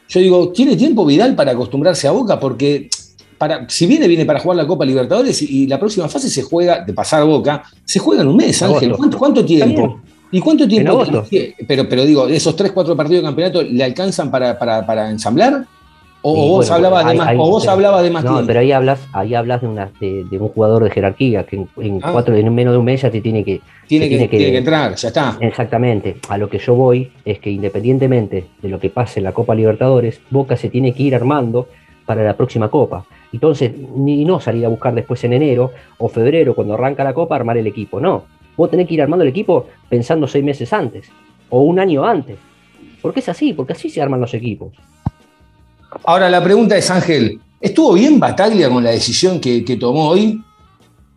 yo 0.07 0.19
digo, 0.19 0.51
¿tiene 0.51 0.75
tiempo 0.75 1.05
Vidal 1.05 1.35
para 1.35 1.51
acostumbrarse 1.51 2.07
a 2.07 2.11
Boca? 2.11 2.39
Porque 2.39 2.89
para, 3.43 3.65
si 3.69 3.85
viene, 3.87 4.07
viene 4.07 4.23
para 4.25 4.39
jugar 4.39 4.55
la 4.55 4.65
Copa 4.65 4.85
Libertadores 4.85 5.41
y, 5.41 5.63
y 5.63 5.67
la 5.67 5.77
próxima 5.77 6.07
fase 6.07 6.29
se 6.29 6.43
juega, 6.43 6.79
de 6.85 6.93
pasar 6.93 7.25
Boca, 7.25 7.61
se 7.83 7.99
juega 7.99 8.21
en 8.21 8.29
un 8.29 8.37
mes, 8.37 8.61
Ángel. 8.63 8.93
¿Cuánto, 9.17 9.43
tiempo? 9.43 9.99
¿Y 10.31 10.39
cuánto 10.39 10.65
tiempo? 10.65 11.03
Pero, 11.67 11.89
pero 11.89 12.05
digo, 12.05 12.27
¿esos 12.29 12.55
3, 12.55 12.71
4 12.71 12.95
partidos 12.95 13.21
de 13.21 13.27
campeonato 13.27 13.61
le 13.61 13.83
alcanzan 13.83 14.31
para, 14.31 14.57
para- 14.57 14.85
para 14.85 15.09
ensamblar? 15.09 15.65
¿O, 16.25 16.33
vos, 16.35 16.69
bueno, 16.69 16.75
hablabas, 16.75 17.05
de 17.11 17.15
más, 17.15 17.27
ahí- 17.27 17.35
o 17.37 17.49
vos 17.49 17.63
pero- 17.63 17.73
hablabas 17.73 18.01
de 18.03 18.09
más 18.11 18.23
No, 18.23 18.29
tiempo? 18.31 18.47
pero 18.47 18.59
ahí 18.61 18.71
hablas, 18.71 18.99
ahí 19.11 19.35
hablas 19.35 19.59
de, 19.59 19.67
una, 19.67 19.91
de, 19.99 20.23
de 20.23 20.37
un 20.37 20.47
jugador 20.47 20.81
de 20.85 20.89
jerarquía 20.89 21.43
que 21.43 21.57
en, 21.57 21.67
en 21.81 21.99
Ah. 22.01 22.11
cuatro, 22.13 22.33
en 22.33 22.55
menos 22.55 22.71
de 22.73 22.77
un 22.77 22.85
mes 22.85 23.01
ya 23.01 23.11
te 23.11 23.19
tiene 23.19 23.43
que. 23.43 23.59
tiene, 23.89 24.05
que, 24.05 24.09
tiene 24.15 24.29
que- 24.29 24.37
tiene 24.37 24.51
que 24.53 24.57
entrar, 24.59 24.95
ya 24.95 25.07
está. 25.09 25.37
Exactamente. 25.41 26.15
A 26.29 26.37
lo 26.37 26.49
que 26.49 26.59
yo 26.59 26.75
voy 26.75 27.11
es 27.25 27.39
que 27.39 27.51
independientemente 27.51 28.45
de 28.61 28.69
lo 28.69 28.79
que 28.79 28.89
pase 28.89 29.19
en 29.19 29.25
la 29.25 29.33
Copa 29.33 29.53
Libertadores, 29.53 30.21
Boca 30.29 30.55
se 30.55 30.69
tiene 30.69 30.93
que 30.93 31.03
ir 31.03 31.13
armando 31.13 31.67
para 32.05 32.23
la 32.23 32.35
próxima 32.35 32.69
Copa. 32.69 33.05
Entonces, 33.31 33.71
ni 33.95 34.25
no 34.25 34.39
salir 34.39 34.65
a 34.65 34.69
buscar 34.69 34.93
después 34.93 35.23
en 35.23 35.33
enero 35.33 35.71
o 35.97 36.07
febrero, 36.09 36.53
cuando 36.53 36.73
arranca 36.75 37.03
la 37.03 37.13
Copa, 37.13 37.35
armar 37.35 37.57
el 37.57 37.67
equipo. 37.67 37.99
No. 37.99 38.25
Vos 38.55 38.69
tenés 38.69 38.87
que 38.87 38.93
ir 38.93 39.01
armando 39.01 39.23
el 39.23 39.29
equipo 39.29 39.67
pensando 39.89 40.27
seis 40.27 40.43
meses 40.43 40.71
antes 40.73 41.07
o 41.49 41.61
un 41.61 41.79
año 41.79 42.05
antes. 42.05 42.37
Porque 43.01 43.19
es 43.21 43.29
así, 43.29 43.53
porque 43.53 43.73
así 43.73 43.89
se 43.89 44.01
arman 44.01 44.21
los 44.21 44.33
equipos. 44.33 44.71
Ahora 46.05 46.29
la 46.29 46.43
pregunta 46.43 46.77
es, 46.77 46.89
Ángel, 46.89 47.39
¿estuvo 47.59 47.93
bien 47.93 48.19
Bataglia 48.19 48.69
con 48.69 48.83
la 48.83 48.91
decisión 48.91 49.39
que, 49.39 49.63
que 49.63 49.75
tomó 49.77 50.09
hoy 50.09 50.41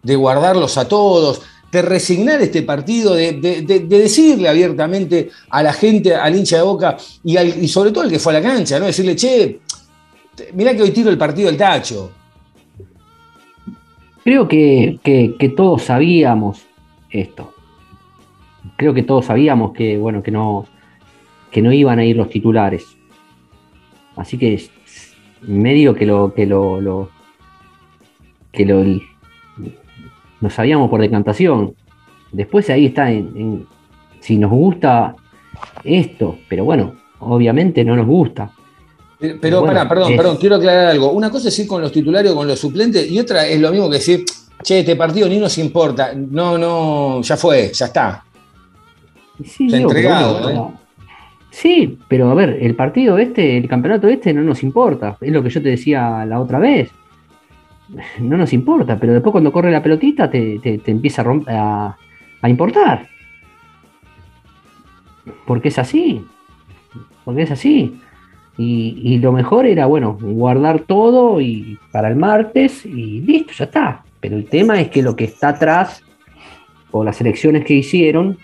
de 0.02 0.16
guardarlos 0.16 0.76
a 0.78 0.86
todos, 0.88 1.42
de 1.72 1.82
resignar 1.82 2.40
este 2.40 2.62
partido, 2.62 3.14
de, 3.14 3.32
de- 3.32 3.62
de- 3.62 3.80
de 3.80 3.98
decirle 3.98 4.48
abiertamente 4.48 5.30
a 5.50 5.62
la 5.62 5.72
gente, 5.72 6.14
al 6.14 6.34
hincha 6.36 6.56
de 6.58 6.62
Boca 6.62 6.96
y, 7.24 7.36
y 7.38 7.68
sobre 7.68 7.90
todo 7.90 8.04
al 8.04 8.10
que 8.10 8.18
fue 8.18 8.32
a 8.36 8.40
la 8.40 8.42
cancha, 8.48 8.78
¿no? 8.78 8.86
Decirle, 8.86 9.16
che, 9.16 9.60
mirá 10.54 10.74
que 10.74 10.82
hoy 10.82 10.90
tiro 10.90 11.10
el 11.10 11.18
partido 11.18 11.48
del 11.48 11.56
tacho. 11.56 12.12
Creo 14.24 14.48
que, 14.48 14.98
que- 15.02 15.48
todos 15.50 15.82
sabíamos 15.82 16.66
esto. 17.10 17.52
Creo 18.76 18.92
que 18.92 19.02
todos 19.04 19.26
sabíamos 19.26 19.72
que, 19.72 19.96
bueno, 19.96 20.22
que 20.22 20.30
no, 20.32 20.66
que 21.50 21.62
no 21.62 21.72
iban 21.72 21.98
a 22.00 22.04
ir 22.04 22.16
los 22.16 22.28
titulares. 22.28 22.84
Así 24.16 24.36
que 24.36 24.60
medio 25.42 25.94
que 25.94 26.06
lo, 26.06 26.34
que 26.34 26.46
lo, 26.46 26.80
lo- 26.80 27.10
que 28.52 28.64
lo, 28.66 28.82
lo 30.40 30.50
sabíamos 30.50 30.90
por 30.90 31.00
decantación. 31.00 31.74
Después 32.32 32.68
ahí 32.70 32.86
está 32.86 33.10
en 33.12 33.66
si 34.20 34.36
nos 34.38 34.50
gusta 34.50 35.14
esto, 35.84 36.38
pero 36.48 36.64
bueno, 36.64 36.94
obviamente 37.20 37.84
no 37.84 37.94
nos 37.94 38.06
gusta. 38.06 38.50
Pero, 39.18 39.38
pero 39.40 39.60
Bueno, 39.60 39.74
pará, 39.74 39.88
perdón, 39.88 40.10
es- 40.12 40.16
perdón, 40.16 40.36
quiero 40.38 40.56
aclarar 40.56 40.86
algo. 40.88 41.10
Una 41.12 41.30
cosa 41.30 41.48
es 41.48 41.58
ir 41.58 41.66
con 41.66 41.80
los 41.80 41.90
titulares 41.92 42.30
o 42.32 42.36
con 42.36 42.46
los 42.46 42.58
suplentes 42.58 43.10
y 43.10 43.18
otra 43.18 43.46
es 43.46 43.58
lo 43.60 43.70
mismo 43.70 43.88
que 43.88 43.96
decir, 43.96 44.24
che, 44.62 44.80
este 44.80 44.94
partido 44.96 45.28
ni 45.28 45.38
nos 45.38 45.56
importa. 45.58 46.12
No, 46.14 46.58
no, 46.58 47.22
ya 47.22 47.36
fue, 47.36 47.70
ya 47.72 47.86
está. 47.86 48.24
Sí, 49.44 49.66
Está 49.66 49.76
digo, 49.78 49.88
pero 49.90 49.98
entregado, 50.00 50.42
bueno, 50.42 50.80
Sí, 51.50 51.98
pero 52.08 52.30
a 52.30 52.34
ver, 52.34 52.58
el 52.60 52.74
partido 52.74 53.16
este, 53.16 53.56
el 53.56 53.66
campeonato 53.66 54.08
este 54.08 54.34
no 54.34 54.42
nos 54.42 54.62
importa. 54.62 55.16
Es 55.22 55.32
lo 55.32 55.42
que 55.42 55.48
yo 55.48 55.62
te 55.62 55.70
decía 55.70 56.26
la 56.26 56.38
otra 56.38 56.58
vez. 56.58 56.90
No 58.18 58.36
nos 58.36 58.52
importa, 58.52 58.98
pero 58.98 59.14
después 59.14 59.32
cuando 59.32 59.50
corre 59.52 59.70
la 59.70 59.82
pelotita 59.82 60.28
te, 60.30 60.58
te- 60.58 60.78
te 60.78 60.90
empieza 60.90 61.22
a, 61.22 61.24
romp- 61.24 61.48
a, 61.48 61.96
a 62.42 62.48
importar. 62.50 63.08
Porque 65.46 65.68
es 65.68 65.78
así. 65.78 66.24
Porque 67.24 67.42
es 67.42 67.50
así. 67.50 67.98
Y, 68.58 68.98
y 69.02 69.18
lo 69.18 69.32
mejor 69.32 69.66
era, 69.66 69.86
bueno, 69.86 70.16
guardar 70.20 70.80
todo 70.80 71.40
y 71.40 71.78
para 71.92 72.08
el 72.08 72.16
martes 72.16 72.86
y 72.86 73.20
listo, 73.20 73.52
ya 73.56 73.64
está. 73.66 74.02
Pero 74.20 74.36
el 74.36 74.46
tema 74.46 74.80
es 74.80 74.88
que 74.88 75.02
lo 75.02 75.14
que 75.14 75.24
está 75.24 75.50
atrás, 75.50 76.02
o 76.90 77.04
las 77.04 77.20
elecciones 77.20 77.64
que 77.64 77.74
hicieron, 77.74 78.38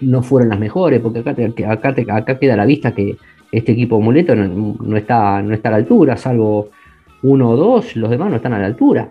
no 0.00 0.22
fueron 0.22 0.48
las 0.48 0.58
mejores, 0.58 1.00
porque 1.00 1.18
acá, 1.20 1.34
te- 1.34 1.66
acá, 1.66 1.94
te- 1.94 2.10
acá 2.10 2.38
queda 2.38 2.54
a 2.54 2.56
la 2.56 2.64
vista 2.66 2.94
que 2.94 3.16
este 3.52 3.72
equipo 3.72 4.00
muleto 4.00 4.34
no, 4.34 4.76
no 4.82 4.96
está, 4.96 5.42
no 5.42 5.52
está 5.54 5.68
a 5.68 5.72
la 5.72 5.76
altura, 5.78 6.16
salvo 6.16 6.70
uno 7.22 7.50
o 7.50 7.56
dos, 7.56 7.94
los 7.96 8.08
demás 8.10 8.30
no 8.30 8.36
están 8.36 8.52
a 8.54 8.58
la 8.58 8.66
altura. 8.66 9.10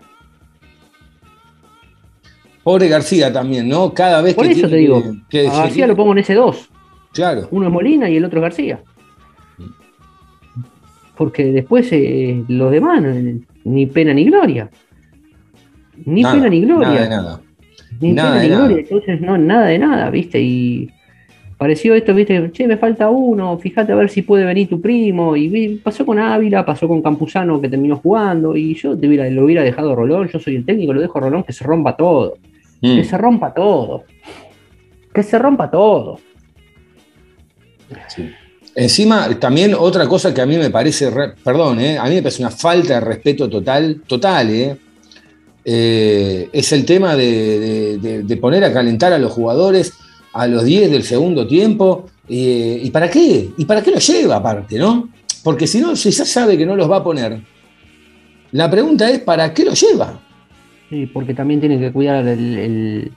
Pobre 2.62 2.88
García 2.88 3.32
también, 3.32 3.68
¿no? 3.68 3.92
Cada 3.94 4.20
vez 4.22 4.34
Por 4.34 4.44
que 4.46 4.52
eso 4.52 4.62
tiene 4.62 4.74
te 4.74 4.76
digo, 4.78 5.02
que- 5.02 5.42
que- 5.42 5.48
a 5.48 5.52
García 5.62 5.86
lo 5.86 5.94
pongo 5.96 6.12
en 6.12 6.18
ese 6.18 6.34
dos. 6.34 6.68
Claro. 7.12 7.46
Uno 7.52 7.66
es 7.68 7.72
Molina 7.72 8.10
y 8.10 8.16
el 8.16 8.24
otro 8.24 8.40
es 8.40 8.42
García. 8.42 8.80
Porque 11.16 11.46
después 11.46 11.88
eh, 11.92 12.44
los 12.48 12.70
demás, 12.70 13.02
ni 13.64 13.86
pena 13.86 14.12
ni 14.12 14.24
gloria. 14.24 14.68
Ni 16.04 16.22
Nada, 16.22 16.34
pena 16.34 16.48
ni 16.48 16.60
gloria. 16.60 16.88
Nada 16.88 17.02
de 17.02 17.08
nada. 17.08 17.40
Ni 18.00 18.12
Nada 18.12 18.28
pena 18.30 18.40
de 18.40 18.48
ni 18.48 18.52
nada. 18.54 18.66
gloria, 18.66 18.82
entonces 18.82 19.20
no, 19.20 19.38
nada 19.38 19.66
de 19.66 19.78
nada, 19.78 20.10
¿viste? 20.10 20.40
Y 20.40 20.90
pareció 21.56 21.94
esto, 21.94 22.14
¿viste? 22.14 22.50
Che, 22.52 22.66
me 22.68 22.76
falta 22.76 23.08
uno, 23.08 23.56
fíjate 23.58 23.92
a 23.92 23.96
ver 23.96 24.10
si 24.10 24.20
puede 24.22 24.44
venir 24.44 24.68
tu 24.68 24.80
primo. 24.80 25.34
Y 25.36 25.76
pasó 25.82 26.04
con 26.04 26.18
Ávila, 26.18 26.66
pasó 26.66 26.86
con 26.86 27.00
Campuzano 27.00 27.60
que 27.60 27.68
terminó 27.70 27.96
jugando, 27.96 28.54
y 28.56 28.74
yo 28.74 28.96
te 28.98 29.08
hubiera, 29.08 29.28
lo 29.30 29.44
hubiera 29.46 29.62
dejado 29.62 29.92
a 29.92 29.94
Rolón, 29.94 30.28
yo 30.28 30.38
soy 30.38 30.56
el 30.56 30.66
técnico, 30.66 30.92
lo 30.92 31.00
dejo 31.00 31.18
a 31.18 31.22
Rolón 31.22 31.44
que 31.44 31.52
se 31.54 31.64
rompa 31.64 31.96
todo. 31.96 32.36
Mm. 32.82 32.96
Que 32.96 33.04
se 33.04 33.16
rompa 33.16 33.54
todo. 33.54 34.04
Que 35.14 35.22
se 35.22 35.38
rompa 35.38 35.70
todo. 35.70 36.18
Sí. 38.08 38.28
Encima, 38.78 39.28
también 39.40 39.74
otra 39.74 40.06
cosa 40.06 40.34
que 40.34 40.42
a 40.42 40.46
mí 40.46 40.56
me 40.58 40.68
parece, 40.68 41.08
re- 41.10 41.32
perdón, 41.42 41.80
eh, 41.80 41.96
a 41.98 42.04
mí 42.04 42.16
me 42.16 42.22
parece 42.22 42.42
una 42.42 42.50
falta 42.50 42.94
de 42.94 43.00
respeto 43.00 43.48
total, 43.48 44.02
total, 44.06 44.50
eh, 44.50 44.76
eh, 45.64 46.48
es 46.52 46.72
el 46.72 46.84
tema 46.84 47.16
de, 47.16 48.36
poner 48.40 48.62
a 48.64 48.72
calentar 48.72 49.12
a 49.14 49.18
los 49.18 49.32
jugadores 49.32 49.94
a 50.34 50.46
los 50.46 50.64
10 50.64 50.90
del 50.90 51.02
segundo 51.02 51.46
tiempo. 51.46 52.06
¿Y 52.28 52.90
para 52.90 53.08
qué? 53.10 53.48
¿Y 53.56 53.64
para 53.64 53.80
qué 53.82 53.90
lo 53.92 53.98
lleva 53.98 54.36
aparte, 54.36 54.78
no? 54.78 55.08
porque 55.42 55.66
si 55.68 55.80
no, 55.80 55.94
si 55.96 56.10
ya 56.10 56.24
sabe 56.24 56.58
que 56.58 56.66
no 56.66 56.74
los 56.76 56.90
va 56.90 56.96
a 56.96 57.04
poner, 57.04 57.40
la 58.50 58.68
pregunta 58.70 59.08
es, 59.08 59.20
¿para 59.20 59.54
qué 59.54 59.64
lo 59.64 59.72
lleva? 59.74 60.20
Sí, 60.90 61.06
porque 61.06 61.34
también 61.34 61.60
tiene 61.60 61.78
que 61.78 61.92
cuidar 61.92 62.26
el, 62.26 63.12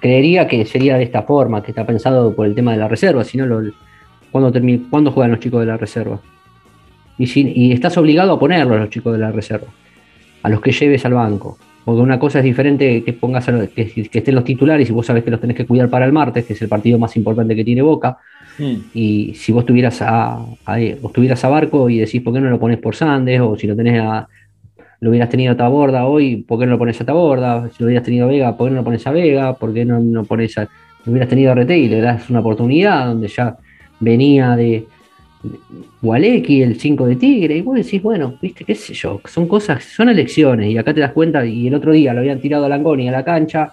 creería 0.00 0.46
que 0.48 0.64
sería 0.66 0.96
de 0.96 1.04
esta 1.04 1.22
forma, 1.22 1.62
que 1.62 1.70
está 1.70 1.86
pensado 1.86 2.34
por 2.34 2.44
el 2.46 2.54
tema 2.56 2.72
de 2.72 2.78
la 2.78 2.88
reserva, 2.88 3.22
si 3.24 3.38
no, 3.38 3.46
lo- 3.46 3.72
¿cuándo, 4.30 4.52
¿cuándo 4.90 5.10
juegan 5.12 5.30
los 5.32 5.40
chicos 5.40 5.60
de 5.60 5.66
la 5.66 5.76
reserva? 5.76 6.20
Y, 7.18 7.26
si- 7.26 7.52
y 7.54 7.72
estás 7.72 7.96
obligado 7.98 8.32
a 8.32 8.38
ponerlos 8.38 8.76
a 8.76 8.80
los 8.80 8.90
chicos 8.90 9.12
de 9.12 9.18
la 9.18 9.32
reserva, 9.32 9.66
a 10.42 10.48
los 10.48 10.60
que 10.60 10.72
lleves 10.72 11.04
al 11.04 11.14
banco. 11.14 11.58
Porque 11.84 12.02
una 12.02 12.18
cosa 12.18 12.38
es 12.38 12.44
diferente 12.44 13.02
que 13.02 13.12
pongas 13.14 13.48
a 13.48 13.52
los- 13.52 13.68
que, 13.70 13.86
que 14.08 14.18
estén 14.18 14.34
los 14.34 14.44
titulares 14.44 14.88
y 14.88 14.92
vos 14.92 15.06
sabés 15.06 15.24
que 15.24 15.30
los 15.30 15.40
tenés 15.40 15.56
que 15.56 15.66
cuidar 15.66 15.88
para 15.88 16.04
el 16.04 16.12
martes, 16.12 16.44
que 16.44 16.52
es 16.52 16.62
el 16.62 16.68
partido 16.68 16.98
más 16.98 17.16
importante 17.16 17.56
que 17.56 17.64
tiene 17.64 17.82
Boca. 17.82 18.18
Y 18.92 19.34
si 19.34 19.52
vos 19.52 19.64
tuvieras 19.64 20.02
a, 20.02 20.34
a, 20.66 20.78
vos 21.00 21.12
tuvieras 21.12 21.44
a 21.44 21.48
Barco 21.48 21.88
y 21.88 21.98
decís 21.98 22.20
por 22.22 22.34
qué 22.34 22.40
no 22.40 22.50
lo 22.50 22.58
pones 22.58 22.78
por 22.78 22.94
Sandes, 22.94 23.40
o 23.40 23.56
si 23.56 23.66
lo 23.66 23.74
tenés 23.76 24.00
a, 24.02 24.28
lo 25.00 25.10
hubieras 25.10 25.28
tenido 25.28 25.52
a 25.52 25.56
Taborda 25.56 26.06
hoy, 26.06 26.36
¿por 26.38 26.58
qué 26.58 26.66
no 26.66 26.72
lo 26.72 26.78
pones 26.78 27.00
a 27.00 27.04
Taborda? 27.04 27.68
Si 27.70 27.76
lo 27.82 27.86
hubieras 27.86 28.04
tenido 28.04 28.26
a 28.26 28.28
Vega, 28.28 28.56
¿por 28.56 28.66
qué 28.66 28.70
no 28.72 28.80
lo 28.80 28.84
pones 28.84 29.06
a 29.06 29.12
Vega? 29.12 29.54
¿Por 29.54 29.72
qué 29.72 29.84
no, 29.84 30.00
no 30.00 30.24
pones 30.24 30.58
a. 30.58 30.68
Lo 31.04 31.12
hubieras 31.12 31.28
tenido 31.28 31.52
a 31.52 31.54
Rete 31.54 31.78
y 31.78 31.88
le 31.88 32.00
das 32.00 32.28
una 32.30 32.40
oportunidad 32.40 33.06
donde 33.06 33.28
ya 33.28 33.56
venía 34.00 34.56
de, 34.56 34.86
Gualequi, 36.02 36.62
el 36.62 36.78
5 36.80 37.06
de 37.06 37.16
Tigre, 37.16 37.56
y 37.56 37.62
vos 37.62 37.76
decís, 37.76 38.02
bueno, 38.02 38.34
viste, 38.40 38.64
qué 38.64 38.74
sé 38.74 38.94
yo, 38.94 39.20
son 39.24 39.46
cosas, 39.48 39.84
son 39.84 40.08
elecciones, 40.08 40.70
y 40.70 40.78
acá 40.78 40.94
te 40.94 41.00
das 41.00 41.12
cuenta, 41.12 41.44
y 41.44 41.66
el 41.66 41.74
otro 41.74 41.92
día 41.92 42.12
lo 42.12 42.20
habían 42.20 42.40
tirado 42.40 42.64
a 42.64 42.68
Langoni 42.68 43.08
a 43.08 43.12
la 43.12 43.24
cancha, 43.24 43.72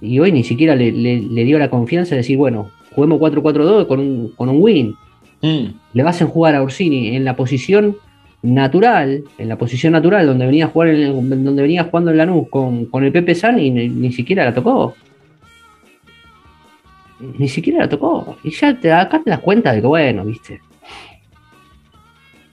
y 0.00 0.18
hoy 0.18 0.32
ni 0.32 0.44
siquiera 0.44 0.74
le, 0.74 0.92
le- 0.92 1.22
le 1.22 1.44
dio 1.44 1.58
la 1.58 1.70
confianza 1.70 2.10
de 2.10 2.18
decir, 2.18 2.36
bueno, 2.36 2.70
juguemos 2.94 3.18
4-4-2 3.20 3.86
con 3.86 4.00
un, 4.00 4.32
con 4.36 4.48
un 4.48 4.60
win. 4.62 4.94
Mm. 5.42 5.64
Le 5.94 6.02
vas 6.02 6.20
a 6.22 6.26
jugar 6.26 6.54
a 6.54 6.62
Orsini 6.62 7.14
en 7.16 7.24
la 7.24 7.34
posición 7.36 7.96
natural, 8.42 9.24
en 9.38 9.48
la 9.48 9.56
posición 9.58 9.92
natural 9.92 10.26
donde 10.26 10.46
venía 10.46 10.66
a 10.66 10.68
jugar 10.68 10.88
en- 10.88 11.44
donde 11.44 11.62
venía 11.62 11.84
jugando 11.84 12.10
en 12.10 12.16
Lanús 12.18 12.48
con, 12.48 12.86
con 12.86 13.04
el 13.04 13.12
Pepe 13.12 13.34
San 13.34 13.58
y 13.58 13.70
ni, 13.70 13.88
ni 13.88 14.12
siquiera 14.12 14.44
la 14.44 14.54
tocó. 14.54 14.94
Ni 17.20 17.48
siquiera 17.48 17.80
la 17.80 17.88
tocó. 17.88 18.36
Y 18.44 18.50
ya 18.50 18.78
te, 18.78 18.92
acá 18.92 19.22
te 19.22 19.30
das 19.30 19.40
cuenta 19.40 19.72
de 19.72 19.80
que, 19.80 19.86
bueno, 19.86 20.24
viste. 20.24 20.60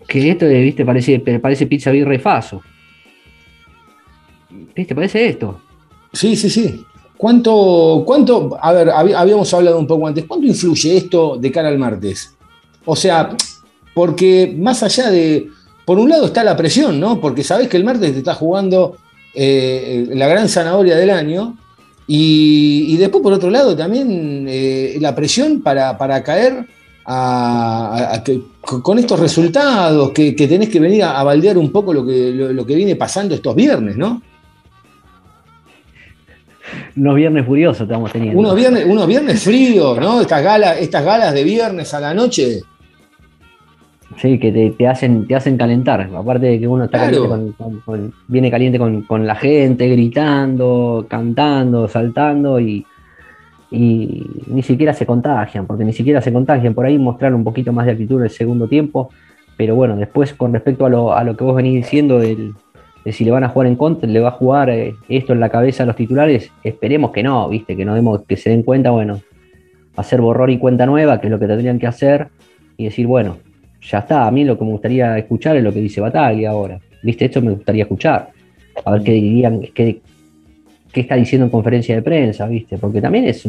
Que 0.08 0.30
esto, 0.32 0.46
eh, 0.46 0.62
viste, 0.62 0.86
parece, 0.86 1.20
parece 1.20 1.68
pizza 1.68 1.92
birra 1.92 2.14
y. 2.16 2.62
¿Viste? 4.76 4.94
Parece 4.96 5.28
esto. 5.28 5.60
Sí, 6.12 6.36
sí, 6.36 6.50
sí. 6.50 6.84
¿Cuánto, 7.18 8.04
cuánto, 8.06 8.58
a 8.62 8.72
ver, 8.74 8.88
hab- 8.90 9.16
habíamos 9.16 9.54
hablado 9.54 9.80
un 9.80 9.88
poco 9.88 10.08
antes, 10.08 10.26
¿cuánto 10.26 10.46
influye 10.46 10.98
esto 10.98 11.38
de 11.38 11.52
cara 11.52 11.70
al 11.70 11.80
martes? 11.80 12.36
O 12.86 12.96
sea, 12.96 13.36
porque 13.94 14.54
más 14.58 14.84
allá 14.84 15.10
de, 15.10 15.48
por 15.86 16.00
un 16.00 16.10
lado 16.10 16.26
está 16.26 16.44
la 16.44 16.58
presión, 16.58 17.00
¿no? 17.00 17.22
Porque 17.22 17.44
sabés 17.44 17.70
que 17.70 17.78
el 17.78 17.86
martes 17.86 18.12
te 18.12 18.18
está 18.18 18.34
jugando 18.34 18.98
eh, 19.34 20.06
la 20.12 20.28
gran 20.28 20.50
zanahoria 20.50 20.98
del 20.98 21.12
año 21.12 21.58
y, 22.08 22.86
y 22.90 22.98
después 22.98 23.22
por 23.24 23.34
otro 23.34 23.50
lado 23.50 23.76
también 23.76 24.46
eh, 24.48 24.98
la 25.00 25.14
presión 25.16 25.62
para, 25.62 25.98
para 25.98 26.24
caer 26.24 26.66
a, 27.06 27.96
a- 27.96 28.16
a 28.16 28.24
que- 28.24 28.42
con 28.62 28.98
estos 28.98 29.20
resultados, 29.20 30.12
que, 30.12 30.36
que 30.36 30.48
tenés 30.48 30.70
que 30.70 30.80
venir 30.80 31.04
a, 31.04 31.20
a 31.20 31.24
baldear 31.24 31.58
un 31.58 31.70
poco 31.72 31.94
lo 31.94 32.06
que, 32.06 32.32
lo, 32.32 32.54
lo 32.54 32.66
que 32.66 32.76
viene 32.76 32.96
pasando 32.96 33.36
estos 33.36 33.54
viernes, 33.56 33.98
¿no? 33.98 34.22
Unos 36.96 37.16
viernes 37.16 37.46
furiosos 37.46 37.82
estamos 37.82 38.12
teniendo. 38.12 38.40
Unos 38.40 38.56
viernes, 38.56 38.86
unos 38.88 39.06
viernes 39.08 39.44
fríos, 39.44 40.00
¿no? 40.00 40.22
Estas 40.22 40.44
galas, 40.44 40.78
estas 40.80 41.04
galas 41.04 41.34
de 41.34 41.44
viernes 41.44 41.94
a 41.94 42.00
la 42.00 42.14
noche. 42.14 42.62
Sí, 44.18 44.38
que 44.40 44.52
te, 44.52 44.72
te 44.72 44.88
hacen, 44.88 45.28
te 45.28 45.36
hacen 45.36 45.58
calentar. 45.58 46.02
Aparte 46.16 46.46
de 46.46 46.60
que 46.60 46.68
uno 46.68 46.86
está 46.86 46.98
Claro. 47.00 47.28
caliente 47.30 47.56
con, 47.58 47.72
con- 47.72 47.80
con- 47.82 48.14
viene 48.28 48.52
caliente 48.52 48.80
con, 48.80 49.26
la 49.28 49.36
gente, 49.36 49.88
gritando, 49.90 51.06
cantando, 51.10 51.88
saltando 51.88 52.60
y, 52.60 52.86
y 53.72 54.26
ni 54.48 54.62
siquiera 54.62 54.94
se 54.94 55.06
contagian, 55.06 55.66
porque 55.66 55.84
ni 55.84 55.94
siquiera 55.94 56.22
se 56.22 56.32
contagian. 56.32 56.74
Por 56.74 56.86
ahí 56.86 56.98
mostrar 56.98 57.34
un 57.34 57.44
poquito 57.44 57.74
más 57.74 57.86
de 57.86 57.94
actitud 57.94 58.18
en 58.20 58.24
el 58.26 58.30
segundo 58.30 58.68
tiempo. 58.68 59.10
Pero 59.58 59.76
bueno, 59.76 59.96
después 59.98 60.34
con 60.34 60.54
respecto 60.54 60.86
a 60.86 60.90
lo, 60.90 61.14
a 61.14 61.24
lo 61.24 61.36
que 61.38 61.44
vos 61.44 61.56
venís 61.56 61.76
diciendo 61.76 62.20
del- 62.20 62.54
de 63.06 63.12
si 63.12 63.26
le 63.26 63.32
van 63.32 63.44
a 63.44 63.50
jugar 63.50 63.68
en 63.68 63.76
contra, 63.76 64.10
le 64.10 64.20
va 64.22 64.30
a 64.30 64.32
jugar 64.32 64.70
eh, 64.70 64.96
esto 65.10 65.34
en 65.34 65.40
la 65.42 65.50
cabeza 65.50 65.84
a 65.84 65.86
los 65.86 65.96
titulares, 65.98 66.52
esperemos 66.64 67.12
que 67.12 67.22
no, 67.22 67.50
viste, 67.50 67.76
que 67.76 67.84
no 67.84 67.96
demos, 67.96 68.22
que 68.26 68.38
se 68.38 68.50
den 68.50 68.64
cuenta, 68.64 68.92
bueno, 68.92 69.20
hacer 69.98 70.22
borrón 70.22 70.52
y 70.52 70.58
cuenta 70.58 70.86
nueva, 70.86 71.20
que 71.20 71.28
es 71.28 71.32
lo 71.32 71.38
que 71.38 71.48
tendrían 71.48 71.80
que 71.80 71.88
hacer, 71.88 72.30
y 72.78 72.86
decir, 72.86 73.06
bueno, 73.06 73.38
ya 73.90 74.00
está, 74.00 74.28
a 74.28 74.32
mí 74.32 74.44
lo 74.46 74.58
que 74.58 74.64
me 74.66 74.72
gustaría 74.72 75.18
escuchar 75.18 75.58
es 75.58 75.64
lo 75.64 75.74
que 75.74 75.80
dice 75.80 76.02
Bataglia 76.02 76.52
ahora. 76.52 76.80
¿Viste? 77.02 77.26
Esto 77.26 77.42
me 77.42 77.52
gustaría 77.52 77.84
escuchar. 77.84 78.30
A 78.86 78.92
ver 78.92 79.04
qué 79.04 79.12
dirían, 79.12 79.62
qué, 79.74 80.00
qué 80.92 81.02
está 81.02 81.16
diciendo 81.16 81.46
en 81.46 81.52
conferencia 81.52 81.96
de 81.96 82.02
prensa, 82.02 82.48
¿viste? 82.48 82.78
Porque 82.78 83.02
también 83.02 83.26
es, 83.26 83.48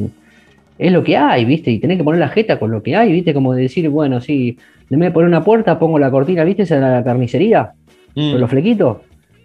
es 0.79 0.93
lo 0.93 1.05
que 1.05 1.17
hay, 1.17 1.45
¿viste? 1.45 1.71
Y 1.71 1.79
tenés 1.79 1.99
que 1.99 2.05
poner 2.05 2.21
la 2.21 2.29
jeta 2.29 2.59
con 2.59 2.71
lo 2.71 2.83
que 2.83 2.97
hay, 2.97 3.13
¿viste? 3.13 3.33
Como 3.33 3.55
decir, 3.55 3.89
bueno, 3.89 4.21
sí, 4.21 4.59
vez 4.91 5.01
de 5.01 5.11
poner 5.13 5.29
una 5.29 5.45
puerta, 5.45 5.79
pongo 5.79 5.99
la 5.99 6.11
cortina, 6.11 6.43
¿viste? 6.45 6.63
Esa 6.65 6.75
de 6.77 6.81
la 6.81 7.05
carnicería, 7.05 7.73
con 8.33 8.41
los 8.41 8.51
flequitos, 8.51 8.99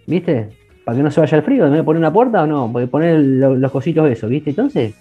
¿viste? 0.06 0.48
Para 0.84 0.96
que 0.96 1.02
no 1.04 1.10
se 1.10 1.20
vaya 1.20 1.36
el 1.38 1.42
frío, 1.44 1.70
de 1.70 1.82
poner 1.84 2.00
una 2.00 2.12
puerta 2.12 2.42
o 2.42 2.46
no, 2.46 2.72
poner 2.90 3.20
lo- 3.20 3.54
los 3.54 3.70
cositos 3.70 4.10
eso, 4.10 4.28
¿viste? 4.28 4.50
Entonces, 4.50 4.94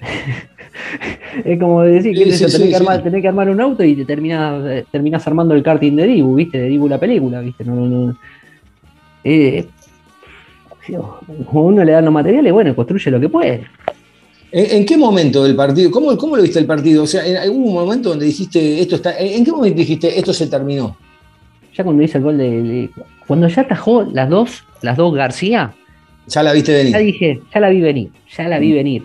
es 1.44 1.58
como 1.58 1.82
decir, 1.82 2.16
Sí, 2.16 2.24
tenés, 2.24 2.68
que 2.68 2.76
armar, 2.76 3.02
tenés 3.02 3.22
que 3.22 3.28
armar 3.28 3.50
un 3.50 3.60
auto 3.60 3.84
y 3.84 3.94
te 3.94 4.04
terminás, 4.04 4.64
eh, 4.66 4.84
terminás 4.90 5.26
armando 5.26 5.54
el 5.54 5.62
karting 5.62 5.96
de 5.96 6.06
Dibu, 6.06 6.34
¿viste? 6.34 6.58
De 6.58 6.68
Dibu 6.68 6.88
la 6.88 6.98
película, 6.98 7.40
¿viste? 7.40 7.64
No, 7.64 7.74
no, 7.74 7.86
no. 7.86 8.16
Eh, 9.24 9.66
uno 11.52 11.84
le 11.84 11.92
da 11.92 12.00
los 12.00 12.12
materiales, 12.12 12.52
bueno, 12.52 12.74
construye 12.74 13.10
lo 13.10 13.20
que 13.20 13.28
puede. 13.28 13.64
¿En, 14.52 14.84
qué 14.84 14.96
momento 14.96 15.44
del 15.44 15.54
partido? 15.54 15.90
¿Cómo, 15.90 16.16
¿Cómo 16.16 16.36
lo 16.36 16.42
viste 16.42 16.58
el 16.58 16.66
partido? 16.66 17.04
O 17.04 17.06
sea, 17.06 17.24
¿en 17.24 17.36
algún 17.36 17.72
momento 17.72 18.08
donde 18.08 18.26
dijiste 18.26 18.80
esto 18.80 18.96
está. 18.96 19.16
¿En 19.16 19.44
qué 19.44 19.52
momento 19.52 19.78
dijiste 19.78 20.18
esto 20.18 20.32
se 20.32 20.48
terminó? 20.48 20.96
Ya 21.76 21.84
cuando 21.84 22.02
hice 22.02 22.18
el 22.18 22.24
gol 22.24 22.36
de, 22.36 22.62
de- 22.62 22.90
Cuando 23.28 23.46
ya 23.46 23.62
atajó 23.62 24.02
las 24.02 24.28
dos, 24.28 24.64
las 24.82 24.96
dos 24.96 25.14
García, 25.14 25.72
Ya 26.26 26.42
la 26.42 26.52
viste 26.52 26.72
ya 26.72 26.98
venir. 26.98 27.12
dije, 27.12 27.40
ya 27.54 27.60
la 27.60 27.68
vi 27.68 27.80
venir, 27.80 28.10
ya 28.36 28.48
la 28.48 28.58
vi 28.58 28.72
venir. 28.72 29.04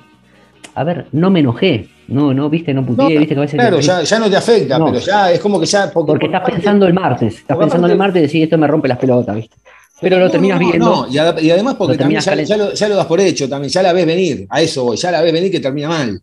A 0.76 0.84
ver, 0.84 1.05
no 1.13 1.30
me 1.32 1.39
enojé, 1.39 1.88
no, 2.09 2.34
no, 2.34 2.49
viste, 2.49 2.73
no 2.73 2.82
No, 2.82 2.88
puteé, 2.88 3.17
viste 3.17 3.34
que 3.34 3.39
a 3.39 3.43
veces 3.43 3.57
claro, 3.59 3.80
ya, 3.80 4.01
ya 4.03 4.19
no 4.19 4.30
te 4.30 4.36
afecta, 4.36 4.78
No. 4.78 4.88
pero 4.88 4.99
ya 4.99 5.32
es 5.32 5.39
como 5.39 5.59
que 5.59 5.65
ya. 5.65 5.89
porque 5.91 6.26
estás 6.26 6.41
pensando 6.49 6.86
el 6.86 6.93
martes, 6.93 7.38
estás 7.38 7.57
pensando 7.57 7.88
en 7.88 7.91
el 7.93 7.97
martes 7.97 8.19
y 8.21 8.26
decís, 8.26 8.43
esto 8.43 8.57
me 8.57 8.67
rompe 8.67 8.88
las 8.89 8.97
pelotas, 8.97 9.36
viste. 9.36 9.55
Pero 10.01 10.19
lo 10.19 10.26
No, 10.26 10.32
terminas 10.32 10.59
viendo. 10.59 10.86
no, 10.86 11.07
y, 11.09 11.45
y 11.45 11.49
además 11.51 11.76
porque 11.76 11.97
también 11.97 12.19
ya, 12.19 12.36
ya 12.36 12.57
lo, 12.57 12.73
ya 12.73 12.89
lo 12.89 12.95
das 12.97 13.05
por 13.05 13.21
hecho, 13.21 13.47
también, 13.47 13.71
ya 13.71 13.82
la 13.82 13.93
ves 13.93 14.05
venir, 14.05 14.45
a 14.49 14.61
eso 14.61 14.84
voy, 14.84 14.97
ya 14.97 15.09
la 15.11 15.21
ves 15.21 15.32
venir 15.32 15.49
que 15.49 15.61
termina 15.61 15.88
mal. 15.88 16.21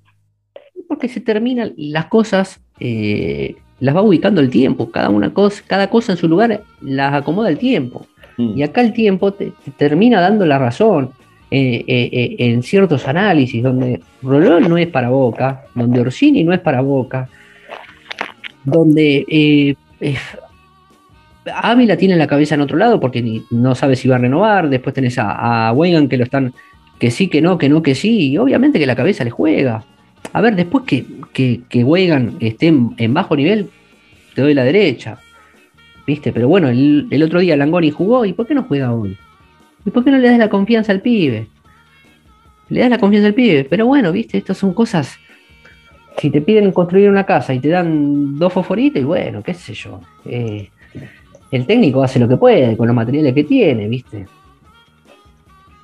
Porque 0.87 1.09
se 1.09 1.21
terminan 1.21 1.73
las 1.79 2.05
cosas, 2.07 2.61
eh, 2.79 3.57
las 3.81 3.97
va 3.97 4.03
ubicando 4.03 4.43
el 4.43 4.51
tiempo, 4.51 4.91
cada 4.91 5.09
una 5.09 5.33
cosa, 5.33 5.63
cada 5.67 5.89
cosa 5.89 6.13
en 6.13 6.19
su 6.19 6.29
lugar 6.29 6.63
las 6.83 7.15
acomoda 7.15 7.49
el 7.49 7.57
tiempo. 7.57 8.07
Mm. 8.37 8.59
Y 8.59 8.63
acá 8.63 8.83
el 8.83 8.93
tiempo 8.93 9.33
te, 9.33 9.53
te 9.65 9.71
termina 9.71 10.21
dando 10.21 10.45
la 10.45 10.59
razón 10.59 11.13
eh, 11.53 11.85
eh, 11.87 12.09
eh, 12.13 12.37
en 12.39 12.63
ciertos 12.63 13.07
análisis, 13.07 13.63
donde 13.63 14.01
Rolón 14.23 14.69
no 14.69 14.79
es 14.79 14.89
para 14.89 15.11
Boca, 15.11 15.65
donde 15.75 16.01
Orsini 16.01 16.45
no 16.45 16.53
es 16.53 16.61
para 16.61 16.81
Boca, 16.81 17.29
donde 18.65 19.77
Ávila 21.55 21.97
tiene 21.97 22.17
la 22.17 22.27
cabeza 22.27 22.55
en 22.55 22.63
otro 22.63 22.79
lado 22.79 22.99
porque 22.99 23.43
no 23.51 23.75
sabe 23.75 23.97
si 23.97 24.09
va 24.09 24.17
a 24.17 24.19
renovar, 24.19 24.69
después 24.69 24.95
tenés 24.95 25.19
a, 25.19 25.69
a 25.69 25.73
Weigand 25.73 26.09
que 26.09 26.17
lo 26.17 26.25
están, 26.25 26.55
que 26.99 27.11
sí, 27.11 27.29
que 27.29 27.43
no, 27.43 27.59
que 27.59 27.69
no, 27.69 27.83
que 27.83 27.95
sí, 27.95 28.31
y 28.31 28.39
obviamente 28.39 28.79
que 28.79 28.87
la 28.87 28.97
cabeza 28.97 29.23
le 29.23 29.31
juega. 29.31 29.85
A 30.33 30.41
ver, 30.41 30.57
después 30.57 30.85
que, 30.87 31.05
que, 31.33 31.61
que 31.69 31.85
Weigand 31.85 32.43
esté 32.43 32.69
en, 32.69 32.95
en 32.97 33.13
bajo 33.13 33.37
nivel, 33.37 33.69
te 34.35 34.43
doy 34.43 34.55
la 34.55 34.65
derecha. 34.65 35.19
¿Viste? 36.07 36.33
Pero 36.33 36.49
bueno, 36.49 36.69
el, 36.69 37.07
el 37.11 37.23
otro 37.23 37.41
día 37.41 37.57
Langoni 37.57 37.91
jugó, 37.91 38.25
¿y 38.25 38.33
por 38.33 38.47
qué 38.47 38.55
no 38.55 38.65
juega 38.65 38.93
hoy? 38.93 39.17
¿Y 39.85 39.91
por 39.91 40.05
qué 40.05 40.11
no 40.11 40.19
le 40.19 40.29
das 40.29 40.39
la 40.39 40.49
confianza 40.49 40.93
al 40.93 41.01
pibe? 41.01 41.47
Le 42.69 42.81
das 42.81 42.91
la 42.91 42.99
confianza 42.99 43.29
al 43.29 43.35
pibe, 43.35 43.65
pero 43.65 43.87
bueno, 43.87 44.13
¿viste? 44.13 44.39
Estas 44.39 44.57
son 44.59 44.73
cosas. 44.75 45.19
Si 46.19 46.31
te 46.31 46.41
piden 46.41 46.73
construir 46.73 47.09
una 47.09 47.25
casa 47.25 47.53
y 47.55 47.59
te 47.59 47.69
dan 47.69 48.39
dos 48.39 48.53
fosforitos, 48.53 49.01
y 49.01 49.05
bueno, 49.05 49.43
qué 49.43 49.55
sé 49.55 49.75
yo. 49.75 50.01
eh, 50.25 50.69
el 51.51 51.67
técnico 51.67 52.03
hace 52.03 52.19
lo 52.19 52.27
que 52.29 52.37
puede 52.39 52.77
con 52.79 52.87
los 52.87 52.97
materiales 52.97 53.35
que 53.35 53.45
tiene, 53.45 53.87
¿viste? 53.87 54.27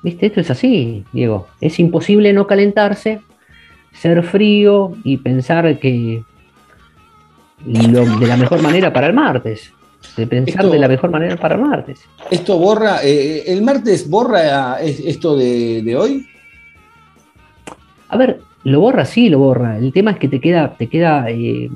¿Viste? 0.01 0.25
Esto 0.27 0.39
es 0.41 0.49
así, 0.49 1.03
Diego. 1.13 1.47
Es 1.61 1.79
imposible 1.79 2.33
no 2.33 2.47
calentarse, 2.47 3.19
ser 3.91 4.23
frío 4.23 4.93
y 5.03 5.17
pensar 5.17 5.77
que 5.77 6.23
lo- 7.65 8.05
de 8.17 8.27
la 8.27 8.37
mejor 8.37 8.61
manera 8.63 8.91
para 8.93 9.07
el 9.07 9.13
martes. 9.13 9.71
De 10.15 10.25
pensar 10.27 10.61
Esto- 10.61 10.71
de 10.73 10.79
la 10.79 10.87
mejor 10.87 11.09
manera 11.11 11.35
para 11.37 11.55
el 11.55 11.61
martes. 11.61 11.99
Esto 12.31 12.57
borra, 12.57 13.03
eh, 13.03 13.43
el 13.47 13.61
martes 13.61 14.09
borra 14.09 14.81
eh, 14.81 14.95
esto 15.05 15.35
de, 15.37 15.81
de 15.83 15.95
hoy. 15.97 16.25
A 18.09 18.17
ver, 18.17 18.39
lo 18.63 18.79
borra, 18.81 19.05
sí, 19.05 19.29
lo 19.29 19.39
borra. 19.39 19.77
El 19.77 19.91
tema 19.93 20.11
es 20.11 20.17
que 20.17 20.27
te 20.27 20.39
queda, 20.39 20.73
te 20.77 20.87
queda, 20.87 21.29
eh, 21.29 21.69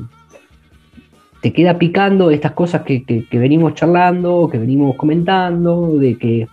te 1.41 1.53
queda 1.53 1.77
picando 1.77 2.31
estas 2.31 2.53
cosas 2.53 2.81
que, 2.83 3.03
que- 3.03 3.25
que 3.27 3.37
venimos 3.39 3.75
charlando, 3.75 4.49
que 4.51 4.57
venimos 4.57 4.95
comentando, 4.95 5.97
de 5.97 6.17
que, 6.17 6.47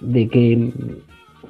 de 0.00 0.28
que, 0.28 0.72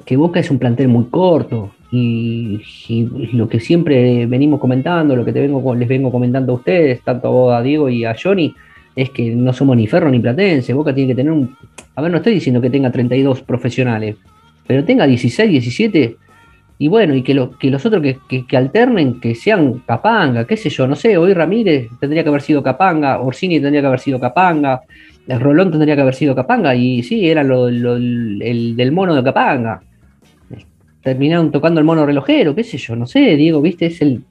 que 0.04 0.16
Boca 0.16 0.40
es 0.40 0.50
un 0.50 0.58
plantel 0.58 0.88
muy 0.88 1.04
corto. 1.06 1.70
Y, 1.92 2.60
y 2.88 3.04
lo 3.36 3.48
que 3.48 3.60
siempre 3.60 4.26
venimos 4.26 4.58
comentando, 4.58 5.14
lo 5.14 5.24
que 5.24 5.32
te 5.32 5.40
vengo, 5.40 5.74
les 5.74 5.86
vengo 5.88 6.10
comentando 6.10 6.52
a 6.52 6.56
ustedes, 6.56 7.00
tanto 7.02 7.28
a 7.28 7.30
vos, 7.30 7.54
a 7.54 7.62
Diego 7.62 7.88
y 7.88 8.04
a 8.04 8.16
Johnny, 8.20 8.52
es 8.96 9.10
que 9.10 9.34
no 9.34 9.52
somos 9.52 9.76
ni 9.76 9.86
Ferro 9.86 10.10
ni 10.10 10.18
Platense. 10.18 10.72
Boca 10.72 10.94
tiene 10.94 11.10
que 11.12 11.16
tener 11.16 11.30
un. 11.32 11.54
A 11.94 12.02
ver, 12.02 12.10
no 12.10 12.16
estoy 12.16 12.34
diciendo 12.34 12.60
que 12.60 12.70
tenga 12.70 12.90
32 12.90 13.42
profesionales, 13.42 14.16
pero 14.66 14.84
tenga 14.84 15.06
16, 15.06 15.50
17. 15.50 16.16
Y 16.78 16.88
bueno, 16.88 17.14
y 17.14 17.22
que, 17.22 17.32
lo- 17.32 17.56
que 17.58 17.70
los 17.70 17.86
otros 17.86 18.02
que, 18.02 18.44
que- 18.46 18.56
alternen, 18.56 19.18
que 19.20 19.34
sean 19.34 19.82
Capanga, 19.86 20.46
qué 20.46 20.56
sé 20.58 20.68
yo, 20.68 20.86
no 20.86 20.94
sé, 20.94 21.16
hoy 21.16 21.32
Ramírez 21.32 21.88
tendría 22.00 22.22
que 22.22 22.28
haber 22.28 22.42
sido 22.42 22.62
Capanga, 22.62 23.20
Orsini 23.20 23.60
tendría 23.60 23.80
que 23.80 23.86
haber 23.86 24.00
sido 24.00 24.20
Capanga, 24.20 24.82
el 25.26 25.40
Rolón 25.40 25.70
tendría 25.70 25.94
que 25.94 26.02
haber 26.02 26.14
sido 26.14 26.34
Capanga, 26.34 26.74
y 26.74 27.02
sí, 27.02 27.28
era 27.30 27.42
lo- 27.42 27.68
el 27.68 28.74
del 28.76 28.92
mono 28.92 29.14
de 29.14 29.22
Capanga. 29.24 29.80
Terminaron 31.02 31.52
tocando 31.52 31.78
el 31.80 31.86
mono 31.86 32.04
relojero, 32.04 32.54
qué 32.54 32.64
sé 32.64 32.78
yo, 32.78 32.96
no 32.96 33.06
sé, 33.06 33.36
Diego, 33.36 33.62
viste, 33.62 33.86
es 33.86 34.02
el. 34.02 34.22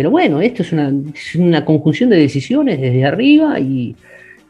Pero 0.00 0.10
bueno, 0.10 0.40
esto 0.40 0.62
es 0.62 0.72
una, 0.72 0.90
una 1.36 1.62
conjunción 1.62 2.08
de 2.08 2.16
decisiones 2.16 2.80
desde 2.80 3.04
arriba 3.04 3.60
y, 3.60 3.94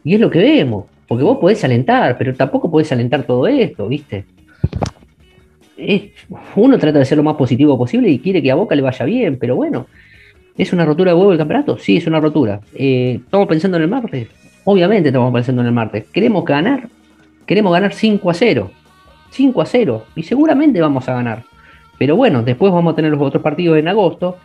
y 0.04 0.14
es 0.14 0.20
lo 0.20 0.30
que 0.30 0.38
vemos. 0.38 0.84
Porque 1.08 1.24
vos 1.24 1.38
podés 1.38 1.64
alentar, 1.64 2.16
pero 2.16 2.32
tampoco 2.36 2.70
podés 2.70 2.92
alentar 2.92 3.24
todo 3.24 3.48
esto, 3.48 3.88
¿viste? 3.88 4.26
Es- 5.76 6.12
uno 6.54 6.78
trata 6.78 7.00
de 7.00 7.04
ser 7.04 7.18
lo 7.18 7.24
más 7.24 7.34
positivo 7.34 7.76
posible 7.76 8.08
y 8.10 8.20
quiere 8.20 8.40
que 8.40 8.52
a 8.52 8.54
Boca 8.54 8.76
le 8.76 8.82
vaya 8.82 9.04
bien, 9.04 9.38
pero 9.40 9.56
bueno, 9.56 9.88
¿es 10.56 10.72
una 10.72 10.84
rotura 10.84 11.10
de 11.10 11.18
huevo 11.18 11.32
el 11.32 11.38
campeonato? 11.38 11.76
Sí, 11.78 11.96
es 11.96 12.06
una 12.06 12.20
rotura. 12.20 12.60
Eh, 12.72 13.18
¿Estamos 13.24 13.48
pensando 13.48 13.76
en 13.76 13.82
el 13.82 13.88
martes? 13.90 14.28
Obviamente 14.62 15.08
estamos 15.08 15.34
pensando 15.34 15.62
en 15.62 15.66
el 15.66 15.74
martes. 15.74 16.04
¿Queremos 16.12 16.44
ganar? 16.44 16.86
Queremos 17.44 17.72
ganar 17.72 17.92
5 17.92 18.30
a 18.30 18.34
0. 18.34 18.70
5 19.30 19.62
a 19.62 19.66
0. 19.66 20.04
Y 20.14 20.22
seguramente 20.22 20.80
vamos 20.80 21.08
a 21.08 21.14
ganar. 21.14 21.42
Pero 21.98 22.14
bueno, 22.14 22.40
después 22.44 22.72
vamos 22.72 22.92
a 22.92 22.94
tener 22.94 23.10
los 23.10 23.20
otros 23.20 23.42
partidos 23.42 23.78
en 23.78 23.88
agosto. 23.88 24.36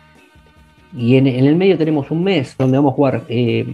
Y 0.96 1.16
en, 1.16 1.26
en 1.26 1.44
el 1.46 1.56
medio 1.56 1.78
tenemos 1.78 2.10
un 2.10 2.22
mes 2.24 2.54
donde 2.58 2.76
vamos 2.76 2.92
a 2.92 2.96
jugar 2.96 3.22
eh, 3.28 3.66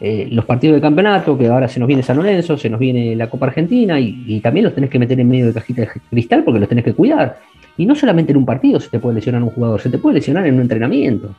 eh, 0.00 0.28
los 0.30 0.44
partidos 0.46 0.76
de 0.76 0.80
campeonato, 0.80 1.36
que 1.36 1.46
ahora 1.46 1.68
se 1.68 1.78
nos 1.78 1.86
viene 1.86 2.02
San 2.02 2.16
Lorenzo, 2.16 2.56
se 2.56 2.70
nos 2.70 2.80
viene 2.80 3.14
la 3.16 3.28
Copa 3.28 3.46
Argentina, 3.46 4.00
y, 4.00 4.24
y 4.26 4.40
también 4.40 4.64
los 4.64 4.74
tenés 4.74 4.88
que 4.90 4.98
meter 4.98 5.18
en 5.20 5.28
medio 5.28 5.46
de 5.46 5.52
cajita 5.52 5.82
de 5.82 5.88
cristal 6.08 6.42
porque 6.44 6.60
los 6.60 6.68
tenés 6.68 6.84
que 6.84 6.94
cuidar. 6.94 7.38
Y 7.76 7.86
no 7.86 7.94
solamente 7.94 8.32
en 8.32 8.38
un 8.38 8.46
partido 8.46 8.80
se 8.80 8.88
te 8.90 8.98
puede 8.98 9.16
lesionar 9.16 9.42
un 9.42 9.50
jugador, 9.50 9.80
se 9.80 9.90
te 9.90 9.98
puede 9.98 10.16
lesionar 10.16 10.46
en 10.46 10.54
un 10.54 10.62
entrenamiento. 10.62 11.34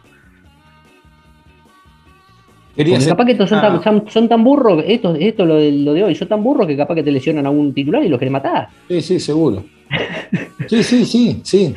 Porque 2.75 3.05
capaz 3.05 3.25
que 3.25 3.31
estos 3.33 3.49
son, 3.49 3.59
Ah. 3.59 3.61
tan, 3.61 3.83
son, 3.83 4.09
son 4.09 4.29
tan 4.29 4.43
burros, 4.43 4.83
esto, 4.87 5.13
esto 5.15 5.45
lo, 5.45 5.55
de, 5.55 5.71
lo 5.71 5.93
de 5.93 6.03
hoy, 6.03 6.15
son 6.15 6.27
tan 6.29 6.41
burros 6.41 6.65
que 6.67 6.77
capaz 6.77 6.95
que 6.95 7.03
te 7.03 7.11
lesionan 7.11 7.45
a 7.45 7.49
un 7.49 7.73
titular 7.73 8.03
y 8.03 8.07
lo 8.07 8.17
querés 8.17 8.31
matar. 8.31 8.69
Sí, 8.87 9.01
sí, 9.01 9.19
seguro. 9.19 9.63
Sí, 10.67 10.83
sí, 10.83 11.05
sí, 11.05 11.41
sí. 11.43 11.73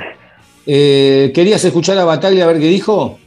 Eh, 0.66 1.32
¿Querías 1.34 1.64
escuchar 1.64 1.98
a 1.98 2.04
Bataglia 2.04 2.44
a 2.44 2.46
ver 2.46 2.60
qué 2.60 2.68
dijo? 2.68 3.18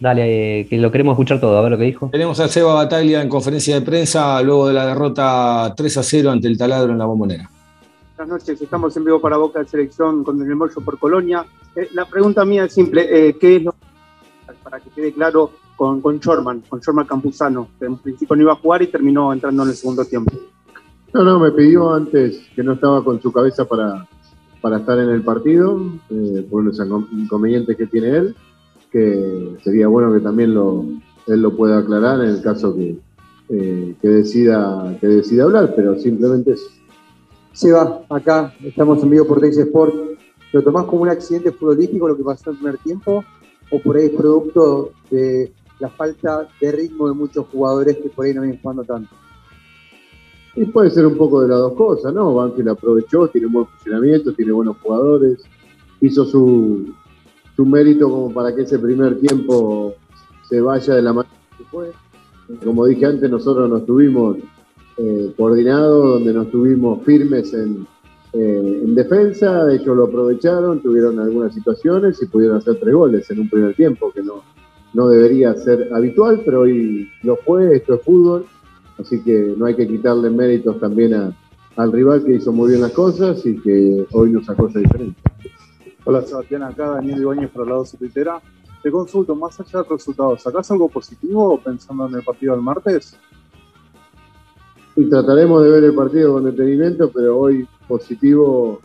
Dale, 0.00 0.60
eh, 0.60 0.66
que 0.66 0.78
lo 0.78 0.90
queremos 0.90 1.12
escuchar 1.12 1.40
todo, 1.40 1.58
a 1.58 1.62
ver 1.62 1.72
lo 1.72 1.78
que 1.78 1.84
dijo. 1.84 2.08
Tenemos 2.10 2.40
a 2.40 2.48
Seba 2.48 2.72
Bataglia 2.74 3.20
en 3.20 3.28
conferencia 3.28 3.74
de 3.74 3.82
prensa 3.82 4.40
luego 4.42 4.66
de 4.68 4.74
la 4.74 4.86
derrota 4.86 5.74
3 5.76 5.96
a 5.98 6.02
0 6.02 6.30
ante 6.30 6.48
el 6.48 6.56
taladro 6.56 6.92
en 6.92 6.98
la 6.98 7.04
bombonera. 7.04 7.50
Buenas 8.16 8.40
noches, 8.40 8.60
estamos 8.60 8.96
en 8.96 9.04
vivo 9.04 9.20
para 9.20 9.36
Boca 9.36 9.58
de 9.60 9.66
Selección 9.66 10.24
con 10.24 10.40
el 10.40 10.56
Mollo 10.56 10.74
por 10.84 10.98
Colonia. 10.98 11.44
Eh, 11.76 11.88
la 11.92 12.06
pregunta 12.06 12.44
mía 12.46 12.64
es 12.64 12.72
simple, 12.72 13.06
eh, 13.28 13.36
¿qué 13.38 13.56
es 13.56 13.62
lo 13.62 13.74
para 14.62 14.80
que 14.80 14.90
quede 14.90 15.12
claro 15.12 15.50
con, 15.76 16.00
con 16.00 16.18
Shorman, 16.18 16.62
con 16.68 16.80
Shorman 16.80 17.06
Campuzano, 17.06 17.68
que 17.78 17.86
en 17.86 17.96
principio 17.98 18.36
no 18.36 18.42
iba 18.42 18.52
a 18.52 18.56
jugar 18.56 18.82
y 18.82 18.86
terminó 18.88 19.32
entrando 19.32 19.62
en 19.64 19.68
el 19.70 19.74
segundo 19.74 20.04
tiempo? 20.04 20.32
No, 21.12 21.24
no, 21.24 21.38
me 21.40 21.50
pidió 21.50 21.92
antes 21.94 22.40
que 22.54 22.62
no 22.62 22.72
estaba 22.74 23.02
con 23.04 23.20
su 23.20 23.32
cabeza 23.32 23.64
para, 23.66 24.06
para 24.60 24.78
estar 24.78 24.98
en 24.98 25.08
el 25.10 25.22
partido, 25.22 25.80
eh, 26.10 26.46
por 26.50 26.62
los 26.64 26.78
incon- 26.78 27.06
inconvenientes 27.12 27.76
que 27.76 27.86
tiene 27.86 28.08
él, 28.16 28.36
que 28.90 29.56
sería 29.62 29.88
bueno 29.88 30.12
que 30.12 30.20
también 30.20 30.54
lo, 30.54 30.84
él 31.26 31.40
lo 31.40 31.56
pueda 31.56 31.78
aclarar 31.78 32.20
en 32.20 32.30
el 32.30 32.42
caso 32.42 32.74
que, 32.74 32.98
eh, 33.48 33.94
que, 34.00 34.08
decida, 34.08 34.96
que 35.00 35.06
decida 35.06 35.44
hablar, 35.44 35.72
pero 35.74 35.98
simplemente 35.98 36.52
eso. 36.52 36.68
Seba, 37.52 38.02
acá 38.08 38.54
estamos 38.62 39.02
en 39.02 39.10
vivo 39.10 39.26
por 39.26 39.40
Teis 39.40 39.58
Sport. 39.58 39.94
¿Lo 40.52 40.62
tomás 40.62 40.84
como 40.86 41.02
un 41.02 41.08
accidente 41.08 41.52
futbolístico 41.52 42.08
lo 42.08 42.16
que 42.16 42.24
pasó 42.24 42.50
en 42.50 42.56
el 42.56 42.62
primer 42.62 42.78
tiempo? 42.78 43.24
¿O 43.70 43.78
por 43.80 43.96
ahí 43.96 44.06
es 44.06 44.12
producto 44.12 44.90
de 45.10 45.52
la 45.78 45.88
falta 45.88 46.48
de 46.60 46.72
ritmo 46.72 47.08
de 47.08 47.14
muchos 47.14 47.46
jugadores 47.46 47.96
que 47.98 48.08
por 48.08 48.26
ahí 48.26 48.34
no 48.34 48.42
vienen 48.42 48.60
jugando 48.60 48.84
tanto? 48.84 49.14
Y 50.56 50.64
puede 50.66 50.90
ser 50.90 51.06
un 51.06 51.16
poco 51.16 51.42
de 51.42 51.48
las 51.48 51.58
dos 51.58 51.74
cosas, 51.74 52.12
¿no? 52.12 52.34
Banfield 52.34 52.70
aprovechó, 52.70 53.28
tiene 53.28 53.46
un 53.46 53.52
buen 53.52 53.66
funcionamiento, 53.66 54.32
tiene 54.32 54.50
buenos 54.50 54.76
jugadores, 54.78 55.44
hizo 56.00 56.24
su, 56.24 56.92
su 57.60 57.66
mérito 57.66 58.08
como 58.08 58.32
para 58.32 58.56
que 58.56 58.62
ese 58.62 58.78
primer 58.78 59.20
tiempo 59.20 59.92
se 60.48 60.62
vaya 60.62 60.94
de 60.94 61.02
la 61.02 61.12
manera 61.12 61.34
que 61.58 61.64
fue. 61.64 61.92
Como 62.64 62.86
dije 62.86 63.04
antes, 63.04 63.30
nosotros 63.30 63.68
no 63.68 63.76
estuvimos 63.76 64.38
eh, 64.96 65.34
coordinados, 65.36 66.14
donde 66.14 66.32
no 66.32 66.42
estuvimos 66.44 67.04
firmes 67.04 67.52
en, 67.52 67.86
eh, 68.32 68.80
en 68.82 68.94
defensa, 68.94 69.70
ellos 69.70 69.94
lo 69.94 70.04
aprovecharon, 70.04 70.80
tuvieron 70.80 71.18
algunas 71.18 71.52
situaciones 71.52 72.22
y 72.22 72.26
pudieron 72.28 72.56
hacer 72.56 72.78
tres 72.80 72.94
goles 72.94 73.30
en 73.30 73.40
un 73.40 73.50
primer 73.50 73.74
tiempo, 73.74 74.10
que 74.10 74.22
no, 74.22 74.42
no 74.94 75.10
debería 75.10 75.54
ser 75.54 75.90
habitual, 75.92 76.40
pero 76.42 76.60
hoy 76.60 77.10
lo 77.22 77.36
fue, 77.36 77.76
esto 77.76 77.96
es 77.96 78.00
fútbol, 78.00 78.46
así 78.98 79.20
que 79.20 79.54
no 79.54 79.66
hay 79.66 79.74
que 79.74 79.86
quitarle 79.86 80.30
méritos 80.30 80.80
también 80.80 81.34
al 81.76 81.92
rival 81.92 82.24
que 82.24 82.36
hizo 82.36 82.52
muy 82.52 82.70
bien 82.70 82.80
las 82.80 82.92
cosas 82.92 83.44
y 83.44 83.54
que 83.60 84.06
hoy 84.12 84.30
nos 84.30 84.46
sacó 84.46 84.68
esa 84.68 84.78
diferencia. 84.78 85.29
Hola 86.02 86.22
Sebastián, 86.22 86.62
acá 86.62 86.92
Daniel 86.92 87.20
Ibáñez 87.20 87.50
para 87.50 87.64
el 87.64 87.70
lado 87.70 87.84
Twittera. 87.98 88.40
Te 88.82 88.90
consulto, 88.90 89.34
más 89.34 89.60
allá 89.60 89.82
del 89.82 89.90
resultado, 89.90 90.38
¿sacás 90.38 90.70
algo 90.70 90.88
positivo 90.88 91.60
pensando 91.62 92.08
en 92.08 92.14
el 92.14 92.22
partido 92.22 92.54
del 92.54 92.62
martes? 92.62 93.18
Y 94.96 95.10
trataremos 95.10 95.62
de 95.62 95.70
ver 95.70 95.84
el 95.84 95.94
partido 95.94 96.32
con 96.32 96.44
detenimiento, 96.44 97.10
pero 97.12 97.38
hoy 97.38 97.68
positivo, 97.86 98.80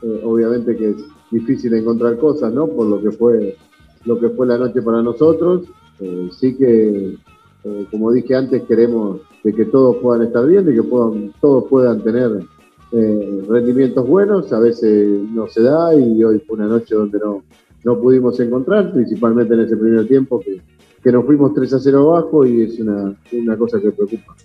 eh, 0.00 0.22
obviamente 0.24 0.76
que 0.76 0.90
es 0.90 0.96
difícil 1.32 1.74
encontrar 1.74 2.16
cosas, 2.18 2.52
¿no? 2.52 2.68
Por 2.68 2.86
lo 2.86 3.02
que 3.02 3.10
fue, 3.10 3.56
lo 4.04 4.20
que 4.20 4.28
fue 4.28 4.46
la 4.46 4.56
noche 4.56 4.80
para 4.80 5.02
nosotros. 5.02 5.62
Eh, 5.98 6.30
sí 6.30 6.56
que, 6.56 7.18
eh, 7.64 7.86
como 7.90 8.12
dije 8.12 8.36
antes, 8.36 8.62
queremos 8.62 9.22
de 9.42 9.52
que 9.52 9.64
todos 9.64 9.96
puedan 9.96 10.24
estar 10.24 10.46
bien, 10.46 10.64
de 10.64 10.74
que 10.74 10.84
puedan, 10.84 11.32
todos 11.40 11.64
puedan 11.68 12.00
tener 12.00 12.46
eh, 12.92 13.42
rendimientos 13.48 14.06
buenos. 14.06 14.52
A 14.52 14.60
veces 14.60 15.20
no 15.30 15.48
se 15.48 15.62
da 15.62 15.94
y 15.94 16.22
hoy 16.24 16.40
fue 16.40 16.56
una 16.56 16.66
noche 16.66 16.94
donde 16.94 17.18
no, 17.18 17.42
no 17.84 18.00
pudimos 18.00 18.38
encontrar, 18.40 18.92
principalmente 18.92 19.54
en 19.54 19.60
ese 19.60 19.76
primer 19.76 20.06
tiempo 20.06 20.40
que, 20.40 20.60
que 21.02 21.12
nos 21.12 21.24
fuimos 21.24 21.54
3 21.54 21.72
a 21.74 21.78
0 21.80 22.12
abajo 22.12 22.46
y 22.46 22.62
es 22.62 22.78
una, 22.78 23.16
una 23.32 23.56
cosa 23.56 23.80
que 23.80 23.90
preocupa. 23.90 24.36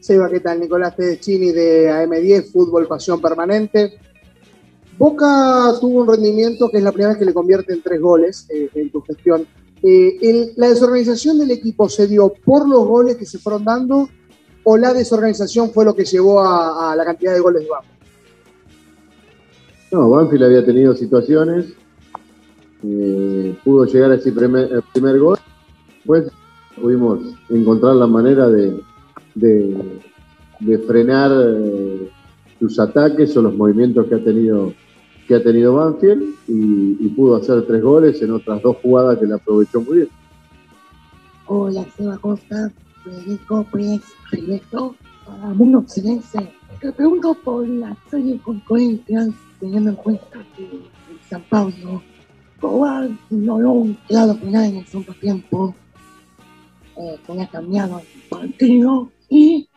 Seba, 0.00 0.28
¿qué 0.28 0.40
tal? 0.40 0.60
Nicolás 0.60 0.94
Chini 1.20 1.52
de 1.52 1.90
AM10, 1.90 2.52
Fútbol 2.52 2.86
Pasión 2.86 3.20
Permanente. 3.22 3.94
Boca 4.98 5.72
tuvo 5.80 6.02
un 6.02 6.08
rendimiento 6.08 6.70
que 6.70 6.76
es 6.78 6.82
la 6.82 6.92
primera 6.92 7.10
vez 7.10 7.18
que 7.18 7.24
le 7.24 7.34
convierte 7.34 7.72
en 7.72 7.82
tres 7.82 8.00
goles 8.00 8.46
eh, 8.50 8.68
en 8.74 8.90
tu 8.90 9.00
gestión. 9.00 9.46
Eh, 9.82 10.52
¿La 10.56 10.68
desorganización 10.68 11.38
del 11.38 11.50
equipo 11.50 11.88
se 11.88 12.06
dio 12.06 12.32
por 12.44 12.68
los 12.68 12.86
goles 12.86 13.16
que 13.16 13.26
se 13.26 13.38
fueron 13.38 13.64
dando 13.64 14.08
o 14.64 14.76
la 14.76 14.92
desorganización 14.92 15.70
fue 15.70 15.84
lo 15.84 15.94
que 15.94 16.04
llevó 16.04 16.40
a, 16.40 16.92
a 16.92 16.96
la 16.96 17.04
cantidad 17.04 17.34
de 17.34 17.40
goles 17.40 17.62
de 17.62 17.68
Boca? 17.68 17.82
No, 19.92 20.10
Banfield 20.10 20.44
había 20.44 20.64
tenido 20.64 20.94
situaciones, 20.94 21.66
eh, 22.82 23.56
pudo 23.64 23.84
llegar 23.84 24.10
a 24.10 24.14
ese 24.16 24.32
primer, 24.32 24.72
el 24.72 24.82
primer 24.92 25.18
gol, 25.20 25.38
después 25.96 26.32
pudimos 26.80 27.20
encontrar 27.50 27.94
la 27.94 28.06
manera 28.06 28.48
de, 28.48 28.80
de- 29.34 30.00
de 30.60 30.78
frenar 30.78 31.30
eh, 31.34 32.10
sus 32.58 32.78
ataques 32.78 33.36
o 33.36 33.42
los 33.42 33.54
movimientos 33.54 34.06
que 34.06 34.14
ha 34.14 34.24
tenido 34.24 34.72
que 35.26 35.34
ha 35.34 35.42
tenido 35.42 35.74
Banfield 35.74 36.22
y, 36.48 36.96
y 37.00 37.08
pudo 37.16 37.36
hacer 37.36 37.66
tres 37.66 37.82
goles 37.82 38.20
en 38.20 38.30
otras 38.32 38.60
dos 38.62 38.76
jugadas 38.82 39.18
que 39.18 39.26
le 39.26 39.34
aprovechó 39.34 39.80
muy 39.80 39.96
bien. 39.96 40.08
Hola, 41.46 41.84
Seba 41.96 42.18
Costa, 42.18 42.70
Federico 43.04 43.64
Pérez 43.70 44.02
Ribeto, 44.30 44.96
para 45.26 45.48
Mundo 45.48 45.78
Occidense. 45.78 46.50
Te 46.80 46.92
pregunto 46.92 47.34
por 47.44 47.68
la 47.68 47.96
serie 48.10 48.38
con 48.40 48.60
Corinthians, 48.60 49.34
teniendo 49.60 49.90
en 49.90 49.96
cuenta 49.96 50.44
que 50.56 50.64
el 50.64 51.20
San 51.28 51.42
Pablo 51.48 52.02
Cobar 52.60 53.10
no 53.30 53.60
logró 53.60 53.72
un 53.72 53.94
claro 54.08 54.34
final 54.34 54.64
en 54.64 54.76
el 54.76 54.86
segundo 54.86 55.14
tiempo, 55.14 55.74
eh, 56.96 57.18
tenía 57.26 57.46
cambiado 57.48 57.98
el 57.98 58.22
partido 58.28 59.10
y 59.28 59.68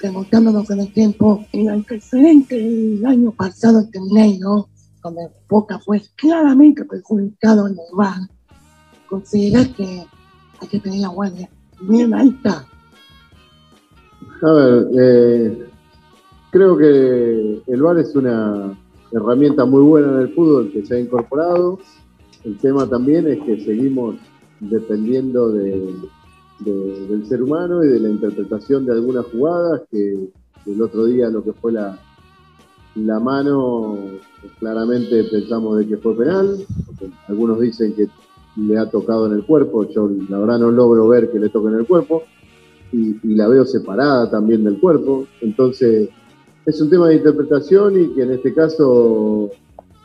remontándonos 0.00 0.68
en 0.70 0.80
el 0.80 0.92
tiempo, 0.92 1.44
el 1.52 1.68
antecedente 1.68 2.56
del 2.56 3.06
año 3.06 3.32
pasado 3.32 3.88
en 3.92 4.02
Mineiro, 4.02 4.68
donde 5.02 5.28
Boca 5.48 5.78
fue 5.78 6.02
claramente 6.16 6.84
perjudicado 6.84 7.66
en 7.68 7.74
el 7.74 7.96
bar, 7.96 8.20
considerar 9.08 9.68
que 9.74 10.04
hay 10.60 10.68
que 10.68 10.80
pedir 10.80 11.00
la 11.00 11.08
guardia 11.08 11.48
bien 11.80 12.14
alta. 12.14 12.66
A 14.42 14.52
ver, 14.52 14.88
eh, 14.98 15.66
creo 16.50 16.76
que 16.76 17.62
el 17.66 17.82
VAR 17.82 17.98
es 17.98 18.14
una 18.14 18.76
herramienta 19.12 19.64
muy 19.64 19.82
buena 19.82 20.08
en 20.12 20.20
el 20.22 20.34
fútbol 20.34 20.70
que 20.72 20.84
se 20.84 20.96
ha 20.96 21.00
incorporado. 21.00 21.78
El 22.44 22.58
tema 22.58 22.88
también 22.88 23.26
es 23.26 23.40
que 23.42 23.60
seguimos 23.64 24.16
dependiendo 24.60 25.50
de- 25.50 25.94
de- 26.60 27.06
del 27.08 27.26
ser 27.26 27.42
humano 27.42 27.84
y 27.84 27.88
de 27.88 28.00
la 28.00 28.08
interpretación 28.08 28.86
de 28.86 28.92
algunas 28.92 29.26
jugadas, 29.26 29.82
que 29.90 30.28
el 30.66 30.82
otro 30.82 31.06
día 31.06 31.28
lo 31.28 31.42
que 31.44 31.52
fue 31.52 31.72
la, 31.72 31.98
la 32.94 33.20
mano, 33.20 33.98
claramente 34.58 35.24
pensamos 35.24 35.78
de 35.78 35.86
que 35.86 35.96
fue 35.98 36.16
penal, 36.16 36.56
algunos 37.28 37.60
dicen 37.60 37.94
que 37.94 38.08
le 38.56 38.78
ha 38.78 38.90
tocado 38.90 39.26
en 39.26 39.34
el 39.34 39.44
cuerpo, 39.44 39.88
yo 39.88 40.10
la 40.28 40.38
verdad 40.38 40.58
no 40.58 40.70
logro 40.70 41.08
ver 41.08 41.30
que 41.30 41.38
le 41.38 41.48
toque 41.48 41.68
en 41.68 41.74
el 41.74 41.86
cuerpo, 41.86 42.22
y, 42.92 43.16
la 43.34 43.48
veo 43.48 43.64
separada 43.64 44.30
también 44.30 44.64
del 44.64 44.78
cuerpo, 44.78 45.26
entonces 45.40 46.08
es 46.64 46.80
un 46.80 46.90
tema 46.90 47.08
de 47.08 47.16
interpretación 47.16 48.00
y 48.00 48.14
que 48.14 48.22
en 48.22 48.32
este 48.32 48.54
caso 48.54 49.50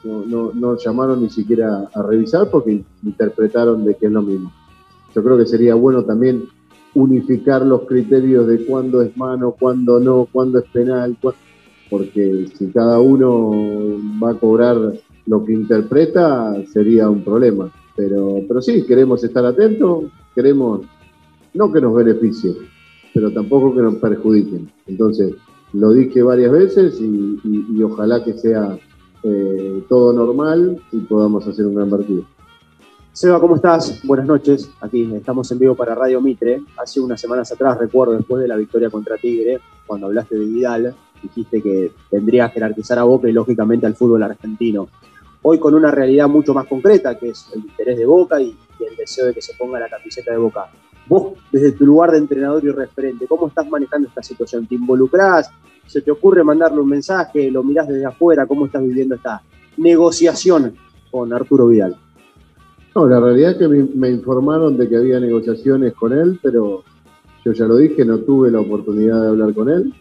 no, 0.04 0.52
no- 0.54 0.78
llamaron 0.78 1.22
ni 1.22 1.30
siquiera 1.30 1.90
a 1.94 2.02
revisar 2.04 2.50
porque 2.50 2.84
interpretaron 3.04 3.86
de 3.86 3.96
que 3.96 4.08
es 4.08 4.12
lo 4.12 4.22
mismo. 4.22 4.52
Yo 5.16 5.24
creo 5.24 5.38
que 5.38 5.46
sería 5.46 5.76
bueno 5.76 6.04
también 6.04 6.44
unificar 6.94 7.66
los 7.66 7.84
criterios 7.84 8.48
de 8.48 8.66
cuándo 8.66 9.02
es 9.02 9.16
mano, 9.16 9.56
cuándo 9.58 10.00
no, 10.00 10.28
cuándo 10.32 10.60
es 10.60 10.66
penal, 10.72 11.18
porque 11.90 12.48
si 12.58 12.68
cada 12.68 13.00
uno 13.00 13.52
va 14.22 14.32
a 14.32 14.36
cobrar 14.36 14.78
lo 15.26 15.46
que 15.46 15.54
interpreta 15.54 16.54
sería 16.72 17.10
un 17.10 17.24
problema. 17.24 17.72
Pero, 18.02 18.42
pero 18.48 18.64
sí, 18.64 18.84
queremos 18.84 19.24
estar 19.24 19.46
atentos, 19.46 20.06
queremos 20.34 20.82
no 21.54 21.72
que 21.72 21.80
nos 21.80 21.94
beneficien, 21.94 22.56
pero 23.14 23.32
tampoco 23.32 23.76
que 23.76 23.82
nos 23.84 23.96
perjudiquen. 23.98 24.72
Entonces, 24.88 25.36
lo 25.74 25.92
dije 25.92 26.24
varias 26.24 26.52
veces 26.52 27.00
y, 27.00 27.84
ojalá 27.84 28.24
que 28.24 28.34
sea 28.34 28.76
eh, 29.22 29.84
todo 29.88 30.14
normal 30.14 30.82
y 30.92 30.98
podamos 31.02 31.48
hacer 31.48 31.68
un 31.68 31.76
gran 31.76 31.92
partido. 31.92 32.24
Seba, 33.14 33.40
¿cómo 33.40 33.58
estás? 33.58 34.02
Buenas 34.04 34.26
noches. 34.26 34.72
Aquí 34.82 35.08
estamos 35.14 35.52
en 35.52 35.60
vivo 35.60 35.76
para 35.76 35.94
Radio 35.94 36.22
Mitre. 36.22 36.60
Hace 36.82 37.00
unas 37.02 37.22
semanas 37.22 37.52
atrás, 37.52 37.78
recuerdo, 37.78 38.14
después 38.14 38.42
de 38.42 38.48
la 38.48 38.56
victoria 38.56 38.90
contra 38.90 39.18
Tigre, 39.18 39.60
cuando 39.86 40.08
hablaste 40.08 40.40
de 40.40 40.46
Vidal, 40.46 40.96
dijiste 41.22 41.62
que 41.62 41.92
tendría 42.10 42.48
que 42.48 42.56
jerarquizar 42.56 42.98
a 42.98 43.04
Boca 43.04 43.30
y 43.30 43.32
lógicamente 43.32 43.86
al 43.86 43.96
fútbol 43.96 44.24
argentino. 44.24 44.88
Hoy 45.44 45.60
con 45.60 45.74
una 45.74 45.92
realidad 45.92 46.28
mucho 46.28 46.54
más 46.54 46.68
concreta, 46.68 47.18
que 47.18 47.30
es 47.30 47.48
el 47.54 47.62
interés 47.62 47.98
de 47.98 48.06
Boca 48.06 48.40
y, 48.40 48.56
el 48.80 48.96
deseo 48.96 49.28
de 49.28 49.34
que 49.34 49.42
se 49.42 49.54
ponga 49.54 49.80
la 49.80 49.90
camiseta 49.90 50.32
de 50.32 50.38
Boca. 50.38 50.70
Vos, 51.08 51.34
desde 51.52 51.72
tu 51.74 51.86
lugar 51.86 52.12
de 52.12 52.20
entrenador 52.20 52.64
y 52.64 52.70
referente, 52.70 53.28
¿cómo 53.28 53.48
estás 53.48 53.68
manejando 53.70 54.08
esta 54.08 54.24
situación? 54.24 54.66
¿Te 54.68 54.76
involucrás? 54.76 55.50
¿Se 55.86 56.02
te 56.02 56.12
ocurre 56.12 56.44
mandarle 56.44 56.80
un 56.80 56.90
mensaje? 56.90 57.52
¿Lo 57.52 57.64
mirás 57.64 57.88
desde 57.88 58.06
afuera? 58.06 58.46
¿Cómo 58.46 58.66
estás 58.66 58.84
viviendo 58.84 59.16
esta 59.16 59.42
negociación 59.78 60.76
con 61.12 61.34
Arturo 61.34 61.68
Vidal? 61.68 61.96
No, 62.96 63.08
la 63.08 63.20
realidad 63.20 63.52
es 63.52 63.58
que 63.58 63.68
me 63.68 64.10
informaron 64.10 64.78
de 64.78 64.90
que 64.90 64.98
había 64.98 65.20
negociaciones 65.20 65.94
con 65.94 66.14
él, 66.14 66.40
pero 66.42 66.84
yo 67.44 67.54
ya 67.54 67.66
lo 67.66 67.78
dije, 67.78 68.06
no 68.06 68.20
tuve 68.20 68.52
la 68.52 68.60
oportunidad 68.60 69.22
de 69.22 69.28
hablar 69.30 69.54
con 69.54 69.70
él. 69.70 69.94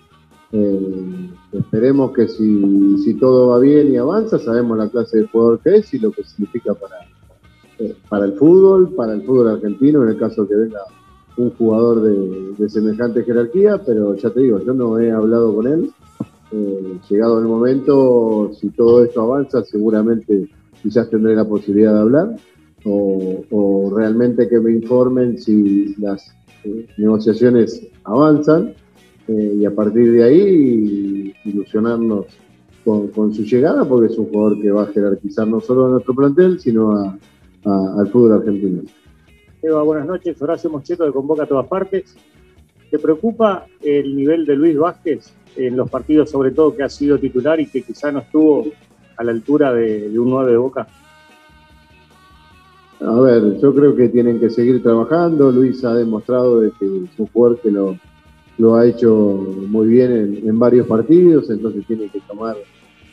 Eh, 0.52 1.30
esperemos 1.52 2.12
que 2.12 2.26
si, 2.28 2.98
si 3.04 3.14
todo 3.14 3.48
va 3.48 3.58
bien 3.58 3.92
y 3.92 3.96
avanza, 3.96 4.38
sabemos 4.38 4.76
la 4.76 4.88
clase 4.88 5.18
de 5.18 5.26
jugador 5.28 5.60
que 5.60 5.76
es 5.76 5.94
y 5.94 5.98
lo 5.98 6.10
que 6.10 6.24
significa 6.24 6.74
para, 6.74 6.96
eh, 7.78 7.94
para 8.08 8.26
el 8.26 8.32
fútbol, 8.32 8.94
para 8.94 9.14
el 9.14 9.22
fútbol 9.22 9.48
argentino, 9.48 10.02
en 10.02 10.10
el 10.10 10.18
caso 10.18 10.46
que 10.46 10.54
venga 10.54 10.80
un 11.36 11.50
jugador 11.50 12.02
de, 12.02 12.54
de 12.58 12.68
semejante 12.68 13.22
jerarquía, 13.22 13.80
pero 13.84 14.14
ya 14.16 14.30
te 14.30 14.40
digo, 14.40 14.60
yo 14.64 14.74
no 14.74 14.98
he 14.98 15.10
hablado 15.10 15.54
con 15.54 15.66
él. 15.66 15.90
Eh, 16.52 16.98
llegado 17.08 17.38
el 17.38 17.46
momento, 17.46 18.50
si 18.60 18.70
todo 18.70 19.04
esto 19.04 19.22
avanza, 19.22 19.62
seguramente 19.62 20.48
quizás 20.82 21.08
tendré 21.08 21.36
la 21.36 21.44
posibilidad 21.44 21.94
de 21.94 22.00
hablar 22.00 22.36
o, 22.84 23.92
realmente 23.94 24.48
que 24.48 24.58
me 24.58 24.72
informen 24.72 25.38
si 25.38 25.94
las 25.96 26.34
negociaciones 26.96 27.86
avanzan 28.04 28.74
eh, 29.30 29.54
y 29.60 29.64
a 29.64 29.70
partir 29.74 30.12
de 30.12 30.24
ahí 30.24 31.34
ilusionarnos 31.44 32.26
con, 32.84 33.08
con 33.08 33.32
su 33.34 33.44
llegada 33.44 33.84
porque 33.84 34.12
es 34.12 34.18
un 34.18 34.26
jugador 34.26 34.60
que 34.60 34.70
va 34.70 34.82
a 34.82 34.86
jerarquizar 34.86 35.46
no 35.46 35.60
solo 35.60 35.86
a 35.86 35.90
nuestro 35.90 36.14
plantel 36.14 36.58
sino 36.58 36.92
a- 36.96 37.18
a- 37.64 37.94
al 38.00 38.08
fútbol 38.08 38.32
argentino. 38.32 38.82
Eva, 39.62 39.82
buenas 39.82 40.06
noches. 40.06 40.40
Horacio 40.40 40.70
Mocheto 40.70 41.04
de 41.04 41.12
Convoca 41.12 41.42
a 41.42 41.46
todas 41.46 41.66
partes. 41.66 42.16
¿Te 42.90 42.98
preocupa 42.98 43.66
el 43.82 44.16
nivel 44.16 44.46
de 44.46 44.56
Luis 44.56 44.76
Vázquez 44.76 45.32
en 45.56 45.76
los 45.76 45.88
partidos, 45.90 46.30
sobre 46.30 46.50
todo 46.50 46.74
que 46.74 46.82
ha 46.82 46.88
sido 46.88 47.18
titular 47.18 47.60
y 47.60 47.66
que 47.66 47.82
quizá 47.82 48.10
no 48.10 48.20
estuvo 48.20 48.64
a 49.16 49.22
la 49.22 49.32
altura 49.32 49.72
de, 49.74 50.08
de 50.08 50.18
un 50.18 50.30
9 50.30 50.52
de 50.52 50.56
Boca? 50.56 50.88
A 53.00 53.20
ver, 53.20 53.58
yo 53.60 53.74
creo 53.74 53.94
que 53.94 54.08
tienen 54.08 54.40
que 54.40 54.50
seguir 54.50 54.82
trabajando. 54.82 55.50
Luis 55.50 55.84
ha 55.84 55.94
demostrado 55.94 56.60
de 56.60 56.70
que 56.78 56.84
es 56.86 57.18
un 57.18 57.26
jugador 57.28 57.60
que 57.60 57.70
lo, 57.70 57.96
lo 58.58 58.76
ha 58.76 58.86
hecho 58.86 59.46
muy 59.68 59.88
bien 59.88 60.12
en, 60.12 60.48
en 60.48 60.58
varios 60.58 60.86
partidos, 60.86 61.50
entonces 61.50 61.86
tiene 61.86 62.08
que 62.08 62.20
tomar 62.20 62.56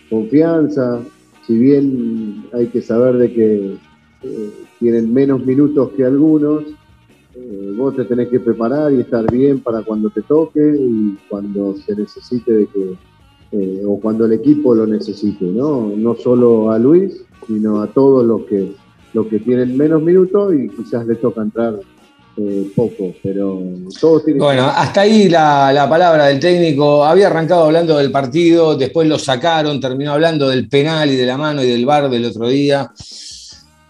confianza. 0.10 1.02
Si 1.46 1.58
bien 1.58 2.46
hay 2.54 2.68
que 2.68 2.82
saber 2.82 3.18
de 3.18 3.34
que 3.34 3.78
eh, 4.24 4.54
tienen 4.80 5.14
menos 5.14 5.46
minutos 5.46 5.92
que 5.92 6.04
algunos, 6.04 6.64
eh, 7.36 7.74
vos 7.78 7.96
te 7.96 8.04
tenés 8.06 8.30
que 8.30 8.40
preparar 8.40 8.92
y 8.92 9.02
estar 9.02 9.30
bien 9.32 9.60
para 9.60 9.84
cuando 9.84 10.10
te 10.10 10.22
toque 10.24 10.76
y 10.78 11.18
cuando 11.30 11.76
se 11.76 11.96
necesite 11.96 12.52
de 12.52 12.68
que, 12.68 12.96
eh, 13.52 13.84
o 13.86 14.00
cuando 14.00 14.26
el 14.26 14.34
equipo 14.34 14.76
lo 14.76 14.86
necesite, 14.86 15.46
¿no? 15.46 15.94
No 15.96 16.16
solo 16.16 16.72
a 16.72 16.80
Luis, 16.80 17.24
sino 17.46 17.82
a 17.82 17.88
todos 17.88 18.26
los 18.26 18.42
que 18.44 18.74
los 19.14 19.28
que 19.28 19.40
tienen 19.40 19.78
menos 19.78 20.04
minutos 20.04 20.54
y 20.54 20.70
quizás 20.70 21.08
les 21.08 21.20
toca 21.22 21.42
entrar 21.42 21.80
eh, 22.38 22.68
poco, 22.76 23.14
pero 23.24 23.62
todos 24.00 24.24
tienen 24.26 24.42
Bueno, 24.44 24.66
hasta 24.68 25.02
ahí 25.02 25.28
la, 25.30 25.72
la 25.74 25.90
palabra 25.90 26.26
del 26.28 26.40
técnico. 26.40 27.04
Había 27.04 27.28
arrancado 27.28 27.66
hablando 27.66 27.98
del 27.98 28.12
partido, 28.12 28.76
después 28.76 29.08
lo 29.08 29.18
sacaron, 29.20 29.80
terminó 29.80 30.14
hablando 30.14 30.48
del 30.50 30.68
penal 30.70 31.10
y 31.10 31.16
de 31.16 31.26
la 31.26 31.38
mano 31.38 31.64
y 31.64 31.68
del 31.68 31.86
bar 31.86 32.10
del 32.10 32.26
otro 32.26 32.48
día. 32.48 32.92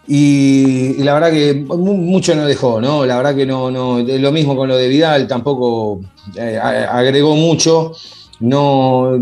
Y, 0.09 0.95
y 0.99 1.03
la 1.03 1.13
verdad 1.15 1.31
que 1.31 1.53
mu- 1.53 1.97
mucho 1.97 2.33
no 2.33 2.45
dejó, 2.45 2.79
¿no? 2.79 3.05
La 3.05 3.17
verdad 3.17 3.35
que 3.35 3.45
no, 3.45 3.69
no, 3.69 3.99
lo 3.99 4.31
mismo 4.31 4.55
con 4.55 4.69
lo 4.69 4.77
de 4.77 4.87
Vidal, 4.87 5.27
tampoco 5.27 5.99
eh, 6.37 6.57
agregó 6.57 7.35
mucho. 7.35 7.91
No, 8.39 9.19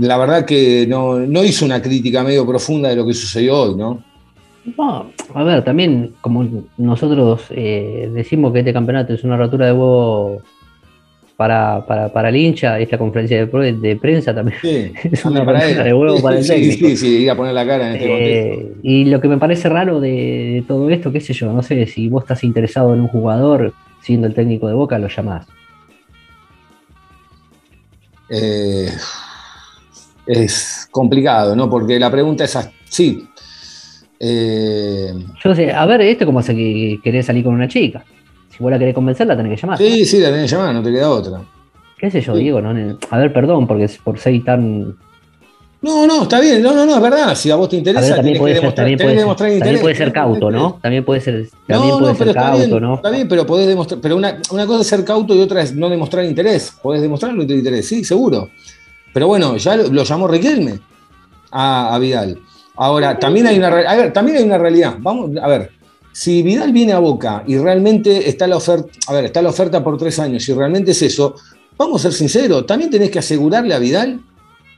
la 0.00 0.16
verdad 0.18 0.44
que 0.44 0.86
no, 0.86 1.18
no 1.18 1.44
hizo 1.44 1.64
una 1.64 1.82
crítica 1.82 2.22
medio 2.22 2.46
profunda 2.46 2.88
de 2.88 2.96
lo 2.96 3.04
que 3.04 3.12
sucedió 3.12 3.60
hoy, 3.60 3.74
¿no? 3.74 4.02
No, 4.78 5.10
a 5.34 5.42
ver, 5.42 5.64
también 5.64 6.14
como 6.20 6.48
nosotros 6.78 7.46
eh, 7.50 8.08
decimos 8.14 8.52
que 8.52 8.60
este 8.60 8.72
campeonato 8.72 9.12
es 9.12 9.24
una 9.24 9.36
rotura 9.36 9.66
de 9.66 9.72
huevo 9.72 10.40
para, 11.36 11.84
para, 11.86 12.12
para 12.12 12.28
el 12.28 12.36
hincha, 12.36 12.78
esta 12.78 12.96
conferencia 12.96 13.38
de, 13.38 13.46
pro- 13.48 13.60
de 13.62 13.96
prensa 13.96 14.32
también 14.32 14.58
Sí, 14.62 14.92
es 15.10 15.24
una 15.24 15.40
anda 15.40 15.52
para 15.52 15.66
rotura 15.66 15.84
de 15.84 15.94
huevo 15.94 16.22
para 16.22 16.38
el 16.38 16.44
Sí, 16.44 16.50
técnico. 16.50 16.86
sí, 16.88 16.96
sí, 16.96 17.08
ir 17.24 17.30
a 17.30 17.36
poner 17.36 17.54
la 17.54 17.66
cara 17.66 17.88
en 17.88 17.96
este 17.96 18.08
contexto. 18.08 18.60
Eh, 18.60 18.72
y 18.84 19.04
lo 19.06 19.20
que 19.20 19.28
me 19.28 19.38
parece 19.38 19.68
raro 19.68 19.98
de, 20.00 20.10
de 20.10 20.64
todo 20.68 20.88
esto, 20.90 21.10
qué 21.10 21.20
sé 21.20 21.32
yo, 21.32 21.52
no 21.52 21.62
sé, 21.62 21.84
si 21.86 22.08
vos 22.08 22.22
estás 22.22 22.44
interesado 22.44 22.94
en 22.94 23.00
un 23.00 23.08
jugador, 23.08 23.72
siendo 24.00 24.28
el 24.28 24.34
técnico 24.34 24.68
de 24.68 24.74
Boca, 24.74 24.96
lo 24.98 25.08
llamás. 25.08 25.46
Eh, 28.28 28.88
es 30.26 30.88
complicado, 30.90 31.56
¿no? 31.56 31.68
Porque 31.68 31.98
la 31.98 32.10
pregunta 32.10 32.44
es 32.44 32.54
así. 32.56 33.26
Eh, 34.24 35.12
Yo 35.42 35.52
sé, 35.52 35.72
a 35.72 35.84
ver, 35.84 36.00
esto 36.02 36.22
es 36.22 36.26
como 36.26 36.40
si 36.42 36.54
que 36.54 37.00
querés 37.02 37.26
salir 37.26 37.42
con 37.42 37.54
una 37.54 37.66
chica. 37.66 38.04
Si 38.50 38.62
vos 38.62 38.70
la 38.70 38.78
querés 38.78 38.94
convencer, 38.94 39.26
la 39.26 39.36
tenés 39.36 39.56
que 39.58 39.62
llamar. 39.66 39.78
sí, 39.78 40.04
sí, 40.04 40.20
la 40.20 40.30
tenés 40.30 40.48
que 40.48 40.56
llamar, 40.56 40.74
no 40.74 40.82
te 40.82 40.92
queda 40.92 41.10
otra. 41.10 41.40
¿Qué 41.98 42.08
sé 42.08 42.20
yo, 42.20 42.34
Sí. 42.36 42.42
Diego? 42.42 42.60
No, 42.60 42.70
a 43.10 43.18
ver, 43.18 43.32
perdón, 43.32 43.66
porque 43.66 43.84
es 43.84 43.98
por 43.98 44.18
ser 44.20 44.42
tan. 44.44 44.94
No, 45.80 46.06
no, 46.06 46.22
está 46.22 46.38
bien, 46.38 46.62
no, 46.62 46.72
no, 46.72 46.86
no, 46.86 46.94
es 46.94 47.02
verdad. 47.02 47.34
Si 47.34 47.50
a 47.50 47.56
vos 47.56 47.68
te 47.68 47.76
interesa, 47.76 48.06
ver, 48.06 48.14
también 48.16 48.38
puede 48.38 48.52
que 48.54 48.60
ser, 48.60 48.62
demostrar, 48.62 48.84
también 48.86 48.98
puede 48.98 49.16
ser, 49.18 49.36
también 49.36 49.58
interés. 49.58 49.80
puede 49.80 49.94
ser 49.96 50.12
cauto, 50.12 50.50
¿no? 50.52 50.78
También 50.80 51.04
puede 51.04 51.20
ser, 51.20 51.48
también 51.66 51.90
no, 51.90 51.98
puede 51.98 52.14
ser 52.14 52.34
cauto, 52.34 52.58
bien, 52.68 52.80
¿no? 52.80 52.94
está 52.94 53.10
bien, 53.10 53.26
pero 53.28 53.44
podés 53.44 53.66
demostrar, 53.66 54.00
pero 54.00 54.16
una, 54.16 54.38
una 54.52 54.66
cosa 54.66 54.82
es 54.82 54.86
ser 54.86 55.04
cauto 55.04 55.34
y 55.34 55.40
otra 55.40 55.62
es 55.62 55.74
no 55.74 55.90
demostrar 55.90 56.24
interés. 56.24 56.72
Podés 56.80 57.02
demostrarlo 57.02 57.44
tu 57.44 57.52
interés, 57.54 57.88
sí, 57.88 58.04
seguro. 58.04 58.50
Pero 59.12 59.26
bueno, 59.26 59.56
ya 59.56 59.74
lo, 59.76 59.88
lo 59.88 60.04
llamó 60.04 60.28
Riquelme 60.28 60.78
a, 61.50 61.92
a 61.92 61.98
Vidal. 61.98 62.38
Ahora, 62.76 63.18
también 63.18 63.46
hay 63.46 63.58
una 63.58 63.68
a 63.68 63.96
ver, 63.96 64.12
también 64.12 64.38
hay 64.38 64.44
una 64.44 64.58
realidad. 64.58 64.96
Vamos, 64.98 65.30
a 65.40 65.48
ver, 65.48 65.70
si 66.12 66.42
Vidal 66.42 66.72
viene 66.72 66.92
a 66.92 66.98
Boca 66.98 67.42
y 67.46 67.58
realmente 67.58 68.28
está 68.28 68.46
la 68.46 68.56
oferta, 68.56 68.90
a 69.08 69.12
ver, 69.12 69.26
está 69.26 69.42
la 69.42 69.50
oferta 69.50 69.82
por 69.82 69.98
tres 69.98 70.18
años 70.18 70.48
y 70.48 70.52
realmente 70.52 70.92
es 70.92 71.02
eso, 71.02 71.34
vamos 71.76 72.00
a 72.00 72.10
ser 72.10 72.12
sinceros, 72.12 72.66
también 72.66 72.90
tenés 72.90 73.10
que 73.10 73.18
asegurarle 73.18 73.74
a 73.74 73.78
Vidal 73.78 74.20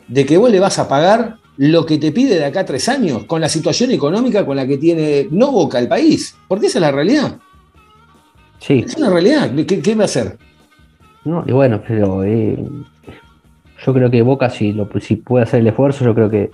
de 0.08 0.26
que 0.26 0.36
vos 0.36 0.50
le 0.50 0.60
vas 0.60 0.78
a 0.78 0.88
pagar 0.88 1.36
lo 1.56 1.86
que 1.86 1.98
te 1.98 2.12
pide 2.12 2.36
de 2.36 2.44
acá 2.44 2.60
a 2.60 2.64
tres 2.64 2.88
años, 2.88 3.24
con 3.24 3.40
la 3.40 3.48
situación 3.48 3.90
económica 3.90 4.44
con 4.44 4.56
la 4.56 4.66
que 4.66 4.78
tiene 4.78 5.28
no 5.30 5.52
Boca 5.52 5.78
el 5.78 5.88
país, 5.88 6.36
porque 6.48 6.66
esa 6.66 6.78
es 6.78 6.82
la 6.82 6.92
realidad. 6.92 7.38
Sí. 8.58 8.84
Es 8.86 8.96
una 8.96 9.10
realidad. 9.10 9.52
¿Qué, 9.66 9.80
qué 9.80 9.94
va 9.94 10.02
a 10.02 10.06
hacer? 10.06 10.38
No, 11.24 11.44
y 11.46 11.52
bueno, 11.52 11.82
pero 11.86 12.24
eh, 12.24 12.56
yo 13.84 13.94
creo 13.94 14.10
que 14.10 14.22
Boca, 14.22 14.50
si, 14.50 14.72
lo, 14.72 14.88
si 15.00 15.16
puede 15.16 15.44
hacer 15.44 15.60
el 15.60 15.66
esfuerzo, 15.68 16.04
yo 16.04 16.14
creo 16.14 16.30
que. 16.30 16.50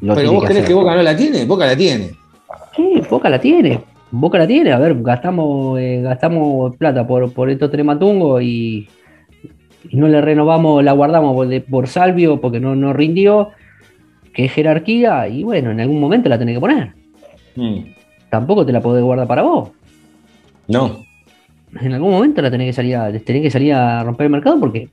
Lo 0.00 0.14
Pero 0.14 0.32
vos 0.32 0.44
crees 0.44 0.58
hacer. 0.58 0.68
que 0.68 0.74
Boca 0.74 0.94
no 0.94 1.02
la 1.02 1.16
tiene, 1.16 1.44
Boca 1.44 1.66
la 1.66 1.76
tiene. 1.76 2.10
Sí, 2.74 3.02
Boca 3.08 3.28
la 3.30 3.40
tiene. 3.40 3.80
Boca 4.10 4.38
la 4.38 4.46
tiene. 4.46 4.72
A 4.72 4.78
ver, 4.78 5.00
gastamos, 5.02 5.78
eh, 5.80 6.00
gastamos 6.02 6.76
plata 6.76 7.06
por, 7.06 7.32
por 7.32 7.50
estos 7.50 7.70
tres 7.70 7.84
matungos 7.84 8.42
y, 8.42 8.88
y 9.90 9.96
no 9.96 10.08
le 10.08 10.20
renovamos, 10.20 10.82
la 10.84 10.92
guardamos 10.92 11.34
por, 11.34 11.48
de- 11.48 11.60
por 11.60 11.88
Salvio 11.88 12.40
porque 12.40 12.60
no, 12.60 12.76
no 12.76 12.92
rindió, 12.92 13.50
que 14.32 14.44
es 14.46 14.52
jerarquía, 14.52 15.28
y 15.28 15.42
bueno, 15.42 15.70
en 15.70 15.80
algún 15.80 15.98
momento 16.00 16.28
la 16.28 16.38
tenés 16.38 16.56
que 16.56 16.60
poner. 16.60 16.92
Mm. 17.56 17.78
Tampoco 18.30 18.66
te 18.66 18.72
la 18.72 18.80
podés 18.80 19.02
guardar 19.02 19.26
para 19.26 19.42
vos. 19.42 19.70
No. 20.68 21.04
En 21.80 21.92
algún 21.92 22.10
momento 22.10 22.40
la 22.42 22.50
tenés 22.50 22.68
que 22.68 22.72
salir 22.74 22.96
a, 22.96 23.10
tenés 23.12 23.42
que 23.42 23.50
salir 23.50 23.72
a 23.74 24.02
romper 24.04 24.26
el 24.26 24.30
mercado 24.32 24.58
porque 24.60 24.88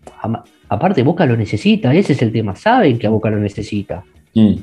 aparte 0.69 1.03
Boca 1.03 1.25
lo 1.25 1.35
necesita, 1.37 1.93
ese 1.93 2.13
es 2.13 2.21
el 2.21 2.31
tema. 2.31 2.55
Saben 2.55 2.97
que 2.97 3.07
a 3.07 3.09
Boca 3.09 3.29
lo 3.29 3.37
necesita. 3.37 4.03
Mm. 4.33 4.53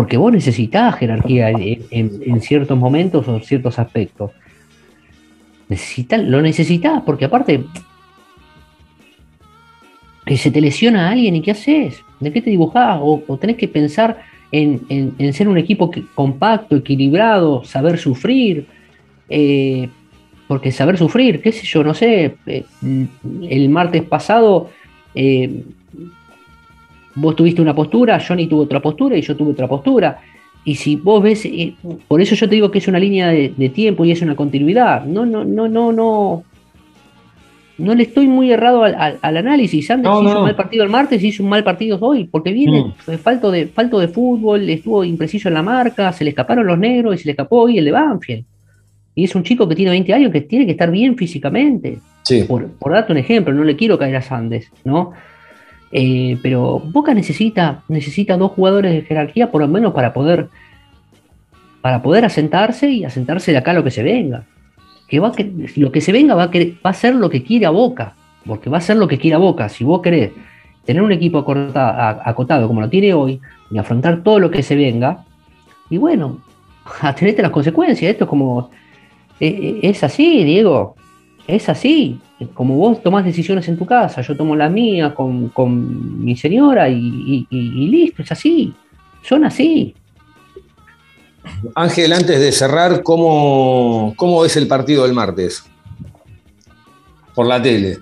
Porque 0.00 0.16
vos 0.16 0.32
necesitás 0.32 0.94
jerarquía 0.94 1.50
en, 1.50 2.40
ciertos 2.40 2.78
momentos 2.78 3.28
o 3.28 3.38
ciertos 3.40 3.78
aspectos. 3.78 4.30
Lo 6.24 6.40
necesitas, 6.40 7.02
porque 7.04 7.26
aparte 7.26 7.64
que 10.24 10.38
se 10.38 10.50
te 10.50 10.62
lesiona 10.62 11.06
a 11.06 11.10
alguien 11.10 11.36
y 11.36 11.42
¿qué 11.42 11.50
haces? 11.50 12.02
¿De 12.18 12.32
qué 12.32 12.40
te 12.40 12.48
dibujás? 12.48 12.98
O, 13.02 13.22
o 13.26 13.36
tenés 13.36 13.56
que 13.56 13.68
pensar 13.68 14.22
en, 14.50 15.34
ser 15.34 15.48
un 15.48 15.58
equipo 15.58 15.90
compacto, 16.14 16.76
equilibrado, 16.76 17.62
saber 17.64 17.98
sufrir. 17.98 18.68
eh, 19.28 19.90
porque 20.48 20.72
saber 20.72 20.96
sufrir, 20.96 21.42
qué 21.42 21.52
sé 21.52 21.66
yo, 21.66 21.84
no 21.84 21.92
sé, 21.92 22.36
eh, 22.46 22.64
el 23.50 23.68
martes 23.68 24.02
pasado 24.02 24.70
eh, 25.14 25.62
vos 27.14 27.34
tuviste 27.36 27.60
una 27.62 27.74
postura, 27.74 28.18
Johnny 28.26 28.46
tuvo 28.46 28.62
otra 28.62 28.80
postura 28.80 29.16
y 29.16 29.22
yo 29.22 29.36
tuve 29.36 29.52
otra 29.52 29.66
postura. 29.68 30.20
Y 30.64 30.74
si 30.74 30.96
vos 30.96 31.22
ves, 31.22 31.44
eh, 31.46 31.74
por 32.06 32.20
eso 32.20 32.34
yo 32.34 32.48
te 32.48 32.54
digo 32.54 32.70
que 32.70 32.78
es 32.78 32.88
una 32.88 32.98
línea 32.98 33.28
de, 33.28 33.52
de 33.56 33.68
tiempo 33.70 34.04
y 34.04 34.10
es 34.12 34.20
una 34.22 34.36
continuidad. 34.36 35.04
No, 35.06 35.24
no, 35.24 35.44
no, 35.44 35.68
no, 35.68 35.90
no. 35.92 36.44
No 37.78 37.94
le 37.94 38.02
estoy 38.02 38.26
muy 38.28 38.52
errado 38.52 38.84
al, 38.84 38.94
al- 38.94 39.18
al 39.22 39.36
análisis. 39.38 39.88
No, 39.88 39.96
hizo 40.20 40.22
no, 40.22 40.38
un 40.40 40.44
mal 40.44 40.54
partido 40.56 40.84
el 40.84 40.90
martes, 40.90 41.22
hizo 41.24 41.42
un 41.42 41.48
mal 41.48 41.64
partido 41.64 41.96
hoy, 42.02 42.24
porque 42.24 42.52
viene 42.52 42.84
Mm. 43.06 43.12
falto 43.16 43.50
de, 43.50 43.68
falto 43.68 43.98
de 43.98 44.08
fútbol, 44.08 44.68
estuvo 44.68 45.02
impreciso 45.02 45.48
en 45.48 45.54
la 45.54 45.62
marca, 45.62 46.12
se 46.12 46.24
le 46.24 46.30
escaparon 46.30 46.66
los 46.66 46.78
negros 46.78 47.14
y 47.14 47.18
se 47.18 47.24
le 47.24 47.30
escapó 47.32 47.62
hoy 47.62 47.78
el 47.78 47.86
de 47.86 47.92
Banfield. 47.92 48.44
Y 49.14 49.24
es 49.24 49.34
un 49.34 49.42
chico 49.44 49.66
que 49.66 49.74
tiene 49.74 49.92
20 49.92 50.12
años 50.12 50.30
que 50.30 50.42
tiene 50.42 50.66
que 50.66 50.72
estar 50.72 50.90
bien 50.90 51.16
físicamente 51.16 51.98
Sí. 52.22 52.44
por, 52.44 52.66
por 52.72 52.92
darte 52.92 53.12
un 53.12 53.18
ejemplo, 53.18 53.54
no 53.54 53.64
le 53.64 53.76
quiero 53.76 53.98
caer 53.98 54.16
a 54.16 54.22
Sandes, 54.22 54.70
¿no? 54.84 55.12
Eh, 55.92 56.38
pero 56.42 56.78
Boca 56.78 57.12
necesita, 57.14 57.82
necesita 57.88 58.36
dos 58.36 58.52
jugadores 58.52 58.92
de 58.92 59.02
jerarquía 59.02 59.50
por 59.50 59.60
lo 59.60 59.68
menos 59.68 59.92
para 59.92 60.12
poder 60.12 60.48
para 61.82 62.02
poder 62.02 62.24
asentarse 62.24 62.90
y 62.90 63.04
asentarse 63.04 63.52
de 63.52 63.58
acá 63.58 63.72
lo 63.72 63.82
que 63.82 63.90
se 63.90 64.02
venga. 64.02 64.44
Que 65.08 65.18
va 65.18 65.28
a 65.28 65.32
que, 65.32 65.50
lo 65.76 65.90
que 65.90 66.00
se 66.00 66.12
venga 66.12 66.34
va 66.34 66.44
a, 66.44 66.48
va 66.48 66.90
a 66.90 66.94
ser 66.94 67.14
lo 67.14 67.30
que 67.30 67.42
quiera 67.42 67.70
Boca, 67.70 68.14
porque 68.46 68.68
va 68.70 68.78
a 68.78 68.82
ser 68.82 68.96
lo 68.98 69.08
que 69.08 69.18
quiera 69.18 69.38
Boca. 69.38 69.68
Si 69.68 69.82
vos 69.82 70.00
querés 70.02 70.30
tener 70.84 71.02
un 71.02 71.10
equipo 71.12 71.38
acorta- 71.38 71.90
a- 71.90 72.28
acotado 72.30 72.68
como 72.68 72.80
lo 72.80 72.88
tiene 72.88 73.14
hoy 73.14 73.40
y 73.70 73.78
afrontar 73.78 74.22
todo 74.22 74.38
lo 74.38 74.50
que 74.50 74.62
se 74.62 74.76
venga, 74.76 75.24
y 75.88 75.96
bueno, 75.96 76.38
atenete 77.00 77.40
a 77.40 77.44
las 77.44 77.50
consecuencias. 77.52 78.10
Esto 78.12 78.24
es 78.24 78.30
como, 78.30 78.70
eh, 79.40 79.48
eh, 79.48 79.80
es 79.84 80.04
así, 80.04 80.44
Diego, 80.44 80.94
es 81.46 81.68
así. 81.68 82.18
Como 82.54 82.76
vos 82.76 83.02
tomás 83.02 83.24
decisiones 83.24 83.68
en 83.68 83.76
tu 83.76 83.84
casa, 83.86 84.22
yo 84.22 84.36
tomo 84.36 84.56
las 84.56 84.70
mías 84.72 85.12
con, 85.12 85.48
con 85.50 86.24
mi 86.24 86.36
señora 86.36 86.88
y, 86.88 86.96
y- 86.96 87.46
y- 87.50 87.84
y 87.84 87.88
listo, 87.88 88.22
es 88.22 88.32
así. 88.32 88.72
Son 89.22 89.44
así. 89.44 89.94
Ángel, 91.74 92.12
antes 92.12 92.40
de 92.40 92.52
cerrar, 92.52 93.02
¿cómo, 93.02 94.14
¿cómo 94.16 94.40
ves 94.42 94.56
el 94.56 94.66
partido 94.68 95.04
del 95.04 95.12
martes? 95.14 95.64
Por 97.34 97.46
la 97.46 97.60
tele. 97.60 97.98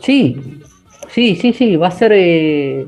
Sí, 0.00 0.36
sí, 1.10 1.36
sí, 1.36 1.52
sí, 1.52 1.76
va 1.76 1.88
a 1.88 1.92
ser... 1.92 2.12
eh, 2.14 2.86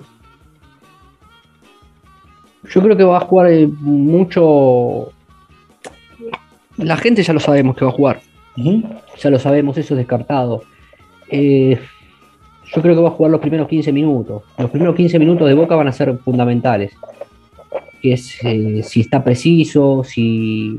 Yo 2.70 2.82
creo 2.82 2.96
que 2.96 3.04
va 3.04 3.18
a 3.18 3.20
jugar 3.20 3.52
eh, 3.52 3.66
mucho... 3.66 5.12
La 6.76 6.96
gente 6.96 7.22
ya 7.22 7.32
lo 7.32 7.40
sabemos 7.40 7.76
que 7.76 7.84
va 7.84 7.90
a 7.90 7.94
jugar. 7.94 8.20
Ya 9.18 9.30
lo 9.30 9.38
sabemos, 9.38 9.76
eso 9.78 9.94
es 9.94 9.98
descartado. 9.98 10.62
Eh, 11.28 11.78
yo 12.74 12.82
creo 12.82 12.94
que 12.94 13.00
va 13.02 13.08
a 13.08 13.12
jugar 13.12 13.30
los 13.32 13.40
primeros 13.40 13.68
15 13.68 13.92
minutos. 13.92 14.42
Los 14.58 14.70
primeros 14.70 14.94
15 14.94 15.18
minutos 15.18 15.48
de 15.48 15.54
Boca 15.54 15.74
van 15.76 15.88
a 15.88 15.92
ser 15.92 16.16
fundamentales. 16.18 16.92
Que 18.00 18.12
es 18.14 18.38
eh, 18.44 18.82
si 18.82 19.00
está 19.00 19.24
preciso, 19.24 20.02
si, 20.04 20.78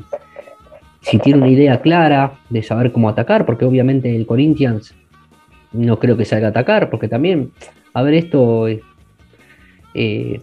si 1.02 1.18
tiene 1.20 1.40
una 1.40 1.50
idea 1.50 1.82
clara 1.82 2.34
de 2.50 2.64
saber 2.64 2.92
cómo 2.92 3.10
atacar, 3.10 3.46
porque 3.46 3.66
obviamente 3.66 4.16
el 4.16 4.26
Corinthians 4.26 4.94
no 5.74 6.00
creo 6.00 6.16
que 6.16 6.26
salga 6.26 6.48
a 6.48 6.50
atacar, 6.52 6.90
porque 6.90 7.08
también, 7.08 7.52
a 7.94 8.02
ver, 8.04 8.14
esto 8.14 8.68
eh, 8.68 8.82
eh, 9.94 10.40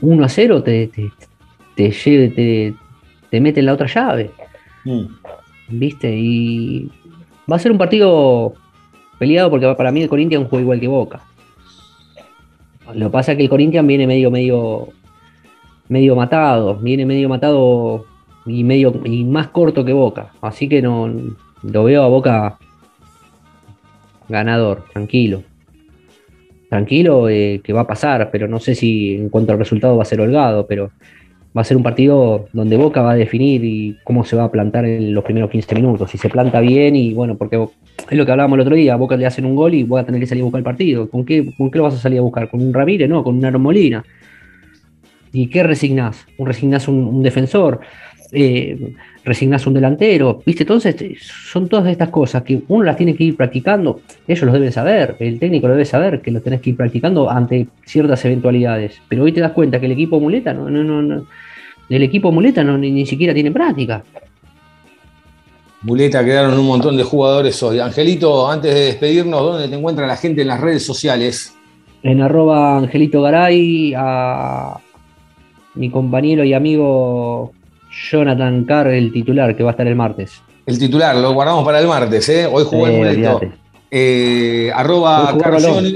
1 0.00 0.24
a 0.24 0.28
0 0.28 0.62
te, 0.62 0.86
te, 0.88 1.10
te, 1.74 1.90
lle- 1.90 2.34
te- 2.34 2.74
te 3.30 3.40
mete 3.40 3.60
en 3.60 3.66
la 3.66 3.74
otra 3.74 3.86
llave. 3.86 4.30
Mm. 4.84 5.04
¿Viste? 5.70 6.14
Y 6.16 6.90
va 7.50 7.56
a 7.56 7.58
ser 7.58 7.72
un 7.72 7.78
partido 7.78 8.54
peleado 9.18 9.50
porque 9.50 9.72
para 9.74 9.92
mí 9.92 10.02
el 10.02 10.08
Corinthians 10.08 10.46
juega 10.48 10.62
igual 10.62 10.80
que 10.80 10.88
Boca. 10.88 11.20
Lo 12.94 13.06
que 13.06 13.12
pasa 13.12 13.32
es 13.32 13.36
que 13.36 13.44
el 13.44 13.50
Corinthians 13.50 13.86
viene 13.86 14.06
medio, 14.06 14.30
medio, 14.30 14.88
medio 15.88 16.16
matado, 16.16 16.76
viene 16.76 17.06
medio 17.06 17.28
matado 17.28 18.04
y 18.46 18.64
medio 18.64 19.00
y 19.04 19.24
más 19.24 19.48
corto 19.48 19.84
que 19.84 19.92
Boca. 19.92 20.32
Así 20.40 20.68
que 20.68 20.82
no 20.82 21.08
lo 21.62 21.84
veo 21.84 22.02
a 22.02 22.08
Boca 22.08 22.58
ganador, 24.28 24.84
tranquilo. 24.92 25.42
Tranquilo 26.68 27.28
eh, 27.28 27.60
que 27.62 27.72
va 27.72 27.82
a 27.82 27.86
pasar, 27.86 28.30
pero 28.30 28.48
no 28.48 28.60
sé 28.60 28.74
si 28.74 29.16
en 29.16 29.28
cuanto 29.28 29.52
al 29.52 29.58
resultado 29.58 29.96
va 29.96 30.02
a 30.02 30.06
ser 30.06 30.20
holgado, 30.20 30.66
pero 30.66 30.90
va 31.56 31.62
a 31.62 31.64
ser 31.64 31.76
un 31.76 31.82
partido 31.82 32.48
donde 32.52 32.76
Boca 32.76 33.02
va 33.02 33.12
a 33.12 33.16
definir 33.16 33.64
y 33.64 33.98
cómo 34.04 34.24
se 34.24 34.36
va 34.36 34.44
a 34.44 34.50
plantar 34.50 34.84
en 34.84 35.12
los 35.12 35.24
primeros 35.24 35.50
15 35.50 35.74
minutos. 35.74 36.10
Si 36.10 36.18
se 36.18 36.28
planta 36.28 36.60
bien 36.60 36.94
y 36.94 37.12
bueno, 37.12 37.36
porque 37.36 37.56
es 38.08 38.16
lo 38.16 38.24
que 38.24 38.30
hablábamos 38.30 38.56
el 38.56 38.62
otro 38.62 38.76
día, 38.76 38.96
Boca 38.96 39.16
le 39.16 39.26
hacen 39.26 39.44
un 39.44 39.56
gol 39.56 39.74
y 39.74 39.82
voy 39.82 40.00
a 40.00 40.04
tener 40.04 40.20
que 40.20 40.26
salir 40.26 40.42
a 40.42 40.44
buscar 40.44 40.60
el 40.60 40.64
partido. 40.64 41.10
¿Con 41.10 41.24
qué, 41.24 41.52
¿Con 41.56 41.70
qué 41.70 41.78
lo 41.78 41.84
vas 41.84 41.94
a 41.94 41.98
salir 41.98 42.18
a 42.18 42.22
buscar? 42.22 42.48
¿Con 42.50 42.62
un 42.62 42.72
Ramírez? 42.72 43.08
No, 43.08 43.24
con 43.24 43.36
un 43.36 43.44
Aaron 43.44 43.62
Molina. 43.62 44.04
¿Y 45.32 45.48
qué 45.48 45.62
resignás? 45.62 46.26
¿Un 46.38 46.46
resignás 46.46 46.88
un, 46.88 47.04
un 47.04 47.22
defensor? 47.22 47.80
Eh, 48.32 48.94
¿Resignás 49.24 49.66
un 49.66 49.74
delantero? 49.74 50.42
¿Viste? 50.46 50.62
Entonces 50.62 50.96
son 51.22 51.68
todas 51.68 51.86
estas 51.88 52.08
cosas 52.08 52.42
que 52.42 52.62
uno 52.68 52.84
las 52.84 52.96
tiene 52.96 53.14
que 53.14 53.24
ir 53.24 53.36
practicando. 53.36 54.00
Ellos 54.26 54.44
lo 54.44 54.52
deben 54.52 54.72
saber, 54.72 55.16
el 55.18 55.38
técnico 55.38 55.68
lo 55.68 55.74
debe 55.74 55.84
saber 55.84 56.20
que 56.20 56.30
lo 56.30 56.40
tenés 56.40 56.60
que 56.60 56.70
ir 56.70 56.76
practicando 56.76 57.30
ante 57.30 57.66
ciertas 57.84 58.24
eventualidades. 58.24 59.00
Pero 59.08 59.24
hoy 59.24 59.32
te 59.32 59.40
das 59.40 59.52
cuenta 59.52 59.78
que 59.78 59.86
el 59.86 59.92
equipo 59.92 60.18
muleta 60.20 60.54
no, 60.54 60.70
no, 60.70 60.82
no, 60.82 61.02
no 61.02 61.26
el 61.90 62.04
equipo 62.04 62.30
muleta 62.30 62.62
no, 62.62 62.78
ni, 62.78 62.90
ni 62.90 63.04
siquiera 63.04 63.34
tiene 63.34 63.50
práctica. 63.50 64.02
Muleta, 65.82 66.24
quedaron 66.24 66.58
un 66.58 66.66
montón 66.66 66.96
de 66.96 67.02
jugadores 67.02 67.60
hoy. 67.62 67.80
Angelito, 67.80 68.48
antes 68.48 68.72
de 68.72 68.80
despedirnos, 68.80 69.40
¿dónde 69.40 69.68
te 69.68 69.74
encuentra 69.74 70.06
la 70.06 70.16
gente 70.16 70.42
en 70.42 70.48
las 70.48 70.60
redes 70.60 70.84
sociales? 70.84 71.54
En 72.02 72.20
arroba 72.20 72.78
Angelito 72.78 73.22
Garay, 73.22 73.94
a 73.96 74.78
mi 75.74 75.90
compañero 75.90 76.44
y 76.44 76.52
amigo 76.52 77.52
Jonathan 77.90 78.64
Carr, 78.64 78.88
el 78.88 79.12
titular, 79.12 79.56
que 79.56 79.62
va 79.62 79.70
a 79.70 79.72
estar 79.72 79.86
el 79.86 79.96
martes. 79.96 80.42
El 80.66 80.78
titular, 80.78 81.16
lo 81.16 81.32
guardamos 81.32 81.64
para 81.64 81.80
el 81.80 81.86
martes, 81.86 82.28
¿eh? 82.28 82.46
Hoy 82.46 82.64
jugó 82.64 82.86
el 82.86 82.94
Eh, 82.94 83.08
olvídate. 83.08 83.52
Eh, 83.90 84.72
arroba 84.74 85.32
Hoy 85.34 85.40
Carlos 85.40 85.64
Rolón. 85.64 85.86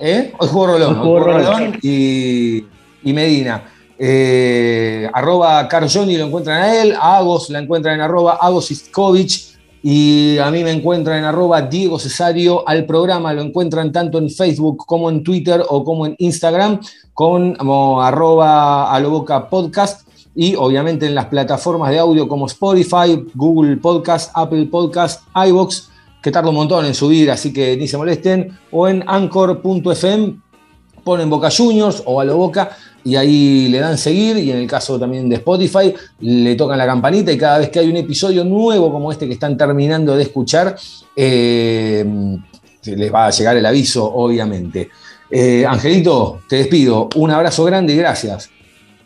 ¿eh? 0.00 0.32
Hoy 0.38 0.48
jugó 0.48 0.66
Rolón, 0.68 0.88
Hoy 0.88 0.94
hoy 0.94 1.02
jugó 1.02 1.04
jugó 1.04 1.18
Rolón. 1.20 1.44
Rolón 1.44 1.78
y, 1.82 2.64
y 3.02 3.12
Medina. 3.12 3.64
Eh, 3.98 5.10
arroba 5.12 5.66
Carlos 5.68 5.92
Johnny 5.92 6.16
lo 6.16 6.26
encuentran 6.26 6.62
a 6.62 6.80
él, 6.80 6.94
a 6.98 7.18
Agos 7.18 7.50
la 7.50 7.58
encuentran 7.58 7.96
en 7.96 8.00
arroba 8.00 8.38
Agos 8.40 8.70
Iskovich 8.70 9.50
y 9.82 10.38
a 10.38 10.50
mí 10.50 10.62
me 10.64 10.70
encuentran 10.70 11.18
en 11.18 11.24
arroba 11.24 11.60
Diego 11.62 11.98
Cesario. 11.98 12.66
Al 12.66 12.86
programa 12.86 13.32
lo 13.34 13.42
encuentran 13.42 13.92
tanto 13.92 14.18
en 14.18 14.30
Facebook 14.30 14.84
como 14.86 15.10
en 15.10 15.22
Twitter 15.22 15.62
o 15.68 15.84
como 15.84 16.06
en 16.06 16.14
Instagram 16.18 16.80
con 17.12 17.54
como 17.56 18.00
arroba 18.00 18.90
Aloboca 18.94 19.48
Podcast 19.48 20.09
y 20.40 20.54
obviamente 20.54 21.04
en 21.04 21.14
las 21.14 21.26
plataformas 21.26 21.90
de 21.90 21.98
audio 21.98 22.26
como 22.26 22.46
Spotify, 22.46 23.26
Google 23.34 23.76
Podcast, 23.76 24.30
Apple 24.32 24.64
Podcast, 24.70 25.20
iBox 25.34 25.90
que 26.22 26.30
tarda 26.30 26.48
un 26.48 26.54
montón 26.54 26.86
en 26.86 26.94
subir, 26.94 27.30
así 27.30 27.52
que 27.52 27.76
ni 27.76 27.86
se 27.86 27.98
molesten, 27.98 28.58
o 28.70 28.88
en 28.88 29.04
anchor.fm 29.06 30.36
ponen 31.04 31.28
Boca 31.28 31.50
Juniors 31.54 32.02
o 32.06 32.22
a 32.22 32.24
lo 32.24 32.38
Boca 32.38 32.70
y 33.04 33.16
ahí 33.16 33.68
le 33.68 33.80
dan 33.80 33.98
seguir 33.98 34.38
y 34.38 34.50
en 34.50 34.56
el 34.56 34.66
caso 34.66 34.98
también 34.98 35.28
de 35.28 35.36
Spotify 35.36 35.92
le 36.20 36.54
tocan 36.54 36.78
la 36.78 36.86
campanita 36.86 37.30
y 37.30 37.36
cada 37.36 37.58
vez 37.58 37.68
que 37.68 37.80
hay 37.80 37.90
un 37.90 37.96
episodio 37.96 38.42
nuevo 38.42 38.90
como 38.90 39.12
este 39.12 39.26
que 39.26 39.34
están 39.34 39.58
terminando 39.58 40.16
de 40.16 40.22
escuchar, 40.22 40.74
eh, 41.14 42.02
les 42.86 43.12
va 43.12 43.26
a 43.26 43.30
llegar 43.30 43.58
el 43.58 43.66
aviso, 43.66 44.10
obviamente. 44.10 44.88
Eh, 45.30 45.66
Angelito, 45.66 46.40
te 46.48 46.56
despido. 46.56 47.10
Un 47.16 47.30
abrazo 47.30 47.62
grande 47.64 47.92
y 47.92 47.96
gracias. 47.98 48.48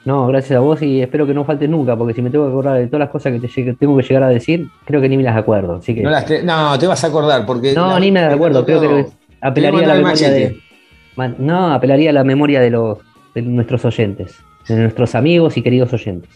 No, 0.05 0.27
gracias 0.27 0.57
a 0.57 0.61
vos 0.61 0.83
y 0.83 1.01
espero 1.01 1.27
que 1.27 1.33
no 1.33 1.45
falte 1.45 1.67
nunca, 1.67 1.97
porque 1.97 2.13
si 2.13 2.21
me 2.21 2.29
tengo 2.31 2.45
que 2.47 2.51
acordar 2.53 2.79
de 2.79 2.87
todas 2.89 3.01
las 3.01 3.11
cosas 3.11 3.33
que 3.33 3.41
te 3.49 3.73
tengo 3.75 3.97
que 3.97 4.03
llegar 4.03 4.23
a 4.23 4.29
decir, 4.29 4.69
creo 4.85 5.01
que 5.01 5.09
ni 5.09 5.17
me 5.17 5.23
las 5.23 5.37
acuerdo. 5.37 5.77
Así 5.77 5.95
que 5.95 6.03
No, 6.03 6.11
las 6.11 6.27
te, 6.27 6.43
no, 6.43 6.79
te 6.79 6.87
vas 6.87 7.03
a 7.05 7.07
acordar 7.07 7.47
porque. 7.47 7.73
No, 7.73 7.89
la- 7.89 8.01
ni 8.01 8.11
me 8.13 8.21
acuerdo, 8.21 8.65
creo 8.67 8.81
que 8.81 9.07
apelaría 9.41 9.85
a 9.85 9.89
la 9.89 9.95
memoria 9.95 10.31
de. 10.31 10.61
No, 11.39 11.73
apelaría 11.73 12.11
a 12.11 12.13
la 12.13 12.25
memoria 12.25 12.61
de 12.61 12.71
los 12.71 12.99
de 13.35 13.43
nuestros 13.43 13.85
oyentes, 13.85 14.37
de 14.69 14.77
nuestros 14.77 15.15
amigos 15.15 15.57
y 15.57 15.63
queridos 15.63 15.93
oyentes. 15.93 16.31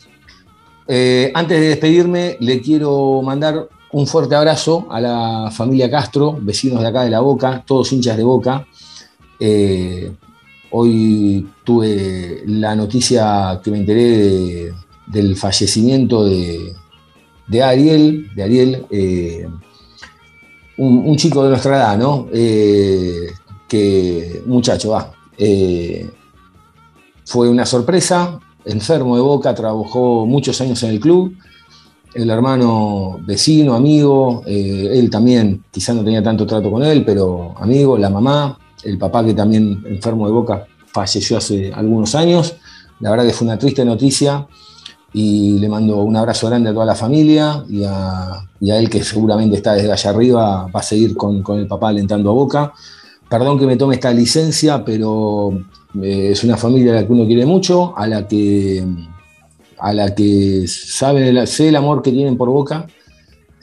Eh, 0.87 1.31
antes 1.35 1.61
de 1.61 1.69
despedirme, 1.69 2.37
le 2.41 2.61
quiero 2.63 3.21
mandar 3.23 3.69
un 3.93 4.07
fuerte 4.07 4.35
abrazo 4.35 4.87
a 4.91 5.01
la 5.01 5.51
familia 5.53 5.91
Castro, 5.91 6.37
vecinos 6.41 6.81
de 6.81 6.87
acá 6.89 7.03
de 7.03 7.11
La 7.11 7.21
Boca, 7.21 7.63
todos 7.67 7.93
hinchas 7.93 8.17
de 8.17 8.25
Boca. 8.25 8.67
Eh, 9.39 10.11
hoy 10.71 11.47
tuve 11.65 12.43
la 12.47 12.75
noticia 12.77 13.61
que 13.63 13.71
me 13.71 13.79
enteré 13.79 14.03
de- 14.19 14.73
del 15.07 15.37
fallecimiento 15.37 16.25
de, 16.25 16.75
Ariel, 17.63 18.29
de 18.35 18.43
Ariel, 18.43 18.87
eh, 18.91 19.49
un, 20.77 21.17
chico 21.17 21.43
de 21.43 21.51
nuestra 21.51 21.77
edad, 21.77 21.99
¿no? 21.99 22.29
Eh, 22.33 23.29
que, 23.69 24.43
muchacho, 24.47 24.91
va. 24.91 25.13
eh, 25.37 26.09
fue 27.25 27.49
una 27.49 27.67
sorpresa, 27.67 28.39
enfermo 28.65 29.17
de 29.17 29.23
boca, 29.23 29.55
trabajó 29.55 30.25
muchos 30.27 30.61
años 30.61 30.83
en 30.83 30.91
el 30.91 31.01
club. 31.01 31.35
El 32.15 32.31
hermano 32.31 33.19
vecino, 33.27 33.75
amigo, 33.75 34.43
él 34.47 35.11
también, 35.11 35.63
quizá 35.71 35.93
no 35.93 36.03
tenía 36.03 36.23
tanto 36.23 36.47
trato 36.47 36.71
con 36.71 36.83
él, 36.83 37.05
pero 37.05 37.55
amigo, 37.59 37.99
la 37.99 38.09
mamá, 38.09 38.59
el 38.85 38.99
papá 38.99 39.25
que 39.25 39.35
también 39.35 39.83
enfermo 39.87 40.27
de 40.27 40.33
boca 40.33 40.67
falleció 40.87 41.39
hace 41.39 41.73
algunos 41.73 42.15
años. 42.15 42.57
La 43.01 43.11
verdad 43.11 43.27
que 43.27 43.33
fue 43.33 43.47
una 43.47 43.59
triste 43.59 43.85
noticia 43.85 44.47
y 45.13 45.59
le 45.59 45.69
mando 45.69 45.99
un 45.99 46.17
abrazo 46.17 46.49
grande 46.49 46.71
a 46.71 46.73
toda 46.73 46.85
la 46.85 46.95
familia 46.95 47.65
y 47.69 47.85
a, 47.85 48.49
y 48.61 48.71
a 48.71 48.79
él 48.79 48.91
que 48.91 49.03
seguramente 49.03 49.57
está 49.57 49.75
desde 49.75 49.93
allá 49.93 50.11
arriba, 50.11 50.67
va 50.67 50.81
a 50.81 50.83
seguir 50.83 51.17
con, 51.17 51.43
con 51.43 51.59
el 51.59 51.67
papá 51.67 51.89
alentando 51.89 52.31
a 52.31 52.35
boca. 52.35 52.73
Perdón 53.29 53.59
que 53.59 53.67
me 53.67 53.77
tome 53.77 53.95
esta 53.95 54.13
licencia, 54.13 54.85
pero 54.85 55.53
eh, 56.03 56.31
es 56.33 56.45
una 56.45 56.57
familia 56.57 56.93
a 56.93 56.95
la 56.97 57.07
que 57.07 57.13
uno 57.13 57.27
quiere 57.27 57.47
mucho, 57.47 57.97
a 57.97 58.07
la 58.07 58.27
que, 58.27 58.85
a 59.79 59.93
la 59.93 60.15
que 60.15 60.67
saben 60.67 61.25
el, 61.25 61.47
sé 61.47 61.69
el 61.69 61.77
amor 61.77 62.03
que 62.03 62.13
tienen 62.13 62.37
por 62.37 62.49
Boca, 62.51 62.87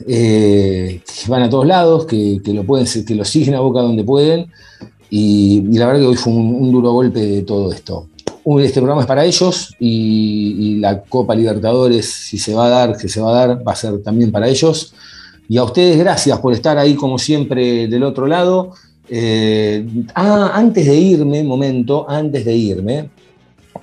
eh, 0.06 1.00
que 1.04 1.30
van 1.30 1.42
a 1.42 1.50
todos 1.50 1.66
lados, 1.66 2.06
que, 2.06 2.40
que 2.44 2.52
lo 2.52 2.64
pueden, 2.64 2.86
que 3.04 3.14
lo 3.14 3.24
siguen 3.24 3.54
a 3.54 3.60
Boca 3.60 3.80
donde 3.80 4.04
pueden, 4.04 4.50
y, 5.10 5.62
la 5.78 5.86
verdad 5.86 6.00
que 6.00 6.06
hoy 6.06 6.16
fue 6.16 6.32
un, 6.32 6.72
duro 6.72 6.92
golpe 6.92 7.20
de 7.20 7.42
todo 7.42 7.72
esto. 7.72 8.08
Este 8.60 8.80
programa 8.80 9.00
es 9.00 9.06
para 9.06 9.24
ellos 9.24 9.74
y, 9.80 10.56
y 10.58 10.76
la 10.76 11.02
Copa 11.02 11.34
Libertadores, 11.34 12.06
si 12.06 12.38
se 12.38 12.54
va 12.54 12.66
a 12.66 12.68
dar, 12.68 12.96
que 12.96 13.08
se 13.08 13.20
va 13.20 13.30
a 13.30 13.46
dar, 13.46 13.66
va 13.66 13.72
a 13.72 13.76
ser 13.76 14.00
también 14.02 14.30
para 14.30 14.48
ellos. 14.48 14.94
Y 15.48 15.58
a 15.58 15.64
ustedes, 15.64 15.98
gracias 15.98 16.38
por 16.38 16.52
estar 16.52 16.78
ahí 16.78 16.94
como 16.94 17.18
siempre 17.18 17.88
del 17.88 18.02
otro 18.02 18.26
lado. 18.26 18.72
Eh, 19.08 19.86
ah, 20.14 20.52
antes 20.54 20.86
de 20.86 20.96
irme, 20.96 21.44
momento, 21.44 22.08
antes 22.08 22.44
de 22.44 22.54
irme, 22.54 23.10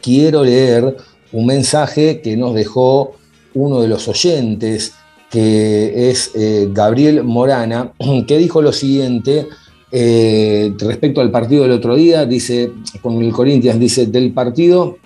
quiero 0.01 0.43
leer 0.43 0.95
un 1.31 1.45
mensaje 1.45 2.21
que 2.21 2.35
nos 2.35 2.53
dejó 2.53 3.15
uno 3.53 3.81
de 3.81 3.87
los 3.87 4.07
oyentes, 4.07 4.93
que 5.29 6.09
es 6.09 6.31
eh, 6.35 6.67
Gabriel 6.71 7.23
Morana, 7.23 7.93
que 8.27 8.37
dijo 8.37 8.61
lo 8.61 8.73
siguiente 8.73 9.47
eh, 9.95 10.73
respecto 10.79 11.21
al 11.21 11.29
partido 11.29 11.61
del 11.61 11.73
otro 11.73 11.95
día, 11.95 12.25
dice, 12.25 12.71
con 12.99 13.21
el 13.21 13.31
Corinthians, 13.31 13.79
dice, 13.79 14.07
del 14.07 14.33
partido, 14.33 14.97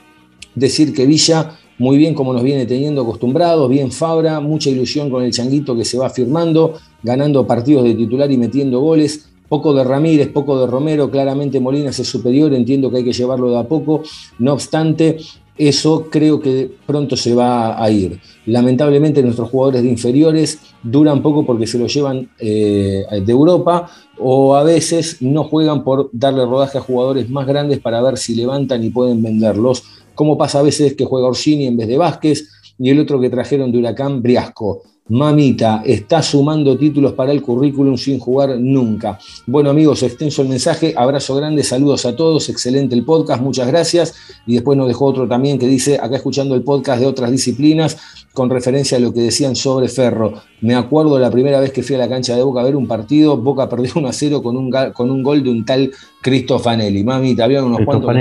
decir 0.56 0.94
que 0.94 1.06
Villa, 1.06 1.58
muy 1.78 1.98
bien 1.98 2.14
como 2.14 2.32
nos 2.32 2.42
viene 2.42 2.66
teniendo 2.66 3.02
acostumbrados, 3.02 3.70
bien 3.70 3.92
Fabra, 3.92 4.40
mucha 4.40 4.70
ilusión 4.70 5.10
con 5.10 5.24
el 5.24 5.34
Changuito 5.34 5.76
que 5.76 5.84
se 5.84 5.98
va 5.98 6.10
firmando, 6.10 6.76
ganando 7.04 7.46
partidos 7.46 7.84
de 7.84 7.96
titular 7.96 8.32
y 8.32 8.38
metiendo 8.38 8.80
goles, 8.80 9.28
poco 9.50 9.74
de 9.74 9.84
Ramírez, 9.84 10.30
poco 10.30 10.58
de 10.58 10.68
Romero, 10.68 11.12
claramente 11.12 11.60
Molina 11.60 11.90
es 11.90 11.98
superior, 11.98 12.54
entiendo 12.54 12.90
que 12.90 13.00
hay 13.00 13.04
que 13.04 13.12
llevarlo 13.12 13.52
de 13.52 13.60
a 13.60 13.68
poco, 13.68 14.04
no 14.40 14.54
obstante, 14.54 15.18
eso 15.58 16.08
creo 16.10 16.40
que 16.40 16.72
pronto 16.86 17.16
se 17.16 17.34
va 17.34 17.82
a 17.82 17.90
ir. 17.90 18.20
Lamentablemente 18.46 19.24
nuestros 19.24 19.50
jugadores 19.50 19.84
de 19.84 19.90
inferiores 19.90 20.60
duran 20.84 21.22
poco 21.22 21.46
porque 21.46 21.68
se 21.68 21.80
lo 21.80 21.88
llevan 21.88 22.30
eh, 22.40 23.04
de 23.26 23.32
Europa 23.32 23.90
o 24.20 24.56
a 24.56 24.64
veces 24.64 25.22
no 25.22 25.44
juegan 25.44 25.84
por 25.84 26.10
darle 26.14 26.46
rodaje 26.46 26.78
a 26.78 26.82
jugadores 26.82 27.30
más 27.30 27.46
grandes 27.48 27.80
para 27.80 28.02
ver 28.02 28.18
si 28.18 28.36
levantan 28.36 28.84
y 28.84 28.90
pueden 28.90 29.22
venderlos, 29.22 29.84
como 30.16 30.38
pasa 30.38 30.60
a 30.60 30.64
veces 30.64 30.96
que 30.96 31.06
juega 31.06 31.28
Orsini 31.28 31.68
en 31.68 31.78
vez 31.78 31.88
de 31.88 31.98
Vázquez 31.98 32.50
y 32.80 32.90
el 32.90 33.00
otro 33.00 33.20
que 33.20 33.30
trajeron 33.30 33.72
de 33.72 33.80
Huracán, 33.80 34.22
Briasco. 34.22 34.84
Mamita, 35.10 35.84
está 35.86 36.22
sumando 36.22 36.78
títulos 36.78 37.14
para 37.14 37.32
el 37.32 37.42
currículum 37.42 37.96
sin 37.96 38.20
jugar 38.20 38.60
nunca. 38.60 39.18
Bueno 39.46 39.70
amigos, 39.70 40.04
extenso 40.04 40.42
el 40.42 40.50
mensaje, 40.50 40.94
abrazo 40.98 41.36
grande, 41.36 41.64
saludos 41.64 42.06
a 42.06 42.16
todos, 42.16 42.50
excelente 42.50 42.94
el 42.94 43.06
podcast, 43.06 43.42
muchas 43.42 43.68
gracias. 43.68 44.16
Y 44.46 44.56
después 44.56 44.78
nos 44.78 44.88
dejó 44.88 45.06
otro 45.06 45.28
también 45.28 45.60
que 45.60 45.68
dice, 45.68 45.96
acá 45.96 46.18
escuchando 46.18 46.56
el 46.56 46.64
podcast 46.64 47.00
de 47.00 47.08
otras 47.08 47.32
disciplinas, 47.32 47.98
con 48.34 48.50
referencia 48.50 48.98
a 48.98 49.00
lo 49.00 49.14
que 49.14 49.22
decían 49.22 49.56
sobre 49.56 49.88
Ferro. 49.88 50.34
Me 50.60 50.76
acuerdo 50.76 51.18
la 51.20 51.32
primera 51.32 51.60
vez 51.62 51.72
que 51.72 51.84
fui 51.84 51.96
a 51.96 52.00
la 52.00 52.10
cancha 52.10 52.36
de 52.36 52.44
Boca 52.44 52.60
a 52.60 52.64
ver 52.64 52.76
un 52.76 52.88
partido, 52.88 53.38
Boca 53.38 53.70
perdió 53.70 53.94
1 53.96 54.10
a 54.10 54.14
0 54.14 54.44
con 54.44 54.58
un, 54.58 54.70
con 54.94 55.10
un 55.10 55.24
gol 55.24 55.42
de 55.42 55.50
un 55.50 55.66
tal 55.66 55.90
Cristofanelli. 56.22 57.06
Mamita, 57.06 57.46
había 57.46 57.64
unos 57.64 57.80
cuantos 57.86 58.14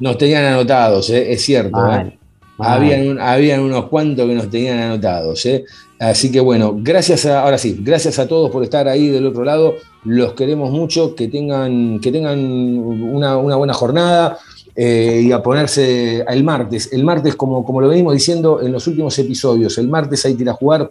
nos, 0.00 0.18
tenían 0.18 0.44
anotados, 0.44 1.08
¿eh? 1.10 1.32
es 1.32 1.42
cierto. 1.42 1.76
Mal, 1.76 2.08
¿eh? 2.08 2.18
Habían, 2.58 3.18
habían 3.20 3.60
unos 3.60 3.88
cuantos 3.88 4.26
que 4.28 4.34
nos 4.34 4.48
tenían 4.48 4.78
anotados. 4.78 5.44
¿eh? 5.46 5.64
Así 5.98 6.30
que 6.30 6.40
bueno, 6.40 6.76
gracias 6.78 7.26
a, 7.26 7.42
ahora 7.42 7.58
sí, 7.58 7.78
gracias 7.80 8.18
a 8.18 8.28
todos 8.28 8.50
por 8.50 8.62
estar 8.62 8.86
ahí 8.88 9.08
del 9.08 9.26
otro 9.26 9.44
lado. 9.44 9.74
Los 10.04 10.34
queremos 10.34 10.70
mucho, 10.70 11.14
que 11.14 11.28
tengan, 11.28 12.00
que 12.00 12.12
tengan 12.12 12.38
una, 12.38 13.36
una 13.38 13.56
buena 13.56 13.74
jornada 13.74 14.38
eh, 14.76 15.22
y 15.24 15.32
a 15.32 15.42
ponerse 15.42 16.24
el 16.28 16.44
martes. 16.44 16.92
El 16.92 17.04
martes, 17.04 17.36
como, 17.36 17.64
como 17.64 17.80
lo 17.80 17.88
venimos 17.88 18.12
diciendo 18.12 18.60
en 18.60 18.72
los 18.72 18.86
últimos 18.86 19.18
episodios, 19.18 19.78
el 19.78 19.88
martes 19.88 20.24
hay 20.26 20.34
que 20.34 20.42
ir 20.42 20.50
a 20.50 20.54
jugar 20.54 20.90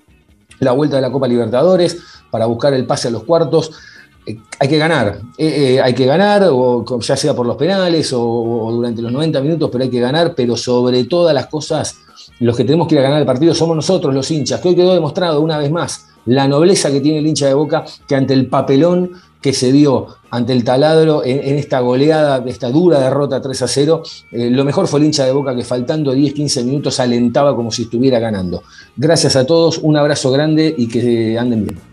la 0.60 0.72
vuelta 0.72 0.96
de 0.96 1.02
la 1.02 1.12
Copa 1.12 1.28
Libertadores 1.28 1.98
para 2.32 2.46
buscar 2.46 2.74
el 2.74 2.86
pase 2.86 3.10
a 3.10 3.12
los 3.12 3.24
cuartos. 3.24 3.72
Hay 4.60 4.70
que 4.70 4.78
ganar, 4.78 5.20
eh, 5.38 5.76
eh, 5.76 5.82
hay 5.82 5.94
que 5.94 6.06
ganar, 6.06 6.48
o 6.50 6.86
ya 7.02 7.18
sea 7.18 7.34
por 7.34 7.46
los 7.46 7.58
penales 7.58 8.14
o, 8.14 8.70
durante 8.72 9.02
los 9.02 9.12
90 9.12 9.42
minutos, 9.42 9.70
pero 9.72 9.84
hay 9.84 9.90
que 9.90 10.00
ganar, 10.00 10.34
pero 10.36 10.56
sobre 10.56 11.04
todas 11.06 11.34
las 11.34 11.48
cosas, 11.48 11.98
los 12.40 12.56
que 12.56 12.64
tenemos 12.64 12.88
que 12.88 12.96
ir 12.96 13.00
a 13.00 13.04
ganar 13.04 13.20
el 13.20 13.26
partido 13.26 13.54
somos 13.54 13.76
nosotros, 13.76 14.14
los 14.14 14.30
hinchas, 14.32 14.62
que 14.62 14.70
hoy 14.70 14.76
quedó 14.76 14.94
demostrado 14.94 15.42
una 15.42 15.58
vez 15.58 15.72
más 15.72 16.08
la 16.26 16.48
nobleza 16.48 16.90
que 16.92 17.02
tiene 17.02 17.20
el 17.20 17.28
hincha 17.28 17.48
de 17.48 17.54
Boca, 17.54 17.84
que 18.08 18.16
ante 18.16 18.34
el 18.34 18.48
papelón 18.48 19.12
que 19.42 19.52
se 19.52 19.74
vio 19.74 20.08
ante 20.30 20.54
el 20.54 20.64
taladro 20.64 21.24
en, 21.26 21.40
en 21.44 21.58
esta 21.58 21.82
goleada, 21.82 22.42
esta 22.48 22.70
dura 22.70 23.00
derrota 23.00 23.42
3 23.42 23.62
a 23.62 23.68
0, 23.68 24.04
eh, 24.32 24.50
lo 24.50 24.64
mejor 24.64 24.88
fue 24.88 25.02
el 25.02 25.08
hincha 25.08 25.26
de 25.26 25.34
Boca 25.34 25.54
que 25.54 25.66
faltando 25.66 26.16
10-15 26.16 26.64
minutos 26.64 27.00
alentaba 27.02 27.56
como 27.56 27.70
si 27.72 27.84
estuviera 27.84 28.20
ganando. 28.20 28.64
Gracias 28.96 29.36
a 29.36 29.46
todos, 29.46 29.80
un 29.80 29.98
abrazo 29.98 30.32
grande 30.32 30.74
y 30.78 30.88
que 30.88 31.38
anden 31.38 31.66
bien. 31.66 31.93